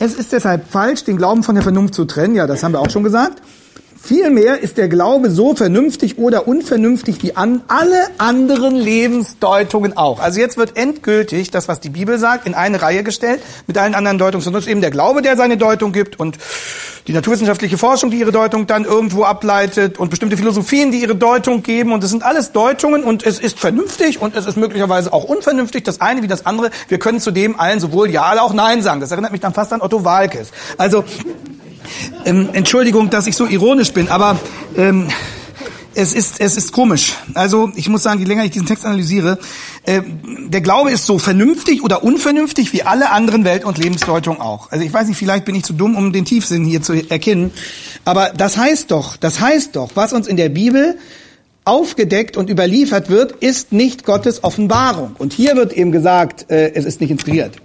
Es 0.00 0.14
ist 0.14 0.32
deshalb 0.32 0.68
falsch, 0.68 1.04
den 1.04 1.16
Glauben 1.16 1.44
von 1.44 1.54
der 1.54 1.62
Vernunft 1.62 1.94
zu 1.94 2.06
trennen. 2.06 2.34
Ja, 2.34 2.48
das 2.48 2.64
haben 2.64 2.72
wir 2.72 2.80
auch 2.80 2.90
schon 2.90 3.04
gesagt. 3.04 3.40
Vielmehr 4.00 4.60
ist 4.60 4.78
der 4.78 4.88
Glaube 4.88 5.30
so 5.30 5.54
vernünftig 5.54 6.18
oder 6.18 6.46
unvernünftig 6.46 7.22
wie 7.22 7.36
an 7.36 7.62
alle 7.68 8.06
anderen 8.18 8.76
Lebensdeutungen 8.76 9.96
auch. 9.96 10.20
Also 10.20 10.40
jetzt 10.40 10.56
wird 10.56 10.76
endgültig 10.76 11.50
das, 11.50 11.68
was 11.68 11.80
die 11.80 11.90
Bibel 11.90 12.18
sagt, 12.18 12.46
in 12.46 12.54
eine 12.54 12.80
Reihe 12.80 13.02
gestellt 13.02 13.42
mit 13.66 13.76
allen 13.76 13.94
anderen 13.94 14.18
Deutungen. 14.18 14.40
Es 14.40 14.64
ist 14.64 14.68
eben 14.68 14.80
der 14.80 14.90
Glaube, 14.90 15.20
der 15.20 15.36
seine 15.36 15.56
Deutung 15.56 15.92
gibt 15.92 16.18
und 16.18 16.38
die 17.08 17.12
naturwissenschaftliche 17.12 17.76
Forschung, 17.76 18.10
die 18.10 18.18
ihre 18.20 18.32
Deutung 18.32 18.66
dann 18.66 18.84
irgendwo 18.84 19.24
ableitet 19.24 19.98
und 19.98 20.10
bestimmte 20.10 20.36
Philosophien, 20.36 20.92
die 20.92 21.00
ihre 21.00 21.16
Deutung 21.16 21.62
geben. 21.62 21.92
Und 21.92 22.04
es 22.04 22.10
sind 22.10 22.22
alles 22.22 22.52
Deutungen 22.52 23.02
und 23.02 23.26
es 23.26 23.40
ist 23.40 23.58
vernünftig 23.58 24.22
und 24.22 24.36
es 24.36 24.46
ist 24.46 24.56
möglicherweise 24.56 25.12
auch 25.12 25.24
unvernünftig, 25.24 25.84
das 25.84 26.00
eine 26.00 26.22
wie 26.22 26.28
das 26.28 26.46
andere. 26.46 26.70
Wir 26.88 26.98
können 26.98 27.20
zu 27.20 27.30
dem 27.30 27.58
allen 27.58 27.80
sowohl 27.80 28.10
Ja 28.10 28.22
als 28.22 28.40
auch 28.40 28.54
Nein 28.54 28.80
sagen. 28.80 29.00
Das 29.00 29.10
erinnert 29.10 29.32
mich 29.32 29.40
dann 29.40 29.54
fast 29.54 29.72
an 29.72 29.80
Otto 29.80 30.04
Walkes. 30.04 30.50
Also 30.76 31.04
ähm, 32.24 32.48
Entschuldigung, 32.52 33.10
dass 33.10 33.26
ich 33.26 33.36
so 33.36 33.46
ironisch 33.46 33.92
bin, 33.92 34.08
aber 34.08 34.38
ähm, 34.76 35.08
es 35.98 36.14
ist, 36.14 36.40
es 36.40 36.56
ist 36.56 36.72
komisch. 36.72 37.14
Also 37.34 37.72
ich 37.74 37.88
muss 37.88 38.04
sagen, 38.04 38.20
je 38.20 38.26
länger 38.26 38.44
ich 38.44 38.52
diesen 38.52 38.66
Text 38.66 38.84
analysiere, 38.84 39.38
äh, 39.84 40.02
der 40.46 40.60
Glaube 40.60 40.90
ist 40.90 41.06
so 41.06 41.18
vernünftig 41.18 41.82
oder 41.82 42.04
unvernünftig 42.04 42.72
wie 42.72 42.84
alle 42.84 43.10
anderen 43.10 43.44
Welt- 43.44 43.64
und 43.64 43.78
Lebensdeutungen 43.78 44.40
auch. 44.40 44.70
Also 44.70 44.84
ich 44.84 44.92
weiß 44.92 45.08
nicht, 45.08 45.18
vielleicht 45.18 45.44
bin 45.44 45.56
ich 45.56 45.64
zu 45.64 45.72
dumm, 45.72 45.96
um 45.96 46.12
den 46.12 46.24
Tiefsinn 46.24 46.64
hier 46.64 46.82
zu 46.82 46.92
erkennen. 46.92 47.50
Aber 48.04 48.30
das 48.30 48.56
heißt 48.56 48.90
doch, 48.92 49.16
das 49.16 49.40
heißt 49.40 49.74
doch, 49.74 49.90
was 49.94 50.12
uns 50.12 50.28
in 50.28 50.36
der 50.36 50.50
Bibel 50.50 50.98
aufgedeckt 51.64 52.36
und 52.36 52.48
überliefert 52.48 53.10
wird, 53.10 53.32
ist 53.32 53.72
nicht 53.72 54.04
Gottes 54.04 54.44
Offenbarung. 54.44 55.16
Und 55.18 55.32
hier 55.32 55.56
wird 55.56 55.72
eben 55.72 55.90
gesagt, 55.90 56.50
äh, 56.50 56.72
es 56.74 56.84
ist 56.84 57.00
nicht 57.00 57.10
inspiriert. 57.10 57.56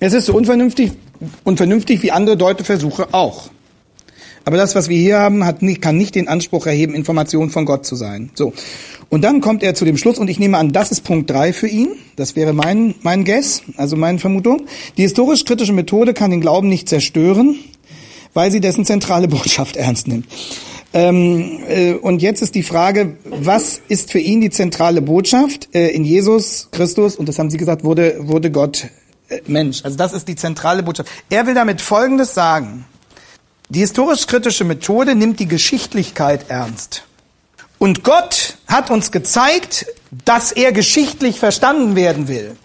Es 0.00 0.12
ist 0.12 0.26
so 0.26 0.34
unvernünftig, 0.34 0.92
unvernünftig 1.44 2.02
wie 2.02 2.10
andere 2.10 2.36
Deuteversuche 2.36 3.08
auch. 3.12 3.50
Aber 4.44 4.56
das, 4.56 4.74
was 4.74 4.88
wir 4.88 4.98
hier 4.98 5.18
haben, 5.18 5.44
hat 5.44 5.62
nicht, 5.62 5.80
kann 5.80 5.96
nicht 5.96 6.14
den 6.14 6.28
Anspruch 6.28 6.66
erheben, 6.66 6.94
Informationen 6.94 7.50
von 7.50 7.64
Gott 7.64 7.86
zu 7.86 7.96
sein. 7.96 8.30
So. 8.34 8.52
Und 9.08 9.22
dann 9.22 9.40
kommt 9.40 9.62
er 9.62 9.74
zu 9.74 9.84
dem 9.84 9.96
Schluss, 9.96 10.18
und 10.18 10.28
ich 10.28 10.38
nehme 10.38 10.58
an, 10.58 10.72
das 10.72 10.90
ist 10.90 11.02
Punkt 11.02 11.30
drei 11.30 11.52
für 11.52 11.68
ihn. 11.68 11.88
Das 12.16 12.36
wäre 12.36 12.52
mein, 12.52 12.94
mein 13.02 13.24
Guess, 13.24 13.62
also 13.76 13.96
meine 13.96 14.18
Vermutung. 14.18 14.66
Die 14.98 15.02
historisch-kritische 15.02 15.72
Methode 15.72 16.12
kann 16.12 16.30
den 16.30 16.40
Glauben 16.40 16.68
nicht 16.68 16.88
zerstören, 16.88 17.56
weil 18.34 18.50
sie 18.50 18.60
dessen 18.60 18.84
zentrale 18.84 19.28
Botschaft 19.28 19.76
ernst 19.76 20.08
nimmt. 20.08 20.26
Ähm, 20.92 21.60
äh, 21.66 21.94
und 21.94 22.22
jetzt 22.22 22.40
ist 22.40 22.54
die 22.54 22.62
Frage, 22.62 23.16
was 23.24 23.80
ist 23.88 24.12
für 24.12 24.20
ihn 24.20 24.40
die 24.40 24.50
zentrale 24.50 25.02
Botschaft? 25.02 25.74
Äh, 25.74 25.88
in 25.88 26.04
Jesus 26.04 26.68
Christus, 26.70 27.16
und 27.16 27.28
das 27.28 27.38
haben 27.38 27.50
Sie 27.50 27.56
gesagt, 27.56 27.82
wurde, 27.82 28.16
wurde 28.20 28.50
Gott 28.50 28.88
Mensch. 29.46 29.84
Also 29.84 29.96
das 29.96 30.12
ist 30.12 30.28
die 30.28 30.36
zentrale 30.36 30.82
Botschaft. 30.82 31.10
Er 31.30 31.46
will 31.46 31.54
damit 31.54 31.80
Folgendes 31.80 32.34
sagen. 32.34 32.84
Die 33.68 33.80
historisch-kritische 33.80 34.64
Methode 34.64 35.14
nimmt 35.14 35.40
die 35.40 35.48
Geschichtlichkeit 35.48 36.50
ernst. 36.50 37.04
Und 37.78 38.04
Gott 38.04 38.56
hat 38.66 38.90
uns 38.90 39.10
gezeigt, 39.10 39.86
dass 40.24 40.52
er 40.52 40.72
geschichtlich 40.72 41.38
verstanden 41.38 41.96
werden 41.96 42.28
will. 42.28 42.56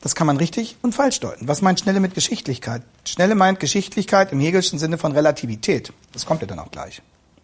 Das 0.00 0.14
kann 0.14 0.26
man 0.26 0.36
richtig 0.36 0.76
und 0.80 0.94
falsch 0.94 1.20
deuten. 1.20 1.48
Was 1.48 1.60
meint 1.60 1.80
Schnelle 1.80 2.00
mit 2.00 2.14
Geschichtlichkeit? 2.14 2.82
Schnelle 3.04 3.34
meint 3.34 3.58
Geschichtlichkeit 3.58 4.32
im 4.32 4.40
Hegelschen 4.40 4.78
Sinne 4.78 4.96
von 4.96 5.12
Relativität. 5.12 5.92
Das 6.12 6.24
kommt 6.24 6.40
ja 6.40 6.46
dann 6.46 6.60
auch 6.60 6.70
gleich. 6.70 7.02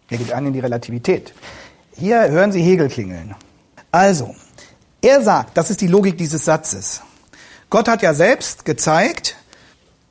Er 0.09 0.17
geht 0.17 0.31
ein 0.31 0.45
in 0.45 0.53
die 0.53 0.59
Relativität. 0.59 1.33
Hier 1.97 2.29
hören 2.29 2.51
Sie 2.51 2.61
Hegel 2.61 2.87
klingeln. 2.87 3.35
Also, 3.91 4.35
er 5.01 5.21
sagt, 5.21 5.57
das 5.57 5.69
ist 5.69 5.81
die 5.81 5.87
Logik 5.87 6.17
dieses 6.17 6.45
Satzes. 6.45 7.01
Gott 7.69 7.87
hat 7.87 8.01
ja 8.01 8.13
selbst 8.13 8.65
gezeigt, 8.65 9.35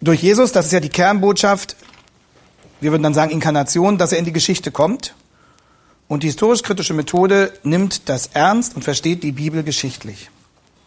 durch 0.01 0.23
Jesus, 0.23 0.53
das 0.53 0.67
ist 0.67 0.73
ja 0.73 0.81
die 0.81 0.89
Kernbotschaft, 0.89 1.77
wir 2.81 2.91
würden 2.91 3.03
dann 3.03 3.15
sagen 3.15 3.31
Inkarnation, 3.31 3.97
dass 3.97 4.13
er 4.13 4.19
in 4.19 4.27
die 4.27 4.33
Geschichte 4.33 4.71
kommt. 4.71 5.15
Und 6.07 6.23
die 6.23 6.27
historisch-kritische 6.27 6.93
Methode 6.93 7.53
nimmt 7.63 8.11
das 8.11 8.27
ernst 8.35 8.77
und 8.77 8.83
versteht 8.83 9.23
die 9.23 9.33
Bibel 9.33 9.63
geschichtlich. 9.63 10.31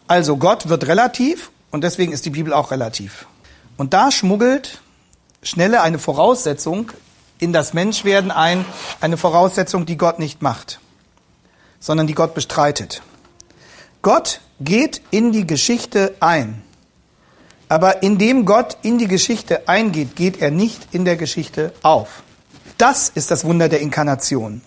Also 0.06 0.36
Gott 0.36 0.68
wird 0.68 0.86
relativ 0.86 1.50
und 1.72 1.82
deswegen 1.82 2.12
ist 2.12 2.24
die 2.24 2.30
Bibel 2.30 2.52
auch 2.52 2.70
relativ. 2.70 3.26
Und 3.76 3.94
da 3.94 4.12
schmuggelt 4.12 4.80
Schnelle 5.42 5.82
eine 5.82 5.98
Voraussetzung 5.98 6.92
in 7.40 7.52
das 7.52 7.74
Menschwerden 7.74 8.30
ein, 8.30 8.64
eine 9.00 9.16
Voraussetzung, 9.16 9.84
die 9.86 9.96
Gott 9.96 10.18
nicht 10.18 10.40
macht, 10.40 10.78
sondern 11.80 12.06
die 12.06 12.14
Gott 12.14 12.34
bestreitet. 12.34 13.02
Gott 14.02 14.40
geht 14.60 15.02
in 15.10 15.32
die 15.32 15.46
Geschichte 15.46 16.14
ein. 16.20 16.62
Aber 17.68 18.02
indem 18.02 18.46
Gott 18.46 18.78
in 18.82 18.98
die 18.98 19.08
Geschichte 19.08 19.68
eingeht, 19.68 20.16
geht 20.16 20.40
er 20.40 20.50
nicht 20.50 20.88
in 20.92 21.04
der 21.04 21.16
Geschichte 21.16 21.72
auf. 21.82 22.22
Das 22.78 23.08
ist 23.08 23.30
das 23.30 23.44
Wunder 23.44 23.68
der 23.68 23.80
Inkarnation. 23.80 24.62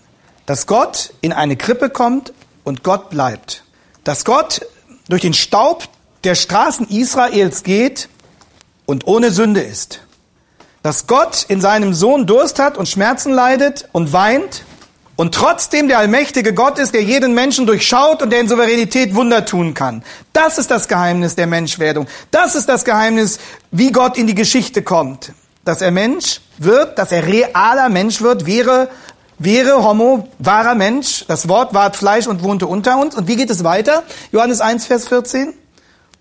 Dass 0.45 0.67
Gott 0.67 1.13
in 1.21 1.33
eine 1.33 1.55
Krippe 1.55 1.89
kommt 1.89 2.33
und 2.63 2.83
Gott 2.83 3.09
bleibt. 3.09 3.63
Dass 4.03 4.25
Gott 4.25 4.65
durch 5.09 5.21
den 5.21 5.33
Staub 5.33 5.87
der 6.23 6.35
Straßen 6.35 6.87
Israels 6.89 7.63
geht 7.63 8.09
und 8.85 9.07
ohne 9.07 9.31
Sünde 9.31 9.61
ist 9.61 10.01
dass 10.83 11.05
Gott 11.07 11.45
in 11.47 11.61
seinem 11.61 11.93
Sohn 11.93 12.25
Durst 12.25 12.59
hat 12.59 12.77
und 12.77 12.89
Schmerzen 12.89 13.31
leidet 13.31 13.87
und 13.91 14.13
weint 14.13 14.63
und 15.21 15.35
trotzdem 15.35 15.87
der 15.87 15.99
allmächtige 15.99 16.51
Gott 16.51 16.79
ist, 16.79 16.95
der 16.95 17.03
jeden 17.03 17.35
Menschen 17.35 17.67
durchschaut 17.67 18.23
und 18.23 18.31
der 18.31 18.39
in 18.39 18.47
Souveränität 18.47 19.13
Wunder 19.13 19.45
tun 19.45 19.75
kann. 19.75 20.03
Das 20.33 20.57
ist 20.57 20.71
das 20.71 20.87
Geheimnis 20.87 21.35
der 21.35 21.45
Menschwerdung. 21.45 22.07
Das 22.31 22.55
ist 22.55 22.67
das 22.67 22.85
Geheimnis, 22.85 23.37
wie 23.69 23.91
Gott 23.91 24.17
in 24.17 24.25
die 24.25 24.33
Geschichte 24.33 24.81
kommt. 24.81 25.33
Dass 25.63 25.83
er 25.83 25.91
Mensch 25.91 26.41
wird, 26.57 26.97
dass 26.97 27.11
er 27.11 27.27
realer 27.27 27.89
Mensch 27.89 28.21
wird, 28.21 28.47
wäre, 28.47 28.89
wäre 29.37 29.83
Homo, 29.83 30.27
wahrer 30.39 30.73
Mensch. 30.73 31.23
Das 31.27 31.47
Wort 31.47 31.75
ward 31.75 31.95
Fleisch 31.95 32.25
und 32.25 32.41
wohnte 32.41 32.65
unter 32.65 32.97
uns. 32.97 33.13
Und 33.13 33.27
wie 33.27 33.35
geht 33.35 33.51
es 33.51 33.63
weiter? 33.63 34.01
Johannes 34.31 34.59
1, 34.59 34.87
Vers 34.87 35.07
14. 35.07 35.53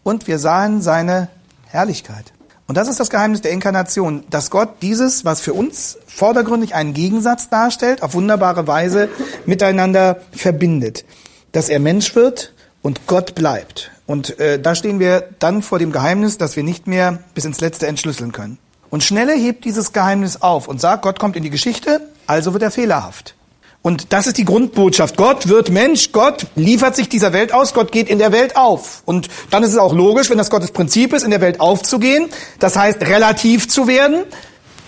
Und 0.03 0.27
wir 0.27 0.39
sahen 0.39 0.83
seine 0.83 1.29
Herrlichkeit. 1.69 2.35
Und 2.71 2.77
das 2.77 2.87
ist 2.87 3.01
das 3.01 3.11
Geheimnis 3.11 3.41
der 3.41 3.51
Inkarnation, 3.51 4.23
dass 4.31 4.49
Gott 4.49 4.75
dieses, 4.81 5.25
was 5.25 5.41
für 5.41 5.55
uns 5.55 5.99
vordergründig 6.07 6.73
einen 6.73 6.95
Gegensatz 6.95 7.49
darstellt, 7.49 8.01
auf 8.01 8.15
wunderbare 8.15 8.69
Weise 8.69 9.09
miteinander 9.45 10.21
verbindet. 10.31 11.05
Dass 11.51 11.69
er 11.69 11.81
Mensch 11.81 12.15
wird 12.15 12.53
und 12.81 13.09
Gott 13.09 13.35
bleibt. 13.35 13.91
Und 14.07 14.39
äh, 14.39 14.61
da 14.61 14.77
stehen 14.77 15.01
wir 15.01 15.31
dann 15.41 15.63
vor 15.63 15.81
dem 15.81 15.91
Geheimnis, 15.91 16.39
dass 16.39 16.55
wir 16.55 16.63
nicht 16.63 16.87
mehr 16.87 17.19
bis 17.35 17.45
ins 17.45 17.61
Letzte 17.61 17.89
entschlüsseln 17.89 18.31
können. 18.31 18.59
Und 18.89 19.03
Schnelle 19.03 19.33
hebt 19.33 19.65
dieses 19.65 19.93
Geheimnis 19.93 20.41
auf 20.41 20.69
und 20.69 20.81
sagt, 20.81 21.03
Gott 21.03 21.19
kommt 21.19 21.35
in 21.35 21.43
die 21.43 21.51
Geschichte, 21.51 22.01
also 22.29 22.53
wird 22.53 22.63
er 22.63 22.71
fehlerhaft. 22.71 23.35
Und 23.83 24.13
das 24.13 24.27
ist 24.27 24.37
die 24.37 24.45
Grundbotschaft. 24.45 25.17
Gott 25.17 25.49
wird 25.49 25.71
Mensch, 25.71 26.13
Gott 26.13 26.47
liefert 26.55 26.97
sich 26.97 27.09
dieser 27.09 27.33
Welt 27.33 27.55
aus, 27.55 27.73
Gott 27.73 27.93
geht 27.93 28.11
in 28.11 28.19
der 28.19 28.31
Welt 28.31 28.57
auf. 28.57 29.03
Und 29.07 29.29
dann 29.51 29.63
ist 29.63 29.71
es 29.71 29.79
auch 29.79 29.95
logisch, 29.95 30.29
wenn 30.29 30.37
das 30.37 30.51
Gottes 30.51 30.71
Prinzip 30.71 31.15
ist, 31.15 31.23
in 31.23 31.31
der 31.31 31.41
Welt 31.41 31.61
aufzugehen, 31.61 32.29
das 32.59 32.77
heißt 32.77 33.01
relativ 33.01 33.69
zu 33.69 33.87
werden, 33.87 34.25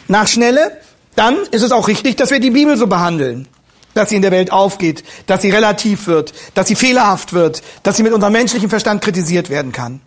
nach 0.09 0.29
Schnelle, 0.29 0.79
dann 1.17 1.37
ist 1.51 1.63
es 1.63 1.73
auch 1.73 1.89
richtig, 1.89 2.17
dass 2.17 2.31
wir 2.31 2.41
die 2.41 2.51
Bibel 2.51 2.77
so 2.77 2.87
behandeln. 2.87 3.49
Dass 3.95 4.09
sie 4.09 4.17
in 4.17 4.23
der 4.23 4.31
Welt 4.31 4.53
aufgeht, 4.53 5.05
dass 5.27 5.43
sie 5.43 5.51
relativ 5.51 6.07
wird, 6.07 6.33
dass 6.55 6.67
sie 6.69 6.77
fehlerhaft 6.77 7.35
wird, 7.35 7.63
dass 7.83 7.99
sie 7.99 8.03
mit 8.03 8.15
unserem 8.15 8.33
menschlichen 8.33 8.71
Verstand 8.71 9.03
kritisiert 9.03 9.51
werden 9.51 9.73
kann. 9.73 10.01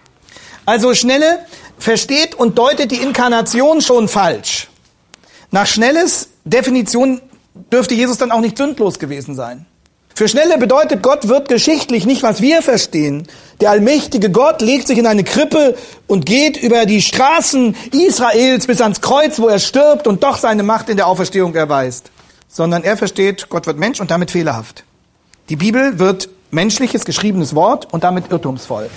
Also 0.65 0.95
Schnelle 0.95 1.45
versteht 1.77 2.33
und 2.33 2.57
deutet 2.57 2.89
die 2.89 2.95
Inkarnation 2.95 3.81
schon 3.81 4.07
falsch. 4.07 4.69
Nach 5.51 5.67
Schnelles 5.67 6.29
Definition 6.45 7.21
dürfte 7.71 7.93
Jesus 7.93 8.17
dann 8.17 8.31
auch 8.31 8.41
nicht 8.41 8.57
sündlos 8.57 8.99
gewesen 8.99 9.35
sein. 9.35 9.65
Für 10.13 10.29
Schnelle 10.29 10.57
bedeutet, 10.57 11.03
Gott 11.03 11.27
wird 11.27 11.49
geschichtlich 11.49 12.05
nicht, 12.05 12.23
was 12.23 12.41
wir 12.41 12.61
verstehen. 12.61 13.27
Der 13.59 13.71
allmächtige 13.71 14.31
Gott 14.31 14.61
legt 14.61 14.87
sich 14.87 14.97
in 14.97 15.07
eine 15.07 15.25
Krippe 15.25 15.75
und 16.07 16.25
geht 16.25 16.55
über 16.55 16.85
die 16.85 17.01
Straßen 17.01 17.75
Israels 17.91 18.65
bis 18.65 18.79
ans 18.79 19.01
Kreuz, 19.01 19.39
wo 19.39 19.49
er 19.49 19.59
stirbt 19.59 20.07
und 20.07 20.23
doch 20.23 20.37
seine 20.37 20.63
Macht 20.63 20.87
in 20.87 20.95
der 20.95 21.07
Auferstehung 21.07 21.53
erweist. 21.53 22.11
Sondern 22.47 22.83
er 22.83 22.95
versteht, 22.95 23.49
Gott 23.49 23.67
wird 23.67 23.77
Mensch 23.77 23.99
und 23.99 24.09
damit 24.09 24.31
fehlerhaft. 24.31 24.85
Die 25.49 25.57
Bibel 25.57 25.99
wird 25.99 26.29
menschliches 26.49 27.03
geschriebenes 27.03 27.53
Wort 27.53 27.91
und 27.91 28.05
damit 28.05 28.31
irrtumsvoll. 28.31 28.89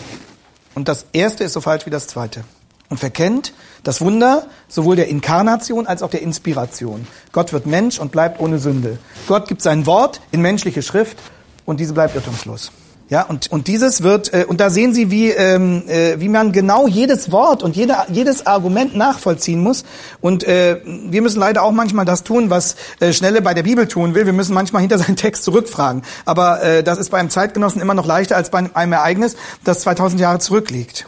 Und 0.77 0.87
das 0.87 1.07
erste 1.13 1.43
ist 1.43 1.55
so 1.55 1.61
falsch 1.61 1.85
wie 1.85 1.91
das 1.91 2.07
zweite 2.07 2.45
und 2.91 2.99
verkennt 2.99 3.53
das 3.83 4.01
Wunder 4.01 4.47
sowohl 4.69 4.97
der 4.97 5.09
Inkarnation 5.09 5.87
als 5.87 6.03
auch 6.03 6.11
der 6.11 6.23
Inspiration. 6.23 7.07
Gott 7.33 7.53
wird 7.53 7.67
Mensch 7.67 7.99
und 7.99 8.13
bleibt 8.13 8.41
ohne 8.41 8.59
Sünde. 8.59 8.99
Gott 9.27 9.49
gibt 9.49 9.63
sein 9.63 9.87
Wort 9.87 10.21
in 10.31 10.43
menschliche 10.43 10.83
Schrift 10.83 11.19
und 11.65 11.81
diese 11.81 11.95
bleibt 11.95 12.15
irrtumslos. 12.15 12.73
Ja, 13.11 13.23
und, 13.23 13.51
und 13.51 13.69
dieses 13.69 14.03
wird, 14.03 14.35
äh, 14.35 14.45
und 14.47 14.61
da 14.61 14.69
sehen 14.69 14.93
Sie, 14.93 15.11
wie, 15.11 15.31
ähm, 15.31 15.89
äh, 15.89 16.21
wie 16.21 16.29
man 16.29 16.53
genau 16.53 16.87
jedes 16.87 17.33
Wort 17.33 17.63
und 17.63 17.75
jede, 17.75 17.97
jedes 18.13 18.47
Argument 18.47 18.95
nachvollziehen 18.95 19.63
muss. 19.63 19.85
Und 20.21 20.45
äh, 20.45 20.83
wir 20.85 21.23
müssen 21.23 21.41
leider 21.41 21.63
auch 21.63 21.73
manchmal 21.73 22.05
das 22.05 22.23
tun, 22.23 22.51
was 22.51 22.77
äh, 23.01 23.15
Schnelle 23.15 23.41
bei 23.41 23.55
der 23.55 23.63
Bibel 23.63 23.89
tun 23.89 24.15
will. 24.15 24.27
Wir 24.27 24.35
müssen 24.35 24.53
manchmal 24.53 24.83
hinter 24.83 24.99
seinen 24.99 25.17
Text 25.17 25.45
zurückfragen. 25.45 26.03
Aber 26.27 26.63
äh, 26.63 26.83
das 26.83 26.99
ist 26.99 27.11
beim 27.11 27.31
Zeitgenossen 27.31 27.81
immer 27.81 27.95
noch 27.95 28.05
leichter 28.05 28.37
als 28.37 28.51
bei 28.51 28.63
einem 28.75 28.93
Ereignis, 28.93 29.37
das 29.65 29.81
2000 29.81 30.21
Jahre 30.21 30.39
zurückliegt. 30.39 31.07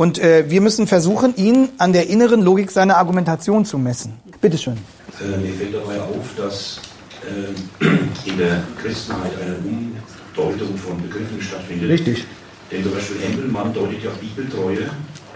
Und 0.00 0.18
äh, 0.18 0.48
wir 0.48 0.62
müssen 0.62 0.86
versuchen, 0.86 1.36
ihn 1.36 1.68
an 1.76 1.92
der 1.92 2.08
inneren 2.08 2.40
Logik 2.40 2.70
seiner 2.70 2.96
Argumentation 2.96 3.66
zu 3.66 3.76
messen. 3.76 4.14
Bitte 4.40 4.56
schön. 4.56 4.78
Äh, 5.20 5.36
mir 5.36 5.52
fällt 5.52 5.74
dabei 5.74 6.00
auf, 6.00 6.24
dass 6.38 6.80
äh, 7.28 8.30
in 8.30 8.38
der 8.38 8.62
Christenheit 8.82 9.32
eine 9.38 9.56
Umdeutung 9.56 10.74
von 10.78 11.02
Begriffen 11.02 11.38
stattfindet. 11.42 11.90
Richtig. 11.90 12.24
Denn 12.72 12.82
zum 12.82 12.94
Beispiel 12.94 13.18
Hempelmann 13.20 13.74
deutet 13.74 14.02
ja 14.02 14.10
Bibeltreue 14.18 14.88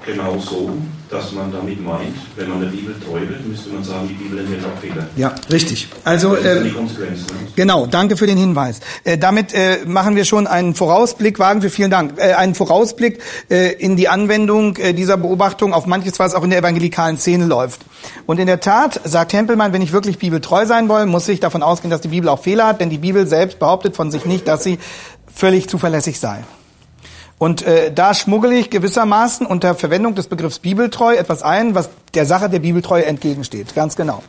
genau 0.07 0.39
so, 0.39 0.71
dass 1.11 1.33
man 1.33 1.53
damit 1.53 1.83
meint, 1.85 2.17
wenn 2.37 2.49
man 2.49 2.61
der 2.61 2.69
Bibel 2.69 2.95
treu 3.05 3.21
wird, 3.21 3.47
müsste 3.47 3.71
man 3.71 3.85
sagen, 3.85 4.09
die 4.09 4.15
Bibel 4.15 4.39
enthält 4.39 4.65
auch 4.65 4.81
Fehler. 4.81 5.07
Ja, 5.17 5.35
richtig. 5.51 5.89
Also 6.05 6.35
äh. 6.35 6.61
Ne? 6.61 6.75
genau, 7.57 7.87
danke 7.87 8.17
für 8.17 8.27
den 8.27 8.39
Hinweis. 8.39 8.81
Äh, 9.05 9.19
damit 9.19 9.55
äh, 9.55 9.79
machen 9.87 10.17
wir 10.17 10.25
schon 10.25 10.47
einen 10.47 10.75
Vorausblick, 10.75 11.39
wagen 11.39 11.63
wir 11.63 11.71
vielen 11.71 11.91
Dank, 11.91 12.19
äh, 12.19 12.33
einen 12.33 12.55
Vorausblick 12.55 13.21
äh, 13.51 13.73
in 13.75 13.97
die 13.97 14.09
Anwendung 14.09 14.77
äh, 14.77 14.93
dieser 14.93 15.17
Beobachtung 15.17 15.73
auf 15.73 15.87
manches, 15.87 16.19
was 16.19 16.35
auch 16.35 16.45
in 16.45 16.51
der 16.51 16.61
evangelikalen 16.61 17.17
Szene 17.17 17.47
läuft. 17.47 17.83
Und 18.27 18.39
in 18.41 18.47
der 18.47 18.61
Tat 18.61 19.01
sagt 19.05 19.33
Hempelmann, 19.33 19.73
wenn 19.73 19.83
ich 19.83 19.93
wirklich 19.93 20.19
bibeltreu 20.19 20.67
sein 20.67 20.89
will, 20.89 21.07
muss 21.07 21.29
ich 21.29 21.41
davon 21.41 21.63
ausgehen, 21.63 21.91
dass 21.91 22.01
die 22.01 22.09
Bibel 22.09 22.29
auch 22.29 22.43
Fehler 22.43 22.67
hat, 22.67 22.81
denn 22.81 22.91
die 22.91 22.99
Bibel 22.99 23.27
selbst 23.27 23.59
behauptet 23.59 23.97
von 23.97 24.11
sich 24.11 24.25
nicht, 24.25 24.49
dass 24.49 24.65
sie 24.65 24.79
völlig 25.33 25.69
zuverlässig 25.69 26.19
sei. 26.19 26.45
Und 27.39 27.67
äh, 27.67 27.93
da 27.93 28.15
schmuggle 28.15 28.55
ich 28.55 28.71
gewissermaßen 28.71 29.47
unter 29.47 29.75
Verwendung 29.75 30.15
des 30.15 30.29
Begriffs 30.29 30.61
Bibeltreu 30.61 31.15
etwas 31.15 31.43
ein, 31.43 31.75
was 31.75 31.91
der 32.15 32.27
Sache 32.27 32.49
der 32.49 32.61
Bibeltreue 32.61 33.05
entgegensteht. 33.07 33.75
Ganz 33.75 33.97
genau. 33.97 34.23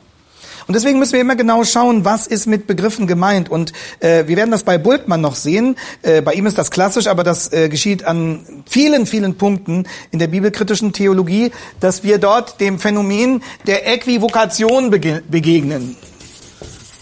Und 0.68 0.74
deswegen 0.74 0.98
müssen 0.98 1.14
wir 1.14 1.22
immer 1.22 1.36
genau 1.36 1.64
schauen, 1.64 2.06
was 2.06 2.26
ist 2.26 2.48
mit 2.48 2.66
Begriffen 2.66 3.06
gemeint. 3.06 3.50
Und 3.50 3.72
äh, 4.00 4.28
wir 4.28 4.36
werden 4.36 4.50
das 4.50 4.64
bei 4.64 4.80
Bultmann 4.80 5.22
noch 5.22 5.36
sehen. 5.36 5.76
Äh, 6.02 6.22
bei 6.22 6.34
ihm 6.34 6.48
ist 6.48 6.58
das 6.58 6.72
klassisch, 6.72 7.06
aber 7.06 7.24
das 7.24 7.54
äh, 7.54 7.70
geschieht 7.70 8.06
an 8.06 8.64
vielen, 8.66 9.06
vielen 9.06 9.36
Punkten 9.36 9.88
in 10.10 10.18
der 10.18 10.28
bibelkritischen 10.28 10.92
Theologie, 10.92 11.52
dass 11.80 12.04
wir 12.04 12.18
dort 12.18 12.60
dem 12.60 12.80
Phänomen 12.80 13.44
der 13.68 13.88
Äquivokation 13.88 14.90
bege 14.90 15.22
begegnen 15.30 15.96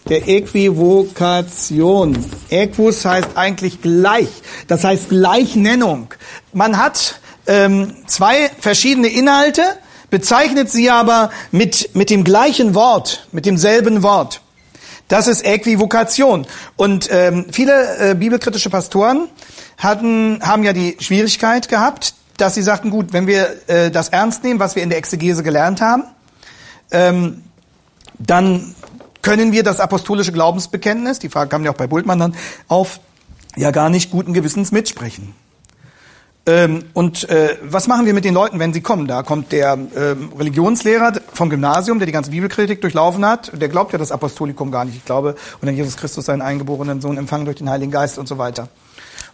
der 0.09 0.27
Äquivokation. 0.27 2.17
Äquus 2.49 3.05
heißt 3.05 3.29
eigentlich 3.35 3.81
gleich. 3.81 4.29
Das 4.67 4.83
heißt 4.83 5.09
Gleichnennung. 5.09 6.13
Man 6.51 6.77
hat 6.77 7.19
ähm, 7.47 7.95
zwei 8.07 8.49
verschiedene 8.59 9.07
Inhalte, 9.07 9.63
bezeichnet 10.09 10.69
sie 10.69 10.89
aber 10.89 11.31
mit, 11.51 11.95
mit 11.95 12.09
dem 12.09 12.23
gleichen 12.23 12.75
Wort, 12.75 13.27
mit 13.31 13.45
demselben 13.45 14.03
Wort. 14.03 14.41
Das 15.07 15.27
ist 15.27 15.45
Äquivokation. 15.45 16.47
Und 16.75 17.09
ähm, 17.11 17.45
viele 17.51 18.11
äh, 18.11 18.15
bibelkritische 18.15 18.69
Pastoren 18.69 19.27
hatten, 19.77 20.39
haben 20.41 20.63
ja 20.63 20.73
die 20.73 20.97
Schwierigkeit 20.99 21.67
gehabt, 21.67 22.13
dass 22.37 22.55
sie 22.55 22.61
sagten, 22.61 22.89
gut, 22.89 23.13
wenn 23.13 23.27
wir 23.27 23.55
äh, 23.67 23.91
das 23.91 24.09
ernst 24.09 24.43
nehmen, 24.43 24.59
was 24.59 24.75
wir 24.75 24.83
in 24.83 24.89
der 24.89 24.97
Exegese 24.97 25.43
gelernt 25.43 25.81
haben, 25.81 26.03
ähm, 26.91 27.43
dann 28.17 28.75
können 29.23 29.51
wir 29.51 29.63
das 29.63 29.79
apostolische 29.79 30.31
Glaubensbekenntnis, 30.31 31.17
die 31.17 31.29
Frage 31.29 31.49
kam 31.49 31.65
ja 31.65 31.71
auch 31.71 31.75
bei 31.75 31.87
Bultmann 31.87 32.19
dann 32.19 32.35
auf, 32.67 32.99
ja 33.55 33.71
gar 33.71 33.89
nicht 33.89 34.11
guten 34.11 34.33
Gewissens 34.33 34.71
mitsprechen. 34.71 35.33
Ähm, 36.45 36.83
und 36.93 37.29
äh, 37.29 37.57
was 37.63 37.87
machen 37.87 38.05
wir 38.05 38.13
mit 38.13 38.25
den 38.25 38.33
Leuten, 38.33 38.59
wenn 38.59 38.73
sie 38.73 38.81
kommen? 38.81 39.07
Da 39.07 39.23
kommt 39.23 39.53
der 39.53 39.77
ähm, 39.95 40.33
Religionslehrer 40.37 41.13
vom 41.33 41.49
Gymnasium, 41.49 41.99
der 41.99 42.05
die 42.05 42.11
ganze 42.11 42.31
Bibelkritik 42.31 42.81
durchlaufen 42.81 43.25
hat. 43.25 43.51
Der 43.53 43.69
glaubt 43.69 43.93
ja 43.93 43.97
das 43.97 44.11
Apostolikum 44.11 44.69
gar 44.69 44.83
nicht. 44.83 44.97
Ich 44.97 45.05
glaube, 45.05 45.35
und 45.61 45.65
dann 45.65 45.75
Jesus 45.75 45.95
Christus 45.95 46.25
seinen 46.25 46.41
eingeborenen 46.41 46.99
Sohn 46.99 47.17
empfangen 47.17 47.45
durch 47.45 47.57
den 47.57 47.69
Heiligen 47.69 47.91
Geist 47.91 48.17
und 48.17 48.27
so 48.27 48.37
weiter. 48.37 48.67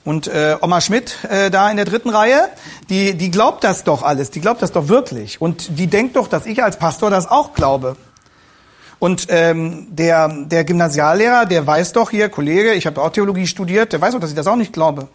Und 0.05 0.27
äh, 0.27 0.55
Oma 0.61 0.81
Schmidt 0.81 1.17
äh, 1.29 1.49
da 1.49 1.69
in 1.71 1.77
der 1.77 1.85
dritten 1.85 2.09
Reihe, 2.09 2.49
die, 2.89 3.15
die 3.15 3.31
glaubt 3.31 3.63
das 3.63 3.83
doch 3.83 4.03
alles, 4.03 4.29
die 4.29 4.39
glaubt 4.39 4.61
das 4.61 4.71
doch 4.71 4.87
wirklich. 4.87 5.41
Und 5.41 5.79
die 5.79 5.87
denkt 5.87 6.15
doch, 6.15 6.27
dass 6.27 6.45
ich 6.45 6.63
als 6.63 6.77
Pastor 6.77 7.09
das 7.09 7.27
auch 7.27 7.53
glaube. 7.53 7.97
Und 8.99 9.27
ähm, 9.29 9.87
der, 9.89 10.27
der 10.27 10.65
Gymnasiallehrer, 10.65 11.45
der 11.45 11.65
weiß 11.65 11.93
doch 11.93 12.11
hier, 12.11 12.29
Kollege, 12.29 12.73
ich 12.73 12.85
habe 12.85 13.01
auch 13.01 13.11
Theologie 13.11 13.47
studiert, 13.47 13.93
der 13.93 14.01
weiß 14.01 14.13
doch, 14.13 14.19
dass 14.19 14.29
ich 14.29 14.35
das 14.35 14.47
auch 14.47 14.57
nicht 14.57 14.73
glaube. 14.73 15.07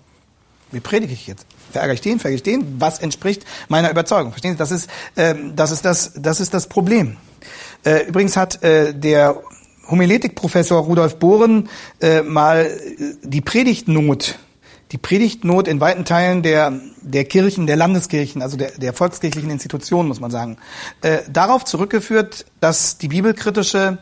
Wie 0.72 0.80
predige 0.80 1.12
ich 1.12 1.26
jetzt? 1.26 1.46
Verärgere 1.70 1.94
ich 1.94 2.00
den, 2.00 2.18
verärgere 2.18 2.36
ich 2.36 2.42
den? 2.42 2.80
Was 2.80 2.98
entspricht 2.98 3.44
meiner 3.68 3.90
Überzeugung? 3.90 4.32
Verstehen 4.32 4.52
Sie? 4.52 4.58
Das 4.58 4.70
ist, 4.70 4.88
ähm, 5.16 5.54
das, 5.54 5.70
ist 5.70 5.84
das, 5.84 6.12
das 6.16 6.40
ist 6.40 6.54
das 6.54 6.66
Problem. 6.66 7.16
Äh, 7.84 8.06
übrigens 8.06 8.36
hat 8.36 8.62
äh, 8.62 8.94
der 8.94 9.40
Homiletikprofessor 9.90 10.82
Rudolf 10.82 11.16
Bohren 11.16 11.68
äh, 12.00 12.22
mal 12.22 12.66
äh, 12.66 13.14
die 13.22 13.40
Predigtnot 13.40 14.38
die 14.94 14.98
Predigtnot 14.98 15.66
in 15.66 15.80
weiten 15.80 16.04
Teilen 16.04 16.44
der, 16.44 16.72
der 17.00 17.24
Kirchen, 17.24 17.66
der 17.66 17.74
Landeskirchen, 17.74 18.42
also 18.42 18.56
der, 18.56 18.70
der 18.78 18.92
volkskirchlichen 18.92 19.50
Institutionen, 19.50 20.06
muss 20.06 20.20
man 20.20 20.30
sagen, 20.30 20.56
äh, 21.02 21.18
darauf 21.28 21.64
zurückgeführt, 21.64 22.46
dass 22.60 22.96
die 22.96 23.08
bibelkritische 23.08 23.98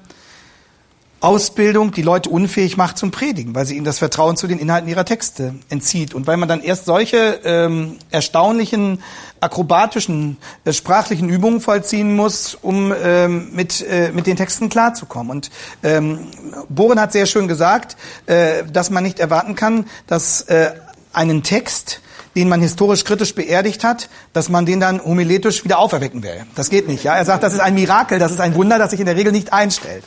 Ausbildung 1.22 1.92
die 1.92 2.02
Leute 2.02 2.28
unfähig 2.28 2.76
macht 2.76 2.98
zum 2.98 3.12
Predigen, 3.12 3.54
weil 3.54 3.64
sie 3.64 3.76
ihnen 3.76 3.84
das 3.84 4.00
Vertrauen 4.00 4.36
zu 4.36 4.48
den 4.48 4.58
Inhalten 4.58 4.88
ihrer 4.88 5.04
Texte 5.04 5.54
entzieht 5.68 6.14
und 6.14 6.26
weil 6.26 6.36
man 6.36 6.48
dann 6.48 6.60
erst 6.60 6.84
solche 6.84 7.40
ähm, 7.44 7.96
erstaunlichen 8.10 9.00
akrobatischen 9.40 10.36
äh, 10.64 10.72
sprachlichen 10.72 11.28
Übungen 11.28 11.60
vollziehen 11.60 12.16
muss, 12.16 12.56
um 12.56 12.92
ähm, 13.02 13.50
mit 13.52 13.86
äh, 13.88 14.10
mit 14.12 14.26
den 14.26 14.36
Texten 14.36 14.68
klarzukommen. 14.68 15.30
Und 15.30 15.50
ähm, 15.84 16.26
Boren 16.68 17.00
hat 17.00 17.12
sehr 17.12 17.26
schön 17.26 17.46
gesagt, 17.46 17.96
äh, 18.26 18.64
dass 18.64 18.90
man 18.90 19.04
nicht 19.04 19.20
erwarten 19.20 19.54
kann, 19.54 19.86
dass 20.08 20.42
äh, 20.42 20.72
einen 21.12 21.42
Text 21.42 22.00
den 22.34 22.48
man 22.48 22.60
historisch 22.60 23.04
kritisch 23.04 23.34
beerdigt 23.34 23.84
hat, 23.84 24.08
dass 24.32 24.48
man 24.48 24.64
den 24.66 24.80
dann 24.80 25.04
homiletisch 25.04 25.64
wieder 25.64 25.78
auferwecken 25.78 26.22
will. 26.22 26.46
Das 26.54 26.70
geht 26.70 26.88
nicht. 26.88 27.04
Ja, 27.04 27.14
er 27.14 27.24
sagt, 27.24 27.42
das 27.42 27.52
ist 27.52 27.60
ein 27.60 27.74
Mirakel, 27.74 28.18
das 28.18 28.32
ist 28.32 28.40
ein 28.40 28.54
Wunder, 28.54 28.78
das 28.78 28.90
sich 28.90 29.00
in 29.00 29.06
der 29.06 29.16
Regel 29.16 29.32
nicht 29.32 29.52
einstellt. 29.52 30.04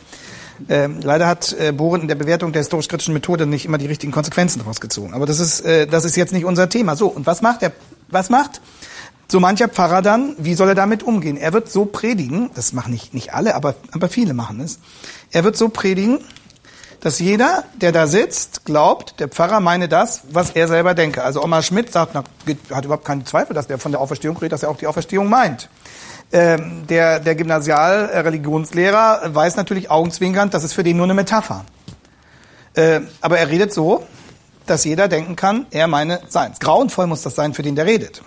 Ähm, 0.69 0.99
leider 1.03 1.27
hat 1.27 1.53
äh, 1.59 1.71
Bohren 1.73 2.01
in 2.01 2.07
der 2.07 2.15
Bewertung 2.15 2.53
der 2.53 2.61
historisch-kritischen 2.61 3.13
Methode 3.13 3.45
nicht 3.45 3.65
immer 3.65 3.77
die 3.77 3.87
richtigen 3.87 4.13
Konsequenzen 4.13 4.59
daraus 4.59 4.79
gezogen. 4.79 5.13
Aber 5.13 5.25
das 5.25 5.39
ist, 5.39 5.61
äh, 5.61 5.85
das 5.85 6.05
ist 6.05 6.15
jetzt 6.15 6.33
nicht 6.33 6.45
unser 6.45 6.69
Thema. 6.69 6.95
So, 6.95 7.07
und 7.07 7.25
was 7.25 7.41
macht 7.41 7.61
er? 7.61 7.73
Was 8.07 8.29
macht 8.29 8.61
so 9.27 9.39
mancher 9.39 9.67
Pfarrer 9.67 10.01
dann? 10.01 10.35
Wie 10.37 10.53
soll 10.55 10.69
er 10.69 10.75
damit 10.75 11.03
umgehen? 11.03 11.35
Er 11.35 11.51
wird 11.51 11.69
so 11.69 11.85
predigen, 11.85 12.51
das 12.55 12.71
machen 12.71 12.93
nicht, 12.93 13.13
nicht 13.13 13.33
alle, 13.33 13.55
aber, 13.55 13.75
aber 13.91 14.07
viele 14.07 14.33
machen 14.33 14.61
es. 14.61 14.79
Er 15.31 15.43
wird 15.43 15.57
so 15.57 15.69
predigen, 15.69 16.19
dass 17.05 17.19
jeder, 17.19 17.65
der 17.75 17.91
da 17.91 18.07
sitzt, 18.07 18.65
glaubt, 18.65 19.19
der 19.19 19.27
Pfarrer 19.27 19.59
meine 19.59 19.87
das, 19.87 20.23
was 20.31 20.49
er 20.49 20.67
selber 20.67 20.95
denke. 20.95 21.23
Also 21.23 21.43
Oma 21.43 21.61
Schmidt 21.61 21.91
sagt, 21.91 22.15
na, 22.15 22.23
hat 22.75 22.83
überhaupt 22.83 23.05
keinen 23.05 23.27
Zweifel, 23.27 23.53
dass 23.53 23.67
der 23.67 23.77
von 23.77 23.91
der 23.91 24.01
Auferstehung 24.01 24.35
redet, 24.37 24.53
dass 24.53 24.63
er 24.63 24.69
auch 24.69 24.77
die 24.77 24.87
Auferstehung 24.87 25.29
meint. 25.29 25.69
Ähm, 26.31 26.87
der, 26.87 27.19
der 27.19 27.35
Gymnasial-Religionslehrer 27.35 29.21
weiß 29.35 29.55
natürlich 29.55 29.91
augenzwinkernd, 29.91 30.55
das 30.55 30.63
ist 30.63 30.73
für 30.73 30.83
den 30.83 30.97
nur 30.97 31.03
eine 31.03 31.13
Metapher. 31.13 31.65
Äh, 32.73 33.01
aber 33.21 33.37
er 33.37 33.49
redet 33.49 33.71
so, 33.71 34.03
dass 34.65 34.83
jeder 34.83 35.07
denken 35.07 35.35
kann, 35.35 35.67
er 35.69 35.85
meine 35.85 36.21
seins. 36.27 36.57
Grauenvoll 36.59 37.05
muss 37.05 37.21
das 37.21 37.35
sein 37.35 37.53
für 37.53 37.61
den, 37.61 37.75
der 37.75 37.85
redet. 37.85 38.23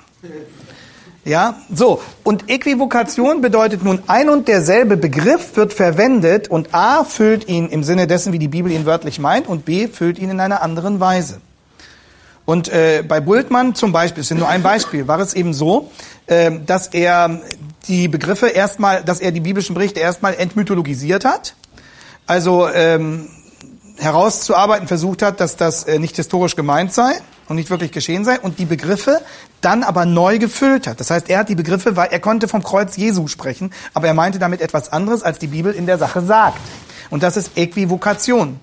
Ja, 1.29 1.57
so. 1.71 2.01
Und 2.25 2.49
Äquivokation 2.49 3.43
bedeutet 3.43 3.85
nun, 3.85 4.03
ein 4.07 4.31
und 4.31 4.49
derselbe 4.49 4.97
Begriff 4.97 5.57
wird 5.57 5.75
verwendet 5.75 6.49
und 6.49 6.73
A 6.73 7.05
füllt 7.05 7.47
ihn 7.49 7.69
im 7.69 7.85
Sinne 7.85 8.07
dessen, 8.07 8.33
wie 8.33 8.39
die 8.39 8.49
Bibel 8.49 8.73
ihn 8.73 8.87
wörtlich 8.87 9.19
meint, 9.19 9.47
und 9.47 9.67
B 9.67 9.89
füllt 9.89 10.19
ihn 10.19 10.31
in 10.31 10.41
einer 10.41 10.63
anderen 10.63 11.01
Weise. 11.01 11.43
Und 12.47 12.71
äh, 12.71 13.05
bei 13.07 13.21
Bultmann 13.21 13.75
zum 13.75 13.93
Beispiel, 13.93 14.23
das 14.23 14.31
ist 14.31 14.39
nur 14.39 14.49
ein 14.49 14.63
Beispiel, 14.63 15.07
war 15.07 15.21
es 15.21 15.35
eben 15.35 15.53
so, 15.53 15.91
äh, 16.29 16.51
dass 16.65 16.87
er 16.87 17.43
die 17.89 18.09
Begriffe 18.09 18.49
erstmal, 18.49 19.05
dass 19.05 19.21
er 19.21 19.31
die 19.31 19.41
biblischen 19.41 19.75
Berichte 19.75 20.01
erstmal 20.01 20.35
entmythologisiert 20.35 21.27
hat. 21.27 21.57
Also 22.27 22.71
ähm, 22.71 23.29
herauszuarbeiten 23.99 24.89
versucht 24.89 25.21
hat, 25.21 25.41
dass 25.41 25.57
das 25.57 25.85
äh, 25.85 25.99
nicht 25.99 26.17
historisch 26.17 26.57
gemeint 26.57 26.95
sei 26.95 27.21
und 27.49 27.57
nicht 27.57 27.71
wirklich 27.71 27.93
geschehen 27.93 28.25
sei 28.25 28.39
und 28.39 28.59
die 28.59 28.67
Begriffe 28.67 29.21
dann 29.61 29.83
aber 29.83 30.05
neu 30.05 30.39
gefüllt 30.39 30.87
hat. 30.87 31.01
Das 31.01 31.11
heißt, 31.11 31.29
er 31.31 31.39
hat 31.39 31.49
die 31.49 31.55
Begriffe, 31.55 31.97
weil 31.97 32.09
er 32.11 32.21
konnte 32.21 32.47
vom 32.47 32.63
Kreuz 32.63 32.97
Jesu 32.97 33.27
sprechen, 33.27 33.73
aber 33.95 34.07
er 34.07 34.15
meinte 34.15 34.39
damit 34.39 34.61
etwas 34.61 34.93
anderes, 34.93 35.23
als 35.23 35.39
die 35.39 35.49
Bibel 35.49 35.73
in 35.73 35.87
der 35.87 35.99
Sache 35.99 36.23
sagt. 36.23 36.61
Und 37.11 37.23
das 37.23 37.37
ist 37.37 37.57
Äquivokation. 37.57 38.61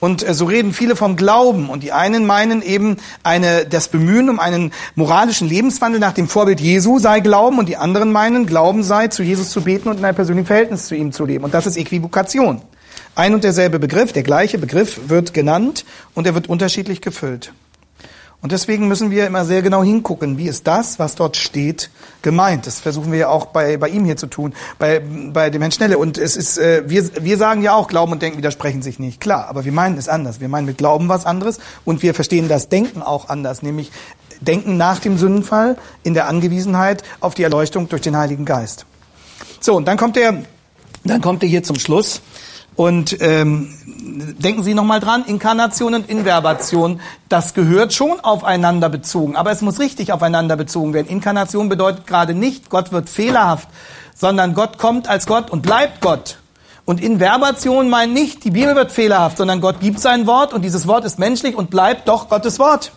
Und 0.00 0.26
äh, 0.26 0.34
so 0.34 0.44
reden 0.44 0.72
viele 0.72 0.96
vom 0.96 1.16
Glauben. 1.16 1.70
Und 1.70 1.82
die 1.82 1.92
einen 1.92 2.24
meinen 2.26 2.62
eben, 2.62 2.98
eine, 3.22 3.66
das 3.66 3.88
Bemühen 3.88 4.30
um 4.30 4.38
einen 4.38 4.72
moralischen 4.94 5.48
Lebenswandel 5.48 5.98
nach 5.98 6.12
dem 6.12 6.28
Vorbild 6.28 6.60
Jesu 6.60 6.98
sei 6.98 7.20
Glauben. 7.20 7.58
Und 7.58 7.68
die 7.68 7.76
anderen 7.76 8.12
meinen, 8.12 8.46
Glauben 8.46 8.82
sei, 8.82 9.08
zu 9.08 9.22
Jesus 9.22 9.50
zu 9.50 9.62
beten 9.62 9.88
und 9.88 9.98
in 9.98 10.04
einem 10.04 10.14
persönlichen 10.14 10.46
Verhältnis 10.46 10.86
zu 10.86 10.94
ihm 10.94 11.12
zu 11.12 11.24
leben. 11.24 11.44
Und 11.44 11.54
das 11.54 11.66
ist 11.66 11.76
Äquivokation. 11.76 12.62
Ein 13.14 13.34
und 13.34 13.42
derselbe 13.42 13.80
Begriff, 13.80 14.12
der 14.12 14.22
gleiche 14.22 14.58
Begriff 14.58 15.00
wird 15.08 15.34
genannt 15.34 15.84
und 16.14 16.26
er 16.26 16.34
wird 16.34 16.48
unterschiedlich 16.48 17.00
gefüllt. 17.00 17.52
Und 18.40 18.52
deswegen 18.52 18.86
müssen 18.86 19.10
wir 19.10 19.26
immer 19.26 19.44
sehr 19.44 19.62
genau 19.62 19.82
hingucken, 19.82 20.38
wie 20.38 20.46
ist 20.46 20.68
das, 20.68 21.00
was 21.00 21.16
dort 21.16 21.36
steht, 21.36 21.90
gemeint. 22.22 22.68
Das 22.68 22.78
versuchen 22.78 23.10
wir 23.10 23.18
ja 23.18 23.28
auch 23.28 23.46
bei, 23.46 23.76
bei 23.78 23.88
ihm 23.88 24.04
hier 24.04 24.16
zu 24.16 24.28
tun, 24.28 24.54
bei, 24.78 25.00
bei 25.00 25.50
dem 25.50 25.60
Herrn 25.60 25.72
Schnelle. 25.72 25.98
Und 25.98 26.18
es 26.18 26.36
ist, 26.36 26.56
äh, 26.56 26.84
wir, 26.86 27.10
wir 27.20 27.36
sagen 27.36 27.62
ja 27.62 27.74
auch, 27.74 27.88
Glauben 27.88 28.12
und 28.12 28.22
Denken 28.22 28.38
widersprechen 28.38 28.80
sich 28.80 29.00
nicht. 29.00 29.20
Klar, 29.20 29.48
aber 29.48 29.64
wir 29.64 29.72
meinen 29.72 29.98
es 29.98 30.08
anders. 30.08 30.38
Wir 30.38 30.48
meinen 30.48 30.66
mit 30.66 30.78
Glauben 30.78 31.08
was 31.08 31.26
anderes 31.26 31.58
und 31.84 32.02
wir 32.02 32.14
verstehen 32.14 32.48
das 32.48 32.68
Denken 32.68 33.02
auch 33.02 33.28
anders, 33.28 33.62
nämlich 33.62 33.90
Denken 34.40 34.76
nach 34.76 35.00
dem 35.00 35.18
Sündenfall 35.18 35.76
in 36.04 36.14
der 36.14 36.28
Angewiesenheit 36.28 37.02
auf 37.18 37.34
die 37.34 37.42
Erleuchtung 37.42 37.88
durch 37.88 38.02
den 38.02 38.16
Heiligen 38.16 38.44
Geist. 38.44 38.86
So, 39.58 39.74
und 39.74 39.88
dann 39.88 39.96
kommt 39.96 40.16
er, 40.16 40.44
dann 41.02 41.20
kommt 41.20 41.42
er 41.42 41.48
hier 41.48 41.64
zum 41.64 41.78
Schluss. 41.80 42.20
Und 42.78 43.20
ähm, 43.22 43.74
denken 44.38 44.62
Sie 44.62 44.72
nochmal 44.72 45.00
dran, 45.00 45.24
Inkarnation 45.26 45.96
und 45.96 46.08
Inverbation, 46.08 47.00
das 47.28 47.52
gehört 47.52 47.92
schon 47.92 48.20
aufeinander 48.20 48.88
bezogen, 48.88 49.34
aber 49.34 49.50
es 49.50 49.62
muss 49.62 49.80
richtig 49.80 50.12
aufeinander 50.12 50.54
bezogen 50.54 50.94
werden. 50.94 51.08
Inkarnation 51.08 51.68
bedeutet 51.68 52.06
gerade 52.06 52.34
nicht, 52.34 52.70
Gott 52.70 52.92
wird 52.92 53.08
fehlerhaft, 53.08 53.68
sondern 54.14 54.54
Gott 54.54 54.78
kommt 54.78 55.08
als 55.08 55.26
Gott 55.26 55.50
und 55.50 55.62
bleibt 55.62 56.00
Gott. 56.00 56.38
Und 56.84 57.00
Inverbation 57.02 57.90
meint 57.90 58.14
nicht, 58.14 58.44
die 58.44 58.52
Bibel 58.52 58.76
wird 58.76 58.92
fehlerhaft, 58.92 59.38
sondern 59.38 59.60
Gott 59.60 59.80
gibt 59.80 59.98
sein 59.98 60.28
Wort 60.28 60.52
und 60.52 60.62
dieses 60.62 60.86
Wort 60.86 61.04
ist 61.04 61.18
menschlich 61.18 61.56
und 61.56 61.70
bleibt 61.70 62.06
doch 62.06 62.28
Gottes 62.28 62.60
Wort. 62.60 62.92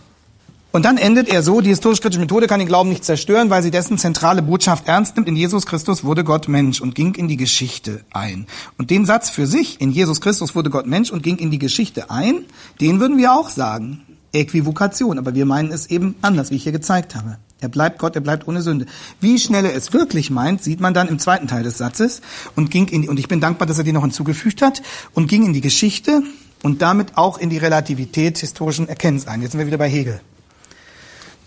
Und 0.72 0.86
dann 0.86 0.98
endet 0.98 1.28
er 1.28 1.44
so, 1.44 1.60
die 1.60 1.70
historisch-kritische 1.70 2.22
Methode 2.22 2.48
kann 2.48 2.60
den 2.60 2.68
Glauben 2.68 2.90
nicht 2.90 3.04
zerstören, 3.04 3.50
weil 3.50 3.62
sie 3.62 3.72
dessen 3.72 3.98
zentrale 3.98 4.42
Botschaft 4.42 4.88
ernst 4.88 5.16
nimmt. 5.18 5.28
In 5.28 5.36
Jesus 5.36 5.66
Christus 5.66 6.06
wurde 6.06 6.24
Gott 6.24 6.48
Mensch 6.48 6.80
und 6.80 6.96
ging 6.96 7.14
in 7.16 7.28
die 7.28 7.36
Geschichte 7.36 8.06
ein. 8.12 8.48
Und 8.78 8.90
den 8.90 9.06
Satz 9.06 9.30
für 9.30 9.48
sich, 9.48 9.82
in 9.82 9.92
Jesus 9.92 10.22
Christus 10.22 10.56
wurde 10.56 10.70
Gott 10.70 10.88
Mensch 10.88 11.12
und 11.12 11.24
ging 11.24 11.38
in 11.38 11.52
die 11.52 11.60
Geschichte 11.60 12.10
ein, 12.10 12.46
den 12.80 13.02
würden 13.02 13.18
wir 13.18 13.34
auch 13.34 13.50
sagen. 13.50 14.02
Äquivokation, 14.34 15.18
aber 15.18 15.36
wir 15.36 15.46
meinen 15.46 15.74
es 15.74 15.88
eben 15.88 16.16
anders, 16.22 16.52
wie 16.52 16.56
ich 16.56 16.64
hier 16.64 16.72
gezeigt 16.72 17.16
habe. 17.16 17.38
Er 17.60 17.68
bleibt 17.68 18.00
Gott, 18.00 18.16
er 18.16 18.22
bleibt 18.22 18.48
ohne 18.48 18.62
Sünde. 18.62 18.86
Wie 19.20 19.38
schnell 19.40 19.66
er 19.66 19.76
es 19.76 19.92
wirklich 19.92 20.30
meint, 20.30 20.64
sieht 20.64 20.80
man 20.80 20.94
dann 20.94 21.10
im 21.10 21.20
zweiten 21.20 21.48
Teil 21.48 21.64
des 21.64 21.78
Satzes 21.78 22.22
und 22.56 22.72
ging 22.72 22.88
in 22.88 23.02
die, 23.02 23.10
und 23.10 23.20
ich 23.20 23.28
bin 23.28 23.42
dankbar, 23.42 23.68
dass 23.68 23.78
er 23.78 23.84
den 23.84 23.96
noch 23.96 24.04
hinzugefügt 24.04 24.62
hat 24.62 24.82
und 25.14 25.28
ging 25.28 25.46
in 25.46 25.52
die 25.52 25.62
Geschichte 25.62 26.24
und 26.64 26.82
damit 26.82 27.18
auch 27.18 27.38
in 27.38 27.50
die 27.50 27.58
Relativität 27.58 28.38
historischen 28.38 28.88
Erkennens 28.88 29.28
ein. 29.28 29.42
Jetzt 29.42 29.52
sind 29.52 29.60
wir 29.60 29.68
wieder 29.68 29.78
bei 29.78 29.90
Hegel. 29.90 30.22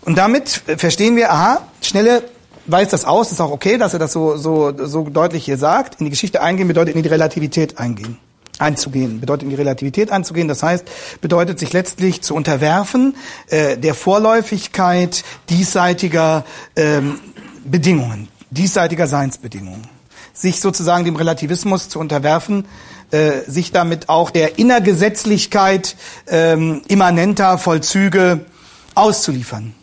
Und 0.05 0.17
damit 0.17 0.61
verstehen 0.77 1.15
wir, 1.15 1.31
aha, 1.31 1.67
Schnelle 1.81 2.23
weist 2.67 2.93
das 2.93 3.05
aus, 3.05 3.31
ist 3.31 3.41
auch 3.41 3.51
okay, 3.51 3.77
dass 3.77 3.93
er 3.93 3.99
das 3.99 4.13
so, 4.13 4.37
so, 4.37 4.73
so 4.85 5.09
deutlich 5.09 5.45
hier 5.45 5.57
sagt. 5.57 5.99
In 5.99 6.05
die 6.05 6.11
Geschichte 6.11 6.41
eingehen 6.41 6.67
bedeutet 6.67 6.95
in 6.95 7.03
die 7.03 7.09
Relativität 7.09 7.79
eingehen, 7.79 8.17
einzugehen, 8.59 9.19
bedeutet 9.19 9.43
in 9.43 9.49
die 9.49 9.55
Relativität 9.55 10.11
einzugehen. 10.11 10.47
Das 10.47 10.63
heißt, 10.63 10.85
bedeutet 11.21 11.59
sich 11.59 11.73
letztlich 11.73 12.21
zu 12.21 12.35
unterwerfen 12.35 13.15
äh, 13.49 13.77
der 13.77 13.95
Vorläufigkeit 13.95 15.23
diesseitiger 15.49 16.45
ähm, 16.75 17.19
Bedingungen. 17.63 18.27
diesseitiger 18.51 19.07
Seinsbedingungen. 19.07 19.87
Sich 20.33 20.61
sozusagen 20.61 21.05
dem 21.05 21.15
Relativismus 21.15 21.89
zu 21.89 21.99
unterwerfen, 21.99 22.65
äh, 23.11 23.41
sich 23.47 23.71
damit 23.71 24.09
auch 24.09 24.29
der 24.29 24.59
Innergesetzlichkeit 24.59 25.95
ähm, 26.27 26.81
immanenter 26.87 27.57
Vollzüge 27.57 28.45
auszuliefern. 28.93 29.73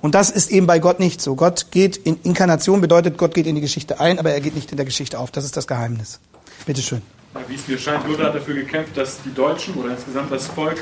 Und 0.00 0.14
das 0.14 0.30
ist 0.30 0.50
eben 0.50 0.66
bei 0.66 0.78
Gott 0.78 1.00
nicht 1.00 1.20
so. 1.20 1.34
Gott 1.34 1.66
geht 1.70 1.96
in 1.96 2.18
Inkarnation 2.22 2.80
bedeutet, 2.80 3.18
Gott 3.18 3.34
geht 3.34 3.46
in 3.46 3.54
die 3.54 3.60
Geschichte 3.60 4.00
ein, 4.00 4.18
aber 4.18 4.30
er 4.30 4.40
geht 4.40 4.54
nicht 4.54 4.70
in 4.70 4.76
der 4.76 4.86
Geschichte 4.86 5.18
auf. 5.18 5.30
Das 5.30 5.44
ist 5.44 5.56
das 5.56 5.66
Geheimnis. 5.66 6.20
Bitte 6.64 6.82
schön. 6.82 7.02
Wie 7.48 7.54
es 7.54 7.68
mir 7.68 7.78
scheint, 7.78 8.06
Luther 8.06 8.24
hat 8.24 8.34
dafür 8.34 8.54
gekämpft, 8.54 8.96
dass 8.96 9.22
die 9.22 9.34
Deutschen 9.34 9.74
oder 9.74 9.90
insgesamt 9.90 10.32
das 10.32 10.46
Volk 10.46 10.78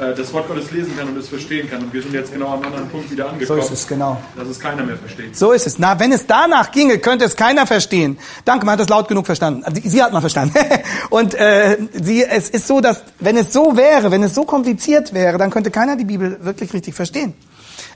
äh, 0.00 0.12
das 0.14 0.32
Wort 0.32 0.48
Gottes 0.48 0.72
lesen 0.72 0.96
kann 0.96 1.08
und 1.08 1.16
es 1.16 1.28
verstehen 1.28 1.70
kann. 1.70 1.82
Und 1.84 1.92
wir 1.92 2.02
sind 2.02 2.12
jetzt 2.14 2.32
genau 2.32 2.48
am 2.48 2.62
anderen 2.62 2.88
Punkt 2.88 3.10
wieder 3.10 3.28
angekommen. 3.28 3.60
So 3.60 3.66
ist 3.66 3.72
es, 3.72 3.86
genau. 3.86 4.20
Dass 4.36 4.48
es 4.48 4.58
keiner 4.58 4.82
mehr 4.82 4.96
versteht. 4.96 5.36
So 5.36 5.52
ist 5.52 5.66
es. 5.66 5.78
Na, 5.78 5.98
wenn 6.00 6.10
es 6.10 6.26
danach 6.26 6.72
ginge, 6.72 6.98
könnte 6.98 7.24
es 7.24 7.36
keiner 7.36 7.66
verstehen. 7.66 8.18
Danke, 8.44 8.66
man 8.66 8.72
hat 8.72 8.80
das 8.80 8.88
laut 8.88 9.06
genug 9.06 9.26
verstanden. 9.26 9.62
Also, 9.64 9.80
Sie 9.84 10.02
hat 10.02 10.12
mal 10.12 10.20
verstanden. 10.20 10.58
und 11.10 11.34
äh, 11.34 11.78
sie, 12.02 12.24
es 12.24 12.50
ist 12.50 12.66
so, 12.66 12.80
dass 12.80 13.02
wenn 13.20 13.36
es 13.36 13.52
so 13.52 13.76
wäre, 13.76 14.10
wenn 14.10 14.22
es 14.22 14.34
so 14.34 14.44
kompliziert 14.44 15.14
wäre, 15.14 15.38
dann 15.38 15.50
könnte 15.50 15.70
keiner 15.70 15.96
die 15.96 16.04
Bibel 16.04 16.38
wirklich 16.42 16.72
richtig 16.72 16.94
verstehen. 16.94 17.34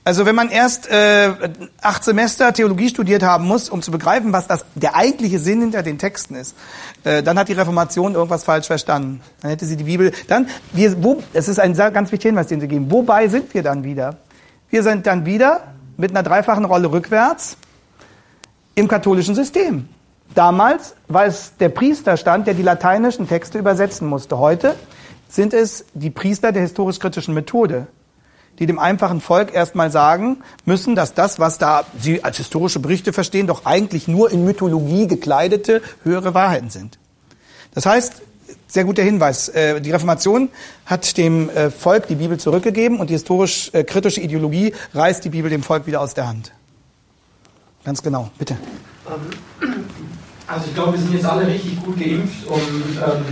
Also 0.09 0.25
wenn 0.25 0.35
man 0.35 0.49
erst 0.49 0.91
äh, 0.91 1.35
acht 1.83 2.03
Semester 2.03 2.55
Theologie 2.55 2.89
studiert 2.89 3.23
haben 3.23 3.45
muss, 3.45 3.69
um 3.69 3.83
zu 3.83 3.91
begreifen, 3.91 4.33
was 4.33 4.47
das 4.47 4.65
der 4.75 4.97
eigentliche 4.97 5.39
Sinn 5.39 5.61
hinter 5.61 5.83
den 5.83 5.99
Texten 5.99 6.35
ist, 6.35 6.57
äh, 7.05 7.23
dann 7.23 7.39
hat 7.39 7.49
die 7.49 7.53
Reformation 7.53 8.15
irgendwas 8.15 8.43
falsch 8.43 8.69
verstanden. 8.69 9.21
Dann 9.43 9.51
hätte 9.51 9.67
sie 9.67 9.77
die 9.77 9.85
Bibel. 9.85 10.13
Dann 10.27 10.49
wir, 10.73 11.05
wo, 11.05 11.23
es 11.35 11.47
ist 11.47 11.61
ein 11.61 11.75
ganz 11.75 12.11
wichtiger 12.11 12.31
Hinweis, 12.31 12.47
den 12.47 12.59
Sie 12.59 12.69
geben. 12.69 12.91
Wobei 12.91 13.29
sind 13.29 13.53
wir 13.53 13.63
dann 13.63 13.85
wieder? 13.85 14.17
Wir 14.71 14.83
sind 14.83 15.07
dann 15.07 15.27
wieder 15.27 15.75
mit 15.99 16.13
einer 16.13 16.23
dreifachen 16.23 16.65
Rolle 16.65 16.91
rückwärts 16.91 17.59
im 18.77 18.89
katholischen 18.89 19.35
System. 19.35 19.91
Damals 20.35 20.95
war 21.09 21.27
es 21.27 21.53
der 21.61 21.69
Priesterstand, 21.69 22.47
der 22.47 22.55
die 22.55 22.63
lateinischen 22.63 23.29
Texte 23.29 23.59
übersetzen 23.59 24.09
musste. 24.09 24.39
Heute 24.39 24.75
sind 25.29 25.53
es 25.53 25.85
die 25.93 26.09
Priester 26.09 26.51
der 26.51 26.63
historisch-kritischen 26.63 27.35
Methode, 27.35 27.89
die 28.59 28.67
dem 28.67 28.79
einfachen 28.79 29.21
Volk 29.21 29.55
erstmal 29.55 29.91
sagen 29.91 30.39
müssen, 30.65 30.97
dass 30.97 31.15
das, 31.15 31.39
was 31.39 31.59
da 31.59 31.85
sie 31.99 32.25
als 32.25 32.37
historische 32.39 32.81
Berichte 32.81 33.13
verstehen, 33.13 33.47
doch 33.47 33.65
eigentlich 33.65 34.09
nur 34.09 34.31
in 34.31 34.45
Mythologie 34.45 35.07
gekleidete 35.07 35.83
höhere 36.03 36.35
Wahrheiten 36.35 36.71
sind. 36.71 36.99
Das 37.75 37.87
heißt, 37.87 38.23
sehr 38.67 38.85
guter 38.85 39.03
Hinweis, 39.03 39.49
äh, 39.49 39.81
die 39.81 39.91
Reformation 39.91 40.51
hat 40.85 41.17
dem 41.17 41.49
äh, 41.51 41.71
Volk 41.71 42.07
die 42.09 42.17
Bibel 42.17 42.39
zurückgegeben 42.39 43.01
und 43.01 43.09
die 43.11 43.15
historisch-kritische 43.15 44.21
Ideologie 44.21 44.75
reißt 44.95 45.25
die 45.25 45.31
Bibel 45.31 45.51
dem 45.51 45.63
Volk 45.63 45.87
wieder 45.87 46.01
aus 46.01 46.15
der 46.15 46.29
Hand. 46.29 46.53
Ganz 47.85 48.03
genau, 48.03 48.31
bitte. 48.39 48.57
Also 50.47 50.67
ich 50.67 50.75
glaube, 50.75 50.93
wir 50.93 50.99
sind 50.99 51.13
jetzt 51.15 51.25
alle 51.25 51.47
richtig 51.47 51.83
gut 51.83 51.99
geimpft, 51.99 52.47
um 52.47 52.59
ähm, 52.59 53.25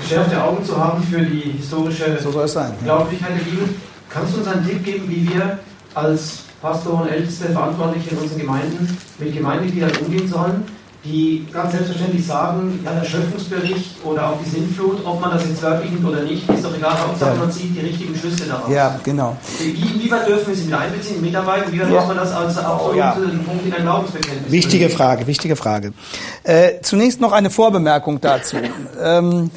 geschärfte 0.00 0.42
Augen 0.42 0.64
zu 0.64 0.76
haben 0.76 1.02
für 1.02 1.20
die 1.20 1.52
historische 1.58 2.18
so 2.22 2.32
soll 2.32 2.44
es 2.44 2.52
sein, 2.52 2.72
Glaublichkeit 2.82 3.30
der 3.38 3.44
Bibel. 3.44 3.68
Kannst 4.10 4.34
du 4.34 4.38
uns 4.38 4.48
einen 4.48 4.66
Tipp 4.66 4.84
geben, 4.84 5.08
wie 5.08 5.28
wir 5.28 5.58
als 5.94 6.44
Pastor 6.60 7.02
und 7.02 7.08
Älteste, 7.08 7.50
Verantwortliche 7.50 8.10
in 8.10 8.18
unseren 8.18 8.40
Gemeinden 8.40 8.98
mit 9.18 9.34
Gemeindegliedern 9.34 9.90
umgehen 10.02 10.26
sollen, 10.26 10.64
die 11.04 11.46
ganz 11.52 11.72
selbstverständlich 11.72 12.26
sagen, 12.26 12.80
ja, 12.82 12.92
der 12.94 13.04
Schöpfungsbericht 13.04 14.02
oder 14.04 14.30
auch 14.30 14.38
die 14.42 14.48
Sintflut, 14.48 15.04
ob 15.04 15.20
man 15.20 15.32
das 15.32 15.46
jetzt 15.46 15.62
wörtlich 15.62 15.90
nimmt 15.90 16.06
oder 16.06 16.22
nicht, 16.22 16.48
ist 16.48 16.64
doch 16.64 16.74
egal, 16.74 16.98
Hauptsache 16.98 17.36
man 17.36 17.52
zieht 17.52 17.76
die 17.76 17.80
richtigen 17.80 18.16
Schlüsse 18.16 18.46
daraus. 18.46 18.70
Ja, 18.70 18.98
genau. 19.04 19.36
Wie, 19.58 19.70
inwieweit 19.72 20.26
dürfen 20.26 20.48
wir 20.48 20.54
sie 20.54 20.64
mit 20.64 20.74
einbeziehen, 20.74 21.20
mitarbeiten, 21.20 21.70
wie 21.70 21.80
weit 21.80 21.90
Ja. 21.90 22.00
muss 22.00 22.08
man 22.08 22.16
das 22.16 22.32
als 22.32 22.56
absoluten 22.56 22.98
ja. 22.98 23.10
Punkt 23.46 23.66
in 23.66 23.74
ein 23.74 23.82
Glaubensbekenntnis 23.82 24.50
Wichtige 24.50 24.86
bringen? 24.86 24.96
Frage, 24.96 25.26
wichtige 25.26 25.56
Frage. 25.56 25.92
Äh, 26.44 26.80
zunächst 26.80 27.20
noch 27.20 27.32
eine 27.32 27.50
Vorbemerkung 27.50 28.22
dazu. 28.22 28.56
ähm, 29.02 29.50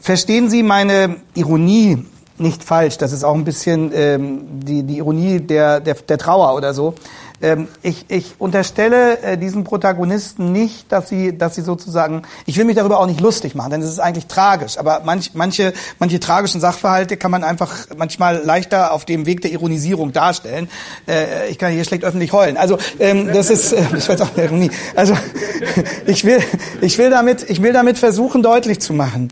verstehen 0.00 0.48
Sie 0.48 0.62
meine 0.62 1.16
Ironie 1.34 2.04
nicht 2.38 2.64
falsch? 2.64 2.98
Das 2.98 3.12
ist 3.12 3.24
auch 3.24 3.34
ein 3.34 3.44
bisschen 3.44 3.92
ähm, 3.94 4.42
die, 4.60 4.82
die 4.82 4.98
Ironie 4.98 5.40
der, 5.40 5.80
der, 5.80 5.94
der 5.94 6.18
Trauer 6.18 6.54
oder 6.54 6.74
so. 6.74 6.94
Ähm, 7.42 7.68
ich, 7.82 8.06
ich 8.08 8.34
unterstelle 8.38 9.18
äh, 9.20 9.36
diesen 9.36 9.64
Protagonisten 9.64 10.52
nicht, 10.52 10.90
dass 10.90 11.10
sie, 11.10 11.36
dass 11.36 11.54
sie 11.54 11.60
sozusagen, 11.60 12.22
ich 12.46 12.56
will 12.56 12.64
mich 12.64 12.76
darüber 12.76 12.98
auch 12.98 13.06
nicht 13.06 13.20
lustig 13.20 13.54
machen, 13.54 13.72
denn 13.72 13.82
es 13.82 13.90
ist 13.90 13.98
eigentlich 13.98 14.26
tragisch. 14.26 14.78
Aber 14.78 15.02
manch, 15.04 15.32
manche, 15.34 15.74
manche 15.98 16.18
tragischen 16.18 16.62
Sachverhalte 16.62 17.18
kann 17.18 17.30
man 17.30 17.44
einfach 17.44 17.74
manchmal 17.96 18.38
leichter 18.42 18.92
auf 18.92 19.04
dem 19.04 19.26
Weg 19.26 19.42
der 19.42 19.52
Ironisierung 19.52 20.12
darstellen. 20.12 20.70
Äh, 21.06 21.50
ich 21.50 21.58
kann 21.58 21.72
hier 21.72 21.84
schlecht 21.84 22.04
öffentlich 22.04 22.32
heulen. 22.32 22.56
Also 22.56 22.78
ähm, 22.98 23.30
das 23.32 23.50
ist, 23.50 23.72
äh, 23.72 23.82
war 23.92 23.98
jetzt 23.98 24.22
auch 24.22 24.34
eine 24.34 24.46
Ironie. 24.46 24.70
Also 24.94 25.14
ich 26.06 26.24
will, 26.24 26.40
ich 26.80 26.96
will 26.96 27.10
damit, 27.10 27.48
ich 27.50 27.60
will 27.60 27.74
damit 27.74 27.98
versuchen 27.98 28.42
deutlich 28.42 28.80
zu 28.80 28.94
machen, 28.94 29.30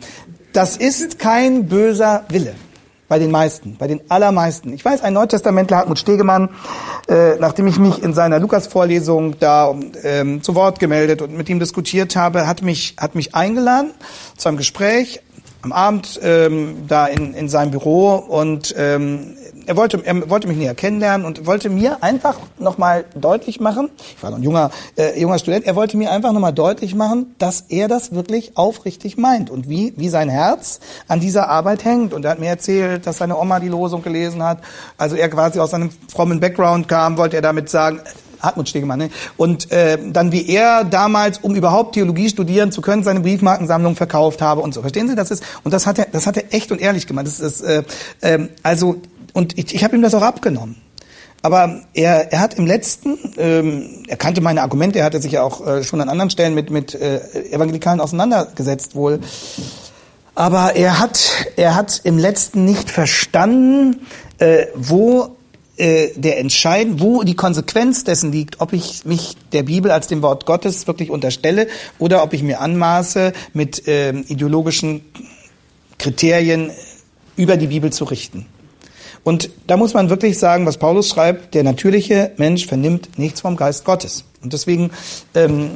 das 0.53 0.77
ist 0.77 1.19
kein 1.19 1.69
böser 1.69 2.25
Wille. 2.29 2.55
Bei 3.15 3.21
den 3.21 3.31
meisten, 3.31 3.77
bei 3.77 3.87
den 3.87 4.01
allermeisten. 4.11 4.73
Ich 4.73 4.85
weiß, 4.85 5.03
ein 5.03 5.13
Neutestamentler, 5.13 5.77
Hartmut 5.77 6.01
Stegemann, 6.01 6.49
äh, 7.07 7.37
nachdem 7.39 7.69
ich 7.69 7.79
mich 7.79 8.03
in 8.03 8.13
seiner 8.13 8.41
Lukas-Vorlesung 8.41 9.39
da 9.39 9.73
ähm, 10.03 10.43
zu 10.43 10.57
Wort 10.57 10.81
gemeldet 10.81 11.23
und 11.23 11.33
mit 11.37 11.49
ihm 11.49 11.61
diskutiert 11.61 12.17
habe, 12.17 12.49
hat 12.49 12.63
mich, 12.63 12.97
hat 12.99 13.15
mich 13.15 13.37
eingeladen 13.37 13.93
zu 14.37 14.49
einem 14.49 14.59
Gespräch 14.59 15.21
am 15.63 15.71
Abend 15.71 16.19
ähm, 16.25 16.89
da 16.89 17.07
in, 17.07 17.35
in 17.35 17.49
seinem 17.49 17.71
Büro 17.71 18.17
und 18.17 18.75
ähm, 18.77 19.37
er 19.67 19.77
wollte, 19.77 20.05
er 20.05 20.29
wollte 20.31 20.49
mich 20.49 20.57
näher 20.57 20.75
kennenlernen 20.75 21.27
und 21.27 21.47
wollte 21.47 21.71
mir 21.71 22.03
einfach 22.03 22.39
nochmal 22.59 23.05
deutlich 23.15 23.61
machen, 23.61 23.91
ich 24.17 24.23
war 24.23 24.31
noch 24.31 24.39
ein 24.39 24.43
junger, 24.43 24.71
äh, 24.97 25.21
junger 25.21 25.39
Student, 25.39 25.67
er 25.67 25.77
wollte 25.77 25.97
mir 25.97 26.11
einfach 26.11 26.33
nochmal 26.33 26.53
deutlich 26.53 26.95
machen, 26.95 27.35
dass 27.39 27.63
er 27.69 27.89
das 27.89 28.13
wirklich 28.13 28.57
aufrichtig 28.57 29.17
meint 29.17 29.51
und 29.51 29.69
wie, 29.69 29.95
wie 29.97 30.09
sein 30.09 30.29
Herz 30.29 30.81
an 31.09 31.21
dieser 31.21 31.49
Arbeit 31.49 31.85
hängt. 31.85 32.15
Und 32.15 32.25
er 32.25 32.33
hat 32.33 32.39
mir 32.39 32.49
erzählt, 32.49 33.07
dass 33.07 33.19
seine 33.19 33.39
Oma 33.39 33.61
die 33.61 33.69
Losung 33.69 34.03
gelesen 34.03 34.43
hat, 34.43 34.59
also 34.99 35.17
er 35.17 35.29
quasi 35.29 35.61
aus 35.61 35.75
einem 35.75 35.91
frommen 36.13 36.41
Background 36.41 36.89
kam, 36.89 37.17
wollte 37.17 37.37
er 37.37 37.43
damit 37.43 37.69
sagen, 37.69 38.01
Hartmut 38.45 38.69
Stegemann, 38.69 38.99
ne? 38.99 39.11
Und 39.37 39.73
äh, 39.73 39.99
dann 40.13 40.31
wie 40.31 40.47
er 40.49 40.85
damals, 40.85 41.39
um 41.39 41.55
überhaupt 41.55 41.95
Theologie 41.95 42.29
studieren 42.29 42.71
zu 42.71 42.83
können, 42.83 43.03
seine 43.03 43.21
Briefmarkensammlung 43.21 43.97
verkauft 43.97 44.43
habe 44.43 44.61
und 44.61 44.75
so. 44.75 44.83
Verstehen 44.83 45.09
Sie? 45.09 45.15
Das 45.15 45.31
ist 45.31 45.43
und 45.65 45.73
das 45.73 45.87
hat 45.87 45.99
er, 45.99 46.07
das 46.13 46.27
hat 46.27 46.37
er 46.37 46.53
echt 46.53 46.71
und 46.71 46.81
ehrlich 46.81 47.07
gemacht. 47.07 47.27
Das 47.27 47.41
ist 47.41 47.63
äh, 47.63 47.83
äh, 48.21 48.49
also 48.63 48.97
und 49.35 49.59
ich, 49.59 49.75
ich 49.75 49.85
habe 49.85 49.95
ihm 49.95 50.03
das 50.03 50.15
auch 50.15 50.23
abgenommen. 50.23 50.77
Aber 51.43 51.83
er, 51.93 52.33
er 52.33 52.41
hat 52.41 52.55
im 52.55 52.65
letzten, 52.65 53.19
ähm, 53.37 54.05
er 54.09 54.17
kannte 54.17 54.41
meine 54.41 54.63
Argumente, 54.63 55.01
er 55.01 55.05
hatte 55.05 55.21
sich 55.21 55.33
ja 55.33 55.43
auch 55.43 55.67
äh, 55.67 55.85
schon 55.85 56.01
an 56.01 56.09
anderen 56.09 56.31
Stellen 56.31 56.55
mit, 56.55 56.71
mit 56.71 56.95
äh, 56.95 57.21
Evangelikalen 57.51 58.01
auseinandergesetzt 58.01 58.95
wohl. 58.95 59.21
Aber 60.35 60.75
er 60.75 60.99
hat, 61.01 61.31
er 61.57 61.75
hat 61.75 62.01
im 62.05 62.17
letzten 62.17 62.65
nicht 62.65 62.91
verstanden, 62.91 64.07
äh, 64.39 64.69
wo 64.75 65.37
äh, 65.77 66.13
der 66.17 66.39
entscheiden, 66.39 67.01
wo 67.01 67.25
die 67.25 67.37
Konsequenz 67.37 68.05
dessen 68.05 68.33
liegt, 68.33 68.63
ob 68.63 68.73
ich 68.73 69.05
mich 69.05 69.37
der 69.53 69.65
Bibel 69.65 69.91
als 69.91 70.07
dem 70.07 70.23
Wort 70.23 70.47
Gottes 70.47 70.87
wirklich 70.87 71.11
unterstelle 71.11 71.67
oder 71.99 72.23
ob 72.23 72.33
ich 72.33 72.43
mir 72.43 72.61
anmaße, 72.61 73.35
mit 73.53 73.83
ähm, 73.87 74.25
ideologischen 74.29 75.05
Kriterien 75.99 76.71
über 77.37 77.59
die 77.59 77.67
Bibel 77.67 77.93
zu 77.93 78.05
richten. 78.05 78.47
Und 79.25 79.51
da 79.67 79.79
muss 79.79 79.95
man 79.95 80.11
wirklich 80.11 80.39
sagen, 80.39 80.67
was 80.67 80.77
Paulus 80.77 81.09
schreibt, 81.09 81.55
der 81.55 81.65
natürliche 81.65 82.33
Mensch 82.37 82.67
vernimmt 82.67 83.19
nichts 83.19 83.41
vom 83.41 83.57
Geist 83.57 83.85
Gottes. 83.85 84.25
Und 84.43 84.53
deswegen, 84.53 84.91
ähm, 85.35 85.71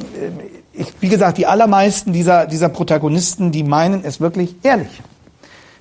ich, 0.74 0.88
wie 1.01 1.09
gesagt, 1.09 1.38
die 1.38 1.46
allermeisten 1.46 2.12
dieser, 2.12 2.46
dieser 2.46 2.68
Protagonisten, 2.68 3.51
die 3.51 3.64
meinen 3.64 4.05
es 4.05 4.20
wirklich 4.20 4.55
ehrlich. 4.62 5.01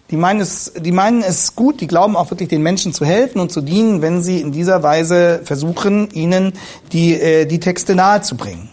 Die 0.10 0.16
meinen, 0.16 0.40
es, 0.40 0.72
die 0.80 0.94
meinen 0.94 1.22
es 1.22 1.56
gut, 1.56 1.82
die 1.82 1.88
glauben 1.88 2.16
auch 2.16 2.32
wirklich 2.32 2.48
den 2.48 2.62
Menschen 2.62 2.94
zu 2.94 3.04
helfen 3.04 3.42
und 3.42 3.52
zu 3.52 3.60
dienen, 3.60 4.02
wenn 4.02 4.24
sie 4.24 4.40
in 4.40 4.54
dieser 4.54 4.82
Weise 4.82 5.42
versuchen, 5.44 6.10
ihnen 6.12 6.54
die, 6.94 7.14
äh, 7.14 7.46
die 7.46 7.60
Texte 7.60 7.94
nahezubringen. 7.94 8.70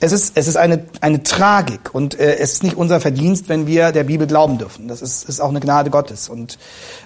Es 0.00 0.12
ist, 0.12 0.36
es 0.36 0.48
ist 0.48 0.56
eine, 0.56 0.84
eine 1.00 1.22
Tragik 1.22 1.94
und 1.94 2.18
äh, 2.18 2.36
es 2.36 2.54
ist 2.54 2.62
nicht 2.64 2.76
unser 2.76 3.00
Verdienst, 3.00 3.48
wenn 3.48 3.66
wir 3.66 3.92
der 3.92 4.04
Bibel 4.04 4.26
glauben 4.26 4.58
dürfen. 4.58 4.88
Das 4.88 5.00
ist, 5.00 5.28
ist 5.28 5.40
auch 5.40 5.50
eine 5.50 5.60
Gnade 5.60 5.88
Gottes. 5.88 6.28
Und 6.28 6.58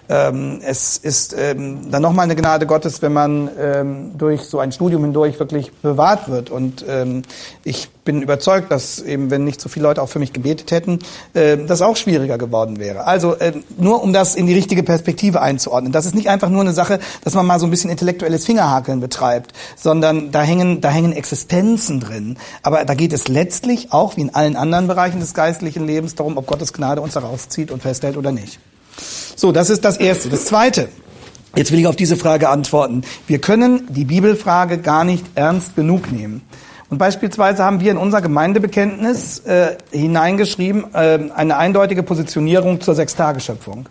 ähm, 0.08 0.60
es 0.64 0.96
ist 0.96 1.36
ähm, 1.38 1.90
dann 1.90 2.00
nochmal 2.00 2.24
eine 2.24 2.34
Gnade 2.34 2.66
Gottes, 2.66 3.02
wenn 3.02 3.12
man 3.12 3.50
ähm, 3.60 4.12
durch 4.16 4.42
so 4.44 4.58
ein 4.58 4.72
Studium 4.72 5.02
hindurch 5.04 5.38
wirklich 5.38 5.70
bewahrt 5.72 6.28
wird. 6.30 6.50
Und 6.50 6.84
ähm, 6.88 7.22
ich 7.62 7.90
bin 8.08 8.22
überzeugt, 8.22 8.72
dass 8.72 9.00
eben, 9.00 9.30
wenn 9.30 9.44
nicht 9.44 9.60
so 9.60 9.68
viele 9.68 9.82
Leute 9.82 10.00
auch 10.00 10.08
für 10.08 10.18
mich 10.18 10.32
gebetet 10.32 10.70
hätten, 10.70 11.00
äh, 11.34 11.58
das 11.58 11.82
auch 11.82 11.94
schwieriger 11.94 12.38
geworden 12.38 12.78
wäre. 12.78 13.06
Also 13.06 13.34
äh, 13.34 13.52
nur 13.76 14.02
um 14.02 14.14
das 14.14 14.34
in 14.34 14.46
die 14.46 14.54
richtige 14.54 14.82
Perspektive 14.82 15.42
einzuordnen. 15.42 15.92
Das 15.92 16.06
ist 16.06 16.14
nicht 16.14 16.30
einfach 16.30 16.48
nur 16.48 16.62
eine 16.62 16.72
Sache, 16.72 17.00
dass 17.22 17.34
man 17.34 17.44
mal 17.44 17.60
so 17.60 17.66
ein 17.66 17.70
bisschen 17.70 17.90
intellektuelles 17.90 18.46
Fingerhakeln 18.46 19.00
betreibt, 19.00 19.52
sondern 19.76 20.32
da 20.32 20.40
hängen, 20.40 20.80
da 20.80 20.88
hängen 20.88 21.12
Existenzen 21.12 22.00
drin. 22.00 22.38
Aber 22.62 22.77
da 22.84 22.94
geht 22.94 23.12
es 23.12 23.28
letztlich 23.28 23.92
auch, 23.92 24.16
wie 24.16 24.22
in 24.22 24.34
allen 24.34 24.56
anderen 24.56 24.86
Bereichen 24.86 25.20
des 25.20 25.34
geistlichen 25.34 25.86
Lebens, 25.86 26.14
darum, 26.14 26.36
ob 26.36 26.46
Gottes 26.46 26.72
Gnade 26.72 27.00
uns 27.00 27.14
herauszieht 27.14 27.70
und 27.70 27.82
festhält 27.82 28.16
oder 28.16 28.32
nicht. 28.32 28.58
So, 29.36 29.52
das 29.52 29.70
ist 29.70 29.84
das 29.84 29.96
Erste. 29.96 30.28
Das 30.28 30.46
Zweite. 30.46 30.88
Jetzt 31.56 31.72
will 31.72 31.78
ich 31.78 31.86
auf 31.86 31.96
diese 31.96 32.16
Frage 32.16 32.48
antworten. 32.48 33.02
Wir 33.26 33.40
können 33.40 33.86
die 33.88 34.04
Bibelfrage 34.04 34.78
gar 34.78 35.04
nicht 35.04 35.24
ernst 35.34 35.76
genug 35.76 36.12
nehmen. 36.12 36.42
Und 36.90 36.98
beispielsweise 36.98 37.64
haben 37.64 37.80
wir 37.80 37.90
in 37.90 37.96
unser 37.98 38.22
Gemeindebekenntnis 38.22 39.40
äh, 39.40 39.76
hineingeschrieben 39.90 40.94
äh, 40.94 41.18
eine 41.34 41.56
eindeutige 41.56 42.02
Positionierung 42.02 42.80
zur 42.80 42.94
Sechstageschöpfung. 42.94 43.88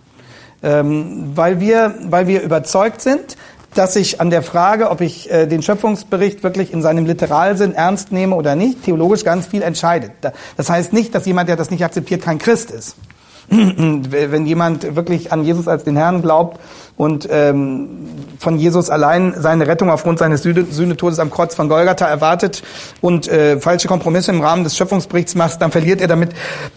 Ähm, 0.64 1.32
weil, 1.36 1.60
wir, 1.60 1.94
weil 2.06 2.28
wir 2.28 2.42
überzeugt 2.42 3.02
sind, 3.02 3.38
dass 3.78 3.94
sich 3.94 4.20
an 4.20 4.30
der 4.30 4.42
Frage, 4.42 4.90
ob 4.90 5.02
ich 5.02 5.30
äh, 5.32 5.46
den 5.46 5.62
Schöpfungsbericht 5.62 6.44
wirklich 6.44 6.74
in 6.74 6.82
seinem 6.82 7.06
Literalsinn 7.06 7.74
ernst 7.74 8.12
nehme 8.12 8.36
oder 8.36 8.56
nicht, 8.56 8.84
theologisch 8.84 9.24
ganz 9.24 9.48
viel 9.48 9.62
entscheidet. 9.62 10.12
Das 10.56 10.70
heißt 10.70 10.94
nicht, 10.94 11.14
dass 11.14 11.26
jemand, 11.26 11.50
der 11.50 11.56
das 11.56 11.70
nicht 11.70 11.84
akzeptiert, 11.84 12.22
kein 12.22 12.40
Christ 12.40 12.72
ist. 12.72 12.96
Wenn 13.50 14.46
jemand 14.46 14.96
wirklich 14.96 15.32
an 15.32 15.44
Jesus 15.44 15.68
als 15.68 15.86
den 15.86 15.96
Herrn 15.96 16.22
glaubt 16.22 16.60
und 16.98 17.30
ähm, 17.32 18.10
von 18.40 18.60
Jesus 18.60 18.90
allein 18.90 19.36
seine 19.38 19.68
Rettung 19.68 19.90
aufgrund 19.90 20.20
seines 20.20 20.42
Sühnetodes 20.42 21.20
am 21.20 21.30
Kreuz 21.30 21.56
von 21.56 21.70
Golgatha 21.70 22.08
erwartet 22.08 22.64
und 23.00 23.28
äh, 23.30 23.60
falsche 23.60 23.88
Kompromisse 23.88 24.32
im 24.32 24.42
Rahmen 24.42 24.64
des 24.64 24.76
Schöpfungsberichts 24.76 25.36
macht, 25.36 25.62
dann 25.62 25.72
verliert 25.72 26.02
er 26.02 26.08
damit 26.08 26.32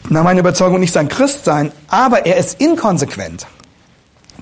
nach 0.08 0.22
meiner 0.22 0.40
Überzeugung 0.40 0.78
nicht 0.78 0.92
sein 0.92 1.08
Christsein. 1.08 1.72
Aber 1.88 2.24
er 2.26 2.36
ist 2.36 2.60
inkonsequent. 2.60 3.46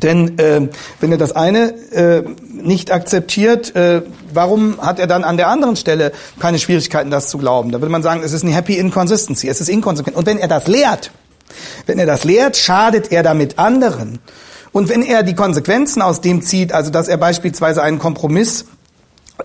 Denn 0.03 0.39
äh, 0.39 0.69
wenn 1.01 1.13
er 1.13 1.19
das 1.19 1.33
eine 1.33 1.75
äh, 1.93 2.23
nicht 2.53 2.91
akzeptiert, 2.91 3.75
äh, 3.75 4.03
warum 4.33 4.81
hat 4.81 4.99
er 4.99 5.07
dann 5.07 5.25
an 5.25 5.37
der 5.37 5.49
anderen 5.49 5.77
Stelle 5.77 6.13
keine 6.39 6.59
Schwierigkeiten, 6.59 7.11
das 7.11 7.29
zu 7.29 7.39
glauben? 7.39 7.73
Da 7.73 7.81
würde 7.81 7.93
man 7.93 8.03
sagen, 8.03 8.23
es 8.25 8.33
ist 8.33 8.45
eine 8.45 8.55
happy 8.55 8.79
inconsistency, 8.79 9.49
es 9.49 9.61
ist 9.61 9.69
inkonsequent. 9.69 10.17
Und 10.17 10.27
wenn 10.27 10.39
er 10.39 10.49
das 10.49 10.67
lehrt, 10.67 11.11
wenn 11.87 11.99
er 11.99 12.07
das 12.07 12.25
lehrt, 12.25 12.57
schadet 12.57 13.11
er 13.13 13.23
damit 13.23 13.59
anderen. 13.59 14.19
Und 14.73 14.89
wenn 14.89 15.03
er 15.03 15.23
die 15.23 15.35
Konsequenzen 15.35 16.03
aus 16.03 16.21
dem 16.21 16.43
zieht, 16.43 16.73
also 16.73 16.91
dass 16.91 17.09
er 17.09 17.17
beispielsweise 17.17 17.83
einen 17.83 17.99
Kompromiss 17.99 18.67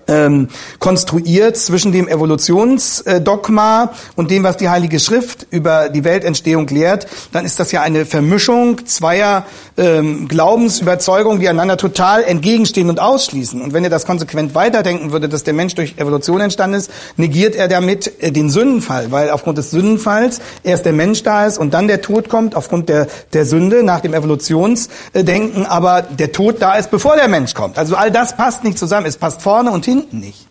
ähm, 0.08 0.50
konstruiert 0.80 1.58
zwischen 1.58 1.92
dem 1.92 2.08
Evolutionsdogma 2.08 3.92
und 4.16 4.32
dem, 4.32 4.44
was 4.44 4.58
die 4.58 4.70
Heilige 4.70 5.00
Schrift 5.00 5.48
über 5.50 5.90
die 5.90 6.04
Weltentstehung 6.04 6.68
lehrt, 6.68 7.08
dann 7.32 7.46
ist 7.46 7.60
das 7.60 7.72
ja 7.72 7.82
eine 7.82 8.06
Vermischung 8.06 8.86
zweier 8.86 9.46
ähm, 9.78 10.28
Glaubensüberzeugungen, 10.28 11.40
die 11.40 11.50
einander 11.50 11.78
total 11.78 12.24
entgegenstehen 12.24 12.90
und 12.90 13.00
ausschließen. 13.00 13.62
Und 13.62 13.74
wenn 13.74 13.84
er 13.84 13.90
das 13.90 14.06
konsequent 14.06 14.56
weiterdenken 14.56 15.12
würde, 15.12 15.30
dass 15.30 15.44
der 15.44 15.54
Mensch 15.54 15.76
durch 15.76 15.96
Evolution 15.98 16.42
entstanden 16.42 16.78
ist, 16.78 16.92
negiert 17.18 17.56
er 17.56 17.68
damit 17.68 18.22
äh, 18.22 18.32
den 18.32 18.50
Sündenfall, 18.50 19.12
weil 19.12 19.30
aufgrund 19.30 19.58
des 19.58 19.72
Sündenfalls 19.72 20.42
erst 20.64 20.86
der 20.86 20.94
Mensch 20.94 21.24
da 21.24 21.46
ist 21.46 21.58
und 21.58 21.74
dann 21.74 21.88
der 21.88 22.02
Tod 22.02 22.30
kommt, 22.30 22.56
aufgrund 22.56 22.90
der, 22.90 23.08
der 23.34 23.46
Sünde 23.46 23.84
nach 23.84 24.02
dem 24.02 24.14
Evolutionsdenken, 24.14 25.66
aber 25.66 26.02
der 26.02 26.32
Tod 26.32 26.62
da 26.62 26.76
ist, 26.76 26.92
bevor 26.92 27.16
der 27.16 27.28
Mensch 27.28 27.54
kommt. 27.54 27.78
Also 27.78 27.96
all 27.96 28.12
das 28.12 28.36
passt 28.36 28.64
nicht 28.64 28.78
zusammen. 28.78 29.06
Es 29.06 29.18
passt 29.18 29.42
vorne 29.42 29.72
und 29.72 29.83
hinten 29.86 30.20
nicht 30.20 30.48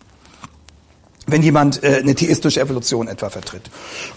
wenn 1.27 1.41
jemand 1.41 1.83
äh, 1.83 1.99
eine 2.01 2.15
theistische 2.15 2.59
Evolution 2.59 3.07
etwa 3.07 3.29
vertritt. 3.29 3.69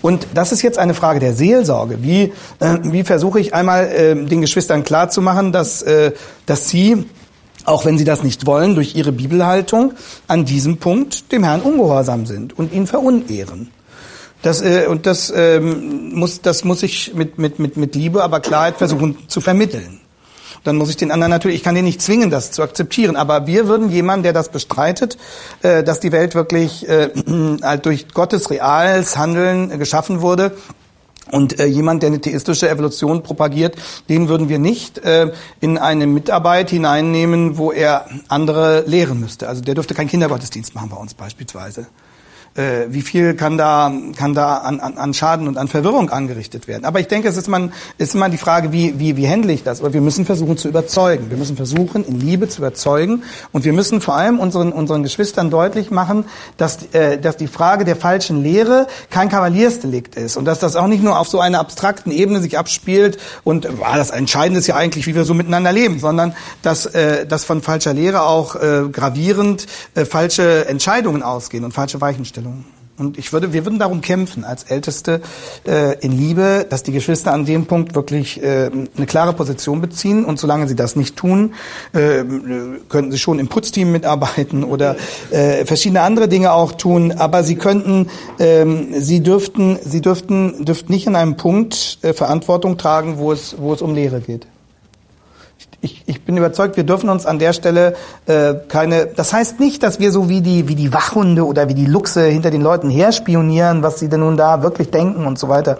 Und 0.03 0.27
das 0.35 0.53
ist 0.53 0.63
jetzt 0.63 0.79
eine 0.79 0.95
Frage 0.95 1.21
der 1.21 1.35
Seelsorge. 1.35 2.03
Wie, 2.03 2.33
äh, 2.61 2.79
wie 2.83 3.05
versuche 3.05 3.41
ich 3.41 3.55
einmal 3.55 3.87
äh, 3.87 4.15
den 4.15 4.41
Geschwistern 4.41 4.85
klarzumachen, 4.85 5.53
dass, 5.53 5.83
äh, 5.83 6.13
dass 6.47 6.69
sie, 6.69 7.07
auch 7.65 7.85
wenn 7.85 7.99
sie 7.99 8.05
das 8.05 8.23
nicht 8.23 8.47
wollen, 8.47 8.75
durch 8.75 8.97
ihre 8.97 9.13
Bibelhaltung 9.13 9.95
an 10.27 10.45
diesem 10.45 10.79
Punkt 10.79 11.31
dem 11.33 11.45
Herrn 11.45 11.63
ungehorsam 11.63 12.27
sind 12.27 12.59
und 12.59 12.73
ihn 12.73 12.87
verunehren. 12.87 13.71
Das, 14.43 14.61
äh, 14.61 14.87
und 14.89 15.07
das, 15.07 15.33
ähm, 15.35 16.15
muss, 16.15 16.43
das 16.43 16.65
muss 16.65 16.83
ich 16.83 17.15
mit, 17.15 17.39
mit, 17.39 17.59
mit, 17.59 17.77
mit 17.77 17.95
Liebe, 17.95 18.23
aber 18.23 18.41
Klarheit 18.41 18.79
versuchen 18.79 19.17
zu 19.29 19.41
vermitteln 19.41 20.01
dann 20.67 20.77
muss 20.77 20.91
ich 20.91 20.97
den 20.97 21.11
anderen 21.11 21.31
natürlich, 21.31 21.59
ich 21.59 21.63
kann 21.63 21.75
den 21.75 21.85
nicht 21.85 22.03
zwingen, 22.03 22.31
das 22.31 22.51
zu 22.51 22.63
akzeptieren. 22.63 23.17
Aber 23.17 23.47
wir 23.47 23.69
würden 23.69 23.91
jemanden, 23.91 24.25
der 24.25 24.33
das 24.33 24.51
bestreitet, 24.51 25.17
äh, 25.63 25.83
dass 25.83 26.01
die 26.01 26.13
Welt 26.13 26.35
wirklich 26.35 26.89
äh, 26.89 27.11
halt 27.63 27.87
durch 27.87 28.09
Gottes 28.09 28.51
reales 28.51 29.17
Handeln 29.17 29.71
äh, 29.71 29.79
geschaffen 29.79 30.21
wurde, 30.21 30.53
und 31.33 31.59
äh, 31.59 31.67
jemand, 31.67 32.05
der 32.05 32.11
eine 32.11 32.21
theistische 32.21 32.69
Evolution 32.69 33.25
propagiert, 33.25 33.75
den 34.09 34.29
würden 34.29 34.49
wir 34.49 34.61
nicht 34.61 34.99
äh, 34.99 35.33
in 35.61 35.77
eine 35.77 36.07
Mitarbeit 36.07 36.71
hineinnehmen, 36.71 37.59
wo 37.59 37.73
er 37.73 38.07
andere 38.29 38.85
lehren 38.87 39.19
müsste. 39.19 39.49
Also 39.49 39.61
der 39.61 39.75
dürfte 39.75 39.95
keinen 39.95 40.09
Kindergottesdienst 40.09 40.77
machen 40.77 40.89
bei 40.89 40.97
uns 40.97 41.15
beispielsweise 41.15 41.89
äh, 42.57 42.87
wie 42.89 43.03
viel 43.03 43.35
kann 43.35 43.59
da, 43.59 43.93
kann 44.17 44.35
da 44.35 44.59
an, 44.59 44.81
an, 44.81 44.99
an 44.99 45.15
Schaden 45.15 45.49
und 45.49 45.59
an 45.59 45.69
Verwirrung 45.69 46.11
angerichtet 46.11 46.69
werden. 46.69 46.85
Aber 46.85 47.01
ich 47.01 47.09
denke, 47.09 47.29
es 47.29 47.37
ist, 47.37 47.49
man, 47.49 47.73
ist 47.99 48.15
immer 48.15 48.29
die 48.29 48.39
Frage, 48.39 48.73
wie, 48.73 48.99
wie, 48.99 49.17
wie 49.17 49.29
handle 49.29 49.53
ich 49.53 49.63
das? 49.63 49.81
Aber 49.81 49.93
wir 49.93 50.01
müssen 50.01 50.25
versuchen 50.27 50.57
zu 50.57 50.69
überzeugen. 50.69 51.31
Wir 51.31 51.37
müssen 51.37 51.57
versuchen, 51.57 52.05
in 52.05 52.21
Liebe 52.21 52.49
zu 52.49 52.59
überzeugen. 52.59 53.23
Und 53.53 53.65
wir 53.65 53.73
müssen 53.73 54.01
vor 54.01 54.17
allem 54.17 54.39
unseren, 54.39 54.73
unseren 54.73 55.03
Geschwistern 55.03 55.51
deutlich 55.51 55.91
machen, 55.91 56.25
dass, 56.57 56.93
äh, 56.93 57.19
dass 57.19 57.37
die 57.37 57.49
Frage 57.49 57.85
der 57.85 57.97
falschen 57.97 58.43
Lehre 58.43 58.87
kein 59.11 59.29
Kavaliersdelikt 59.29 60.17
ist. 60.17 60.37
Und 60.37 60.45
dass 60.45 60.59
das 60.59 60.77
auch 60.77 60.87
nicht 60.87 61.03
nur 61.03 61.19
auf 61.19 61.29
so 61.29 61.41
einer 61.41 61.61
abstrakten 61.61 62.11
Ebene 62.11 62.41
sich 62.41 62.59
abspielt 62.59 63.19
und 63.45 63.79
war 63.79 63.97
das 63.97 64.11
Entscheidende 64.11 64.61
ist 64.61 64.67
ja 64.67 64.77
eigentlich, 64.77 65.07
wie 65.07 65.15
wir 65.15 65.25
so 65.25 65.35
miteinander 65.35 65.73
leben, 65.73 65.99
sondern 65.99 66.35
dass, 66.63 66.87
äh, 66.87 67.27
dass 67.27 67.45
von 67.45 67.63
falscher 67.63 67.95
Lehre 67.95 68.23
auch 68.23 68.57
äh, 68.57 68.89
gravierend 68.91 69.67
äh, 69.95 70.05
falsche 70.05 70.67
Entscheidungen 70.69 71.23
ausgehen 71.23 71.65
und 71.65 71.73
falsche 71.73 72.01
Weichenstellungen. 72.01 72.46
Und 72.99 73.19
ich 73.19 73.33
würde, 73.33 73.53
wir 73.53 73.65
würden 73.65 73.79
darum 73.79 74.01
kämpfen, 74.01 74.45
als 74.45 74.65
Älteste 74.65 75.21
äh, 75.67 75.99
in 76.01 76.13
Liebe, 76.13 76.67
dass 76.69 76.83
die 76.83 76.93
Geschwister 76.93 77.33
an 77.33 77.45
dem 77.45 77.67
Punkt 77.67 77.95
wirklich 77.95 78.43
äh, 78.43 78.71
eine 78.97 79.07
klare 79.07 79.35
Position 79.35 79.81
beziehen. 79.81 80.25
Und 80.25 80.39
solange 80.39 80.67
sie 80.67 80.77
das 80.77 80.97
nicht 80.97 81.17
tun, 81.17 81.55
äh, 81.93 82.25
könnten 82.89 83.13
sie 83.13 83.19
schon 83.19 83.39
im 83.39 83.49
Putzteam 83.49 83.93
mitarbeiten 83.93 84.65
oder 84.65 84.97
äh, 85.31 85.67
verschiedene 85.67 86.01
andere 86.01 86.29
Dinge 86.29 86.53
auch 86.53 86.73
tun. 86.73 87.13
Aber 87.13 87.45
sie 87.45 87.57
könnten, 87.57 88.09
äh, 88.39 88.65
sie 88.99 89.23
dürften, 89.23 89.79
sie 89.83 90.01
dürften, 90.01 90.65
dürften 90.65 90.93
nicht 90.93 91.07
in 91.07 91.17
einem 91.17 91.37
Punkt 91.37 91.99
äh, 92.01 92.15
Verantwortung 92.15 92.79
tragen, 92.79 93.19
wo 93.19 93.31
es, 93.31 93.57
wo 93.59 93.75
es 93.75 93.83
um 93.83 93.95
Lehre 93.95 94.21
geht 94.21 94.47
ich, 95.81 96.03
ich 96.07 96.23
bin 96.25 96.37
überzeugt, 96.37 96.77
wir 96.77 96.85
dürfen 96.85 97.09
uns 97.09 97.27
an 97.27 97.39
der 97.39 97.53
Stelle 97.53 97.95
äh, 98.27 98.55
keine. 98.69 99.07
Das 99.07 99.33
heißt 99.33 99.61
nicht, 99.61 99.83
dass 99.83 100.01
wir 100.01 100.11
so 100.11 100.29
wie 100.29 100.41
die 100.41 100.69
wie 100.69 100.75
die 100.75 100.93
Wachhunde 100.93 101.47
oder 101.47 101.69
wie 101.69 101.75
die 101.75 101.87
Luchse 101.87 102.25
hinter 102.25 102.51
den 102.51 102.63
Leuten 102.63 102.91
herspionieren, 102.91 103.83
was 103.83 103.99
sie 103.99 104.09
denn 104.09 104.21
nun 104.21 104.37
da 104.37 104.63
wirklich 104.63 104.91
denken 104.91 105.27
und 105.27 105.39
so 105.39 105.49
weiter. 105.49 105.79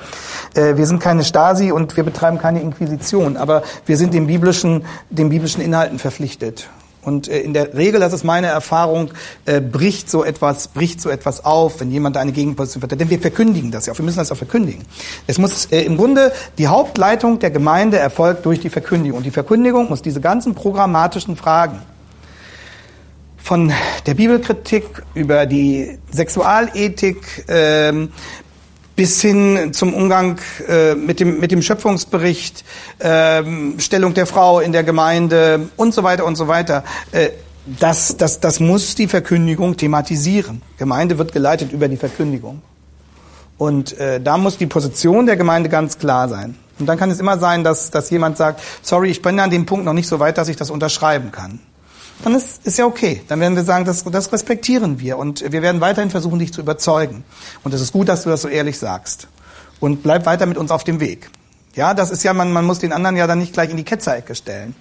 Äh, 0.55 0.77
wir 0.77 0.87
sind 0.87 1.01
keine 1.01 1.25
Stasi 1.25 1.73
und 1.73 1.97
wir 1.97 2.05
betreiben 2.05 2.39
keine 2.39 2.61
Inquisition, 2.61 3.37
aber 3.37 3.63
wir 3.87 3.97
sind 3.97 4.15
dem 4.15 4.27
biblischen 4.27 4.85
den 5.11 5.29
biblischen 5.29 5.63
Inhalten 5.63 5.99
verpflichtet. 5.99 6.69
Und 7.07 7.29
äh, 7.29 7.39
in 7.39 7.55
der 7.55 7.73
Regel, 7.75 8.01
das 8.01 8.13
ist 8.13 8.25
meine 8.25 8.49
Erfahrung, 8.49 9.13
äh, 9.45 9.61
bricht 9.61 10.11
so 10.11 10.25
etwas, 10.25 10.69
bricht 10.69 11.01
so 11.01 11.09
etwas 11.09 11.45
auf, 11.45 11.79
wenn 11.81 11.93
jemand 11.93 12.17
eine 12.17 12.33
Gegenposition 12.33 12.81
vertritt. 12.81 13.01
Denn 13.01 13.11
wir 13.11 13.21
verkündigen 13.21 13.71
das 13.71 13.87
ja 13.87 13.93
auch. 13.93 13.99
Wir 13.99 14.05
müssen 14.05 14.19
das 14.19 14.33
auch 14.33 14.37
verkündigen. 14.37 14.83
Es 15.29 15.39
muss 15.39 15.67
äh, 15.67 15.83
im 15.83 15.97
Grunde 15.97 16.33
die 16.59 16.67
Hauptleitung 16.67 17.39
der 17.39 17.53
Gemeinde 17.53 17.99
erfolgt 17.99 18.45
durch 18.45 18.59
die 18.59 18.71
Verkündigung. 18.71 19.19
Und 19.19 19.25
die 19.25 19.31
Verkündigung 19.31 19.89
muss 19.89 20.03
diese 20.03 20.21
ganzen 20.21 20.57
programmatischen 20.57 21.37
Fragen 21.37 21.81
von 23.37 23.73
der 24.05 24.15
Bibelkritik 24.15 25.05
über 25.15 25.47
die 25.47 26.01
Sexualethik 26.11 27.45
ähm, 27.47 28.11
bis 28.97 29.21
hin 29.21 29.73
zum 29.73 29.95
Umgang 29.95 30.41
äh, 30.67 30.95
mit, 30.95 31.21
dem, 31.21 31.39
mit 31.39 31.53
dem 31.53 31.61
Schöpfungsbericht, 31.63 32.65
äh, 32.99 33.43
Stellung 33.79 34.15
der 34.15 34.27
Frau 34.27 34.61
in 34.61 34.73
der 34.73 34.85
Gemeinde 34.85 35.69
und 35.77 35.95
so 35.95 36.03
weiter 36.03 36.25
und 36.25 36.37
so 36.37 36.49
weiter. 36.49 36.83
Äh, 37.13 37.29
das, 37.67 38.17
das, 38.17 38.41
das 38.41 38.59
muss 38.59 38.95
die 38.95 39.07
Verkündigung 39.07 39.77
thematisieren. 39.77 40.63
Gemeinde 40.79 41.19
wird 41.19 41.33
geleitet 41.33 41.73
über 41.73 41.89
die 41.89 41.97
Verkündigung. 41.97 42.63
Und 43.59 43.99
äh, 43.99 44.21
da 44.21 44.39
muss 44.39 44.57
die 44.57 44.67
Position 44.67 45.27
der 45.27 45.37
Gemeinde 45.37 45.69
ganz 45.69 45.99
klar 45.99 46.29
sein. 46.29 46.57
Und 46.79 46.87
dann 46.87 46.99
kann 46.99 47.11
es 47.11 47.21
immer 47.21 47.39
sein, 47.39 47.65
dass, 47.65 47.91
dass 47.91 48.11
jemand 48.11 48.37
sagt, 48.37 48.61
sorry, 48.83 49.11
ich 49.11 49.21
bin 49.21 49.39
an 49.41 49.51
dem 49.51 49.67
Punkt 49.67 49.85
noch 49.85 49.95
nicht 49.95 50.09
so 50.09 50.21
weit, 50.21 50.39
dass 50.39 50.49
ich 50.49 50.57
das 50.57 50.71
unterschreiben 50.71 51.33
kann 51.33 51.61
dann 52.23 52.35
ist, 52.35 52.67
ist 52.67 52.79
ja 52.79 52.87
okay. 52.87 53.23
Dann 53.29 53.41
werden 53.41 53.57
wir 53.57 53.65
sagen, 53.65 53.85
das, 53.85 54.05
das 54.05 54.33
respektieren 54.33 55.01
wir 55.01 55.19
und 55.19 55.53
wir 55.53 55.63
werden 55.63 55.81
weiterhin 55.81 56.11
versuchen, 56.11 56.39
dich 56.39 56.53
zu 56.53 56.61
überzeugen. 56.61 57.25
Und 57.63 57.75
es 57.75 57.81
ist 57.81 57.93
gut, 57.93 58.09
dass 58.09 58.23
du 58.23 58.31
das 58.31 58.43
so 58.43 58.49
ehrlich 58.49 58.79
sagst. 58.79 59.29
Und 59.81 60.03
bleib 60.03 60.27
weiter 60.27 60.47
mit 60.47 60.57
uns 60.57 60.71
auf 60.71 60.85
dem 60.85 61.01
Weg. 61.01 61.31
Ja, 61.75 61.93
das 61.93 62.11
ist 62.11 62.23
ja, 62.23 62.33
man, 62.33 62.53
man 62.53 62.65
muss 62.65 62.79
den 62.79 62.93
anderen 62.93 63.17
ja 63.17 63.27
dann 63.27 63.39
nicht 63.39 63.53
gleich 63.53 63.71
in 63.71 63.77
die 63.77 63.85
Ketzerecke 63.85 64.35
stellen. 64.35 64.75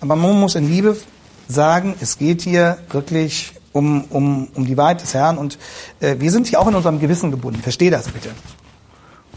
Aber 0.00 0.14
man 0.14 0.38
muss 0.38 0.54
in 0.54 0.68
Liebe 0.68 0.96
sagen, 1.48 1.94
es 2.00 2.18
geht 2.18 2.42
hier 2.42 2.78
wirklich 2.90 3.52
um, 3.72 4.04
um, 4.04 4.48
um 4.54 4.64
die 4.64 4.76
Wahrheit 4.76 5.02
des 5.02 5.12
Herrn 5.12 5.38
und 5.38 5.58
äh, 6.00 6.16
wir 6.18 6.30
sind 6.30 6.46
hier 6.46 6.60
auch 6.60 6.68
in 6.68 6.74
unserem 6.74 6.98
Gewissen 7.00 7.30
gebunden. 7.30 7.60
Versteh 7.60 7.90
das 7.90 8.08
bitte. 8.08 8.30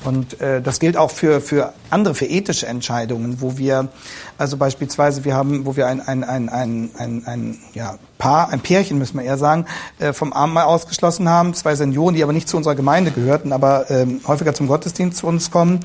Und 0.04 0.40
äh, 0.40 0.62
das 0.62 0.80
gilt 0.80 0.96
auch 0.96 1.12
für, 1.12 1.42
für 1.42 1.74
andere, 1.90 2.16
für 2.16 2.26
ethische 2.26 2.68
Entscheidungen, 2.68 3.42
wo 3.42 3.58
wir, 3.58 3.90
also 4.38 4.58
beispielsweise 4.58 5.26
wir 5.26 5.36
haben, 5.36 5.66
wo 5.66 5.76
wir 5.76 5.88
ein, 5.88 6.02
ein, 6.02 6.24
ein, 6.24 6.50
ein, 6.50 6.92
ein, 6.96 7.24
ein 7.26 7.58
ja, 7.74 7.98
Paar, 8.20 8.50
ein 8.50 8.60
Pärchen 8.60 9.00
müssen 9.00 9.18
wir 9.18 9.24
eher 9.24 9.38
sagen, 9.38 9.66
äh, 9.98 10.12
vom 10.12 10.34
Abendmahl 10.34 10.66
ausgeschlossen 10.66 11.30
haben. 11.30 11.54
Zwei 11.54 11.76
Senioren, 11.76 12.16
die 12.16 12.22
aber 12.22 12.34
nicht 12.34 12.50
zu 12.50 12.58
unserer 12.58 12.76
Gemeinde 12.76 13.12
gehörten, 13.12 13.54
aber 13.54 13.90
ähm, 13.90 14.20
häufiger 14.28 14.54
zum 14.54 14.68
Gottesdienst 14.68 15.18
zu 15.18 15.26
uns 15.26 15.52
kommen, 15.52 15.80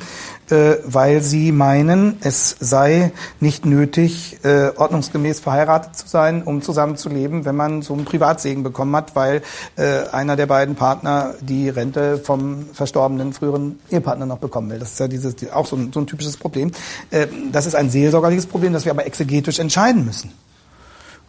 äh, 0.51 0.75
weil 0.85 1.23
sie 1.23 1.53
meinen, 1.53 2.17
es 2.23 2.57
sei 2.59 3.13
nicht 3.39 3.65
nötig, 3.65 4.39
äh, 4.43 4.71
ordnungsgemäß 4.75 5.39
verheiratet 5.39 5.95
zu 5.95 6.09
sein, 6.09 6.43
um 6.43 6.61
zusammenzuleben, 6.61 7.45
wenn 7.45 7.55
man 7.55 7.83
so 7.83 7.95
einen 7.95 8.05
Privatsegen 8.05 8.65
bekommen 8.65 8.97
hat, 8.97 9.15
weil 9.15 9.43
äh, 9.77 10.09
einer 10.11 10.35
der 10.35 10.47
beiden 10.47 10.75
Partner 10.75 11.35
die 11.41 11.69
Rente 11.69 12.19
vom 12.19 12.67
verstorbenen 12.73 13.33
früheren 13.33 13.79
Ehepartner 13.93 14.27
noch 14.27 14.39
bekommen 14.39 14.71
will. 14.71 14.81
Das 14.81 14.91
ist 14.91 14.99
ja 14.99 15.07
dieses, 15.07 15.37
auch 15.53 15.67
so 15.67 15.77
ein, 15.77 15.93
so 15.93 16.01
ein 16.01 16.09
typisches 16.09 16.37
Problem. 16.37 16.73
Äh, 17.13 17.29
das 17.53 17.67
ist 17.67 17.77
ein 17.77 17.91
seelsorgerliches 17.91 18.47
Problem, 18.47 18.73
das 18.73 18.85
wir 18.85 18.91
aber 18.91 19.07
exegetisch 19.07 19.61
entscheiden 19.61 20.05
müssen. 20.05 20.33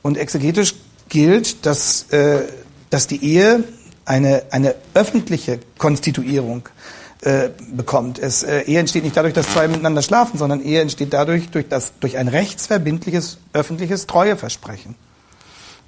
Und 0.02 0.18
exegetisch 0.18 0.74
gilt, 1.10 1.66
dass, 1.66 2.12
äh, 2.12 2.44
dass 2.90 3.08
die 3.08 3.24
Ehe 3.24 3.64
eine, 4.06 4.44
eine 4.52 4.76
öffentliche 4.94 5.60
Konstituierung 5.78 6.70
äh, 7.22 7.50
bekommt. 7.72 8.20
Es, 8.20 8.44
äh, 8.44 8.62
Ehe 8.62 8.80
entsteht 8.80 9.04
nicht 9.04 9.18
dadurch, 9.18 9.34
dass 9.34 9.48
zwei 9.48 9.68
miteinander 9.68 10.02
schlafen, 10.02 10.38
sondern 10.38 10.62
Ehe 10.62 10.82
entsteht 10.82 11.14
dadurch 11.14 11.50
durch, 11.50 11.68
das, 11.68 11.94
durch 12.00 12.18
ein 12.18 12.28
rechtsverbindliches 12.28 13.40
öffentliches 13.54 14.06
Treueversprechen. 14.06 14.96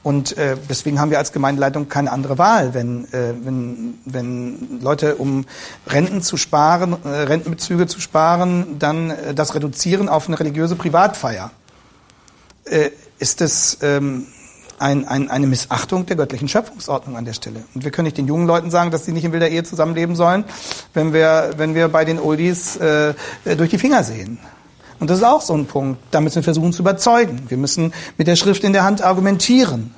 Und 0.04 0.38
äh, 0.38 0.56
deswegen 0.70 1.02
haben 1.02 1.12
wir 1.12 1.18
als 1.18 1.34
Gemeindeleitung 1.34 1.90
keine 1.90 2.12
andere 2.12 2.38
Wahl, 2.38 2.74
wenn, 2.74 3.06
äh, 3.12 3.34
wenn, 3.44 3.96
wenn 4.06 4.80
Leute, 4.82 5.16
um 5.16 5.46
Renten 5.86 6.22
zu 6.22 6.38
sparen, 6.38 6.96
äh, 7.04 7.10
Rentenbezüge 7.10 7.88
zu 7.88 8.00
sparen, 8.00 8.80
dann 8.80 9.10
äh, 9.10 9.34
das 9.34 9.54
reduzieren 9.54 10.08
auf 10.08 10.28
eine 10.28 10.40
religiöse 10.40 10.76
Privatfeier. 10.76 11.52
Äh, 12.66 12.92
ist 13.20 13.42
es 13.42 13.80
ähm, 13.82 14.28
ein, 14.80 15.08
ein, 15.08 15.30
eine 15.30 15.48
Missachtung 15.48 16.06
der 16.06 16.16
göttlichen 16.16 16.48
Schöpfungsordnung 16.48 17.18
an 17.18 17.26
der 17.26 17.34
Stelle. 17.34 17.64
Und 17.74 17.84
wir 17.84 17.92
können 17.92 18.06
nicht 18.06 18.18
den 18.18 18.28
jungen 18.28 18.48
Leuten 18.48 18.70
sagen, 18.70 18.92
dass 18.92 19.06
sie 19.06 19.12
nicht 19.12 19.24
in 19.24 19.32
wilder 19.32 19.50
Ehe 19.50 19.64
zusammenleben 19.64 20.16
sollen, 20.16 20.44
wenn 20.94 21.14
wir, 21.14 21.52
wenn 21.58 21.76
wir 21.76 21.88
bei 21.88 22.06
den 22.06 22.20
Oldies 22.20 22.76
äh, 22.78 23.14
durch 23.58 23.70
die 23.70 23.78
Finger 23.78 24.04
sehen. 24.04 24.40
Und 25.00 25.10
das 25.10 25.20
ist 25.20 25.24
auch 25.24 25.42
so 25.42 25.54
ein 25.54 25.66
Punkt. 25.66 26.00
Da 26.12 26.22
müssen 26.22 26.38
wir 26.38 26.44
versuchen 26.44 26.74
zu 26.74 26.82
überzeugen. 26.82 27.44
Wir 27.50 27.58
müssen 27.58 27.94
mit 28.18 28.28
der 28.28 28.36
Schrift 28.36 28.64
in 28.64 28.74
der 28.74 28.84
Hand 28.84 29.02
argumentieren. 29.02 29.94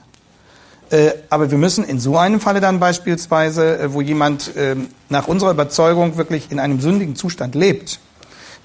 Äh, 0.89 1.11
aber 1.29 1.51
wir 1.51 1.57
müssen 1.57 1.83
in 1.83 1.99
so 1.99 2.17
einem 2.17 2.39
Falle 2.39 2.61
dann 2.61 2.79
beispielsweise, 2.79 3.77
äh, 3.77 3.93
wo 3.93 4.01
jemand 4.01 4.55
äh, 4.55 4.75
nach 5.07 5.27
unserer 5.27 5.51
Überzeugung 5.51 6.17
wirklich 6.17 6.51
in 6.51 6.59
einem 6.59 6.81
sündigen 6.81 7.15
Zustand 7.15 7.53
lebt, 7.55 7.99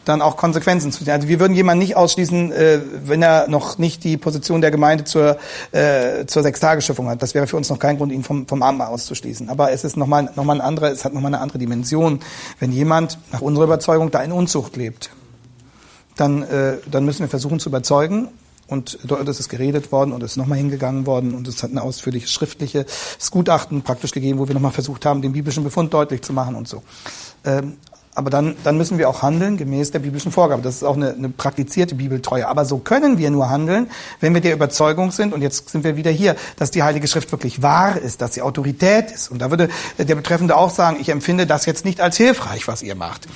dann 0.05 0.23
auch 0.23 0.37
Konsequenzen 0.37 0.93
zu 0.93 1.05
ziehen. 1.05 1.13
Also 1.13 1.29
wir 1.29 1.41
würden 1.41 1.55
jemanden 1.55 1.81
nicht 1.81 1.97
ausschließen, 1.97 2.53
äh, 2.53 2.81
wenn 3.05 3.23
er 3.23 3.49
noch 3.49 3.79
nicht 3.79 4.05
die 4.05 4.17
Position 4.17 4.61
der 4.61 4.71
Gemeinde 4.71 5.05
zur, 5.05 5.39
äh, 5.73 6.27
zur 6.27 6.43
Sechstagesschöpfung 6.43 7.09
hat. 7.09 7.23
Das 7.23 7.35
wäre 7.35 7.47
für 7.47 7.57
uns 7.57 7.71
noch 7.71 7.79
kein 7.79 7.97
Grund, 7.97 8.13
ihn 8.13 8.23
vom, 8.23 8.47
vom 8.47 8.63
Abendmahl 8.63 8.89
auszuschließen. 8.89 9.49
Aber 9.49 9.73
es 9.73 9.85
ist 9.85 9.97
nochmal 9.97 10.31
noch 10.37 10.45
mal 10.45 10.55
ein 10.55 10.61
anderer, 10.61 10.91
es 10.91 11.05
hat 11.05 11.15
nochmal 11.15 11.35
eine 11.35 11.43
andere 11.43 11.59
Dimension. 11.59 12.21
Wenn 12.59 12.73
jemand 12.73 13.19
nach 13.33 13.41
unserer 13.41 13.65
Überzeugung 13.65 14.11
da 14.11 14.23
in 14.23 14.33
Unzucht 14.33 14.77
lebt, 14.77 15.11
dann, 16.17 16.43
äh, 16.43 16.77
dann 16.91 17.05
müssen 17.05 17.21
wir 17.21 17.29
versuchen 17.29 17.61
zu 17.61 17.69
überzeugen. 17.69 18.29
Und 18.67 18.99
dort 19.05 19.29
ist 19.29 19.41
es 19.41 19.51
geredet 19.51 19.93
worden 19.93 20.13
und 20.13 20.23
es 20.23 20.33
ist 20.33 20.37
nochmal 20.39 20.57
hingegangen 20.57 21.05
worden 21.05 21.35
und 21.35 21.47
es 21.47 21.63
hat 21.63 21.71
ein 21.71 21.79
ausführliches 21.79 22.33
schriftliches 22.33 23.31
Gutachten 23.31 23.83
praktisch 23.83 24.13
gegeben, 24.13 24.39
wo 24.39 24.49
wir 24.49 24.55
nochmal 24.55 24.73
versucht 24.73 25.05
haben, 25.05 25.21
den 25.21 25.33
biblischen 25.33 25.65
Befund 25.65 25.93
deutlich 25.93 26.23
zu 26.23 26.33
machen 26.33 26.55
und 26.55 26.67
so. 26.67 26.83
Ähm, 27.45 27.77
aber 28.15 28.31
dann, 28.31 28.55
dann 28.63 28.77
müssen 28.77 28.99
wir 28.99 29.09
auch 29.09 29.23
handeln 29.23 29.57
gemäß 29.57 29.91
der 29.91 29.99
biblischen 29.99 30.31
Vorgabe. 30.31 30.63
Das 30.63 30.77
ist 30.77 30.85
auch 30.85 30.97
eine, 30.97 31.15
eine 31.15 31.29
praktizierte 31.29 31.97
Bibeltreue. 31.97 32.47
Aber 32.47 32.65
so 32.65 32.79
können 32.79 33.19
wir 33.19 33.31
nur 33.31 33.51
handeln, 33.51 33.89
wenn 34.21 34.35
wir 34.35 34.41
der 34.41 34.55
Überzeugung 34.55 35.11
sind, 35.11 35.33
und 35.33 35.43
jetzt 35.43 35.71
sind 35.71 35.83
wir 35.83 35.97
wieder 35.97 36.13
hier, 36.13 36.37
dass 36.57 36.71
die 36.71 36.85
Heilige 36.85 37.09
Schrift 37.09 37.33
wirklich 37.33 37.63
wahr 37.63 37.99
ist, 37.99 38.23
dass 38.23 38.35
sie 38.35 38.43
Autorität 38.43 39.11
ist. 39.11 39.31
Und 39.31 39.41
da 39.41 39.51
würde 39.51 39.69
der 39.99 40.15
Betreffende 40.15 40.57
auch 40.57 40.71
sagen, 40.71 40.99
ich 41.01 41.09
empfinde 41.09 41.47
das 41.47 41.67
jetzt 41.67 41.85
nicht 41.85 42.01
als 42.01 42.17
hilfreich, 42.17 42.69
was 42.69 42.83
ihr 42.83 42.95
macht. 42.95 43.27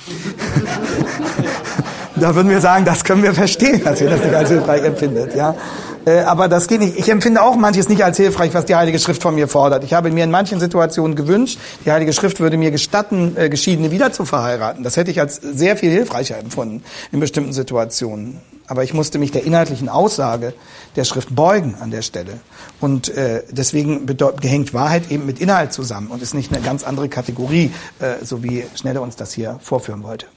da 2.15 2.35
würden 2.35 2.49
wir 2.49 2.61
sagen, 2.61 2.85
das 2.85 3.03
können 3.03 3.23
wir 3.23 3.33
verstehen, 3.33 3.83
dass 3.83 3.99
ihr 3.99 4.09
das 4.09 4.23
nicht 4.23 4.33
als 4.33 4.49
hilfreich 4.49 4.83
empfindet. 4.83 5.35
Ja? 5.35 5.55
Äh, 6.05 6.21
aber 6.21 6.47
das 6.47 6.67
geht 6.67 6.81
nicht. 6.81 6.97
Ich 6.97 7.09
empfinde 7.09 7.41
auch 7.41 7.55
manches 7.55 7.89
nicht 7.89 8.03
als 8.03 8.17
hilfreich, 8.17 8.53
was 8.53 8.65
die 8.65 8.75
Heilige 8.75 8.99
Schrift 8.99 9.21
von 9.21 9.35
mir 9.35 9.47
fordert. 9.47 9.83
Ich 9.83 9.93
habe 9.93 10.11
mir 10.11 10.23
in 10.23 10.31
manchen 10.31 10.59
Situationen 10.59 11.15
gewünscht, 11.15 11.59
die 11.85 11.91
Heilige 11.91 12.13
Schrift 12.13 12.39
würde 12.39 12.57
mir 12.57 12.71
gestatten, 12.71 13.35
äh, 13.37 13.49
Geschiedene 13.49 13.91
wieder 13.91 14.11
zu 14.11 14.25
verheiraten. 14.25 14.83
Das 14.83 14.97
hätte 14.97 15.11
ich 15.11 15.19
als 15.19 15.35
sehr 15.35 15.77
viel 15.77 15.91
hilfreicher 15.91 16.37
empfunden 16.37 16.83
in 17.11 17.19
bestimmten 17.19 17.53
Situationen. 17.53 18.39
Aber 18.67 18.83
ich 18.83 18.93
musste 18.93 19.17
mich 19.17 19.31
der 19.31 19.45
inhaltlichen 19.45 19.89
Aussage 19.89 20.53
der 20.95 21.03
Schrift 21.03 21.35
beugen 21.35 21.75
an 21.79 21.89
der 21.89 22.03
Stelle. 22.03 22.39
Und 22.79 23.09
äh, 23.09 23.41
deswegen 23.49 24.05
hängt 24.41 24.73
Wahrheit 24.75 25.09
eben 25.09 25.25
mit 25.25 25.39
Inhalt 25.39 25.73
zusammen 25.73 26.07
und 26.07 26.21
ist 26.21 26.35
nicht 26.35 26.53
eine 26.53 26.63
ganz 26.63 26.83
andere 26.83 27.09
Kategorie, 27.09 27.71
äh, 27.99 28.23
so 28.23 28.43
wie 28.43 28.65
Schnelle 28.75 29.01
uns 29.01 29.15
das 29.15 29.33
hier 29.33 29.59
vorführen 29.61 30.03
wollte. 30.03 30.27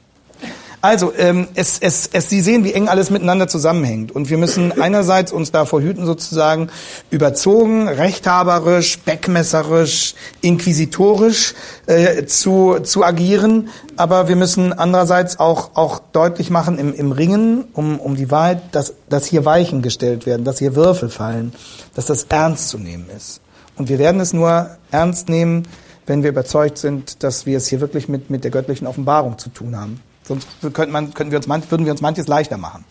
Also, 0.85 1.13
ähm, 1.17 1.47
es, 1.55 1.79
es, 1.79 2.11
es, 2.13 2.29
Sie 2.29 2.41
sehen, 2.41 2.65
wie 2.65 2.73
eng 2.73 2.89
alles 2.89 3.09
miteinander 3.09 3.47
zusammenhängt. 3.47 4.11
Und 4.11 4.31
wir 4.31 4.37
müssen 4.37 4.73
einerseits 4.83 5.31
uns 5.31 5.53
davor 5.53 5.81
hüten, 5.81 6.05
sozusagen 6.07 6.71
überzogen, 7.09 7.87
rechthaberisch, 7.87 8.99
beckmesserisch, 8.99 10.17
inquisitorisch 10.41 11.55
äh, 11.87 12.25
zu, 12.27 12.81
zu 12.83 13.05
agieren. 13.05 13.69
Aber 13.97 14.27
wir 14.27 14.35
müssen 14.35 14.73
andererseits 14.73 15.39
auch, 15.39 15.77
auch 15.77 16.01
deutlich 16.13 16.51
machen 16.51 16.81
im, 16.81 16.93
im 16.93 17.13
Ringen 17.13 17.65
um, 17.75 18.01
um 18.01 18.17
die 18.17 18.33
Wahrheit, 18.33 18.63
dass, 18.73 18.95
dass 19.09 19.25
hier 19.25 19.45
Weichen 19.45 19.83
gestellt 19.83 20.27
werden, 20.27 20.45
dass 20.45 20.59
hier 20.59 20.75
Würfel 20.75 21.11
fallen, 21.11 21.53
dass 21.95 22.07
das 22.07 22.25
ernst 22.25 22.71
zu 22.71 22.79
nehmen 22.79 23.07
ist. 23.17 23.41
Und 23.77 23.89
wir 23.89 24.01
werden 24.01 24.21
es 24.21 24.33
nur 24.33 24.71
ernst 24.91 25.29
nehmen, 25.29 25.63
wenn 26.07 26.25
wir 26.25 26.31
überzeugt 26.31 26.77
sind, 26.77 27.23
dass 27.23 27.47
wir 27.47 27.57
es 27.57 27.69
hier 27.69 27.81
wirklich 27.81 28.09
mit, 28.09 28.31
mit 28.31 28.43
der 28.43 28.51
göttlichen 28.51 28.89
Offenbarung 28.89 29.39
zu 29.39 29.49
tun 29.49 29.77
haben. 29.77 30.01
Sonst 30.23 30.49
könnte 30.61 30.89
man, 30.93 31.15
könnten 31.15 31.33
wir 31.33 31.39
uns, 31.39 31.71
würden 31.71 31.85
wir 31.85 31.93
uns 31.93 32.01
manches 32.01 32.27
leichter 32.29 32.59
machen. 32.59 32.85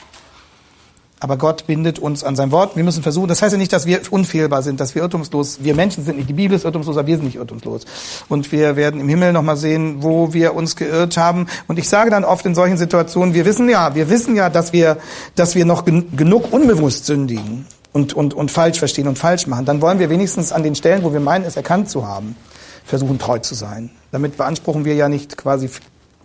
Aber 1.23 1.37
Gott 1.37 1.67
bindet 1.67 1.99
uns 1.99 2.23
an 2.23 2.35
sein 2.35 2.51
Wort. 2.51 2.75
Wir 2.75 2.83
müssen 2.83 3.03
versuchen, 3.03 3.27
das 3.27 3.43
heißt 3.43 3.51
ja 3.51 3.59
nicht, 3.59 3.71
dass 3.71 3.85
wir 3.85 4.01
unfehlbar 4.09 4.63
sind, 4.63 4.79
dass 4.79 4.95
wir 4.95 5.03
irrtumslos, 5.03 5.59
wir 5.63 5.75
Menschen 5.75 6.03
sind 6.03 6.17
nicht, 6.17 6.27
die 6.27 6.33
Bibel 6.33 6.57
ist 6.57 6.65
irrtumslos, 6.65 6.97
aber 6.97 7.05
wir 7.05 7.17
sind 7.17 7.25
nicht 7.25 7.35
irrtumslos. 7.35 7.85
Und 8.27 8.51
wir 8.51 8.75
werden 8.75 8.99
im 8.99 9.07
Himmel 9.07 9.31
nochmal 9.31 9.55
sehen, 9.55 9.97
wo 10.01 10.33
wir 10.33 10.55
uns 10.55 10.75
geirrt 10.75 11.17
haben. 11.17 11.45
Und 11.67 11.77
ich 11.77 11.87
sage 11.87 12.09
dann 12.09 12.23
oft 12.23 12.43
in 12.47 12.55
solchen 12.55 12.77
Situationen, 12.77 13.35
wir 13.35 13.45
wissen 13.45 13.69
ja, 13.69 13.93
wir 13.93 14.09
wissen 14.09 14.35
ja, 14.35 14.49
dass 14.49 14.73
wir, 14.73 14.97
dass 15.35 15.53
wir 15.53 15.63
noch 15.63 15.85
gen 15.85 16.17
genug 16.17 16.51
unbewusst 16.51 17.05
sündigen 17.05 17.67
und, 17.93 18.13
und, 18.13 18.33
und 18.33 18.49
falsch 18.49 18.79
verstehen 18.79 19.07
und 19.07 19.19
falsch 19.19 19.45
machen. 19.45 19.65
Dann 19.65 19.79
wollen 19.79 19.99
wir 19.99 20.09
wenigstens 20.09 20.51
an 20.51 20.63
den 20.63 20.73
Stellen, 20.73 21.03
wo 21.03 21.13
wir 21.13 21.19
meinen, 21.19 21.45
es 21.45 21.55
erkannt 21.55 21.87
zu 21.87 22.07
haben, 22.07 22.35
versuchen 22.83 23.19
treu 23.19 23.37
zu 23.37 23.53
sein. 23.53 23.91
Damit 24.11 24.37
beanspruchen 24.37 24.85
wir 24.85 24.95
ja 24.95 25.07
nicht 25.07 25.37
quasi 25.37 25.69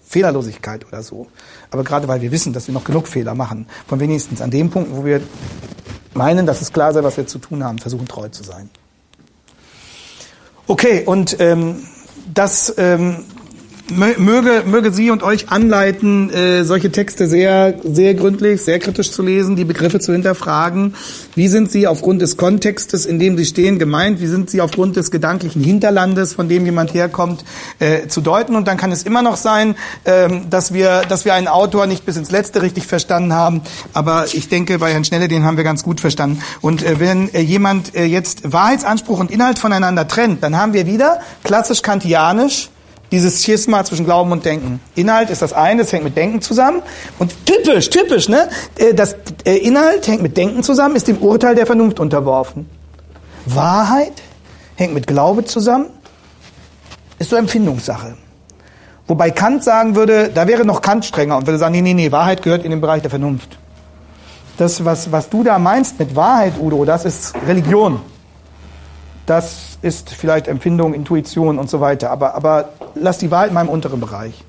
Fehlerlosigkeit 0.06 0.86
oder 0.86 1.02
so. 1.02 1.26
Aber 1.70 1.84
gerade 1.84 2.08
weil 2.08 2.20
wir 2.20 2.30
wissen, 2.30 2.52
dass 2.52 2.66
wir 2.66 2.74
noch 2.74 2.84
genug 2.84 3.08
Fehler 3.08 3.34
machen, 3.34 3.66
von 3.86 4.00
wenigstens 4.00 4.40
an 4.40 4.50
dem 4.50 4.70
Punkt, 4.70 4.90
wo 4.94 5.04
wir 5.04 5.20
meinen, 6.14 6.46
dass 6.46 6.62
es 6.62 6.72
klar 6.72 6.92
sei, 6.92 7.02
was 7.02 7.16
wir 7.16 7.26
zu 7.26 7.38
tun 7.38 7.64
haben, 7.64 7.78
versuchen 7.78 8.06
treu 8.06 8.28
zu 8.28 8.42
sein. 8.42 8.70
Okay, 10.66 11.04
und 11.04 11.36
ähm, 11.40 11.86
das 12.32 12.74
ähm, 12.76 13.24
möge, 13.90 14.64
möge 14.66 14.92
Sie 14.92 15.10
und 15.10 15.22
euch 15.22 15.48
anleiten, 15.48 16.30
äh, 16.30 16.64
solche 16.64 16.90
Texte 16.90 17.26
sehr, 17.26 17.74
sehr 17.84 18.14
gründlich, 18.14 18.62
sehr 18.62 18.78
kritisch 18.78 19.10
zu 19.10 19.22
lesen, 19.22 19.56
die 19.56 19.64
Begriffe 19.64 20.00
zu 20.00 20.12
hinterfragen. 20.12 20.94
Wie 21.34 21.48
sind 21.48 21.70
sie 21.70 21.86
aufgrund 21.86 22.22
des 22.22 22.36
Kontextes, 22.36 23.06
in 23.06 23.18
dem 23.18 23.36
sie 23.36 23.44
stehen, 23.44 23.78
gemeint? 23.78 24.20
Wie 24.20 24.26
sind 24.26 24.50
sie 24.50 24.60
aufgrund 24.60 24.96
des 24.96 25.10
gedanklichen 25.10 25.62
Hinterlandes, 25.62 26.34
von 26.34 26.48
dem 26.48 26.64
jemand 26.64 26.94
herkommt, 26.94 27.44
äh, 27.78 28.08
zu 28.08 28.20
deuten? 28.20 28.56
Und 28.56 28.66
dann 28.68 28.76
kann 28.76 28.92
es 28.92 29.02
immer 29.02 29.22
noch 29.22 29.36
sein, 29.36 29.76
äh, 30.04 30.28
dass 30.50 30.72
wir, 30.72 31.02
dass 31.08 31.24
wir 31.24 31.34
einen 31.34 31.48
Autor 31.48 31.86
nicht 31.86 32.04
bis 32.04 32.16
ins 32.16 32.30
Letzte 32.30 32.62
richtig 32.62 32.86
verstanden 32.86 33.32
haben. 33.32 33.62
Aber 33.92 34.26
ich 34.32 34.48
denke, 34.48 34.78
bei 34.78 34.92
Herrn 34.92 35.04
Schnelle, 35.04 35.28
den 35.28 35.44
haben 35.44 35.56
wir 35.56 35.64
ganz 35.64 35.82
gut 35.82 36.00
verstanden. 36.00 36.42
Und 36.60 36.82
äh, 36.82 36.98
wenn 36.98 37.32
äh, 37.34 37.40
jemand 37.40 37.94
äh, 37.94 38.04
jetzt 38.04 38.52
Wahrheitsanspruch 38.52 39.20
und 39.20 39.30
Inhalt 39.30 39.58
voneinander 39.58 40.08
trennt, 40.08 40.42
dann 40.42 40.56
haben 40.56 40.72
wir 40.72 40.86
wieder 40.86 41.20
klassisch 41.44 41.82
kantianisch 41.82 42.70
dieses 43.10 43.44
Schisma 43.44 43.84
zwischen 43.84 44.04
Glauben 44.04 44.32
und 44.32 44.44
Denken. 44.44 44.80
Inhalt 44.94 45.30
ist 45.30 45.42
das 45.42 45.52
eine, 45.52 45.82
das 45.82 45.92
hängt 45.92 46.04
mit 46.04 46.16
Denken 46.16 46.40
zusammen. 46.40 46.82
Und 47.18 47.34
typisch, 47.46 47.90
typisch, 47.90 48.28
ne? 48.28 48.48
Äh, 48.76 48.94
das 48.94 49.16
äh, 49.44 49.56
Inhalt 49.58 50.06
hängt 50.08 50.22
mit 50.22 50.36
Denken 50.36 50.62
zusammen, 50.62 50.96
ist 50.96 51.08
dem 51.08 51.18
Urteil 51.18 51.54
der 51.54 51.66
Vernunft 51.66 52.00
unterworfen. 52.00 52.68
Wahrheit 53.46 54.22
hängt 54.74 54.94
mit 54.94 55.06
Glaube 55.06 55.44
zusammen, 55.44 55.86
ist 57.18 57.30
so 57.30 57.36
Empfindungssache. 57.36 58.16
Wobei 59.06 59.30
Kant 59.30 59.62
sagen 59.62 59.94
würde, 59.94 60.30
da 60.34 60.48
wäre 60.48 60.64
noch 60.64 60.82
Kant 60.82 61.04
strenger 61.04 61.36
und 61.36 61.46
würde 61.46 61.58
sagen, 61.58 61.72
nee, 61.72 61.80
nee, 61.80 61.94
nee, 61.94 62.10
Wahrheit 62.10 62.42
gehört 62.42 62.64
in 62.64 62.72
den 62.72 62.80
Bereich 62.80 63.02
der 63.02 63.10
Vernunft. 63.10 63.56
Das, 64.56 64.84
was, 64.84 65.12
was 65.12 65.28
du 65.28 65.44
da 65.44 65.58
meinst 65.58 65.98
mit 65.98 66.16
Wahrheit, 66.16 66.54
Udo, 66.58 66.84
das 66.84 67.04
ist 67.04 67.34
Religion. 67.46 68.00
Ist 69.82 70.10
vielleicht 70.10 70.48
Empfindung, 70.48 70.94
Intuition 70.94 71.58
und 71.58 71.70
so 71.70 71.80
weiter. 71.80 72.10
Aber, 72.10 72.34
aber 72.34 72.70
lass 72.94 73.18
die 73.18 73.30
Wahrheit 73.30 73.48
in 73.48 73.54
meinem 73.54 73.68
unteren 73.68 74.00
Bereich. 74.00 74.44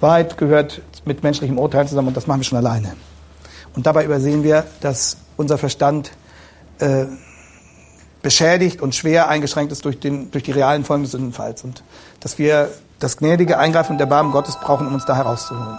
Wahrheit 0.00 0.36
gehört 0.36 0.82
mit 1.04 1.22
menschlichem 1.22 1.58
Urteil 1.58 1.86
zusammen 1.86 2.08
und 2.08 2.16
das 2.16 2.26
machen 2.26 2.40
wir 2.40 2.44
schon 2.44 2.58
alleine. 2.58 2.94
Und 3.74 3.86
dabei 3.86 4.04
übersehen 4.04 4.42
wir, 4.42 4.64
dass 4.80 5.16
unser 5.36 5.58
Verstand 5.58 6.12
äh, 6.78 7.06
beschädigt 8.22 8.80
und 8.80 8.94
schwer 8.94 9.28
eingeschränkt 9.28 9.72
ist 9.72 9.84
durch, 9.84 9.98
den, 9.98 10.30
durch 10.30 10.44
die 10.44 10.52
realen 10.52 10.84
Folgen 10.84 11.02
des 11.02 11.12
Sündenfalls 11.12 11.64
und 11.64 11.82
dass 12.20 12.38
wir 12.38 12.70
das 13.00 13.16
gnädige 13.16 13.58
Eingreifen 13.58 13.94
und 13.94 14.00
Erbarmen 14.00 14.32
Gottes 14.32 14.58
brauchen, 14.60 14.86
um 14.86 14.94
uns 14.94 15.04
da 15.04 15.16
herauszuholen. 15.16 15.78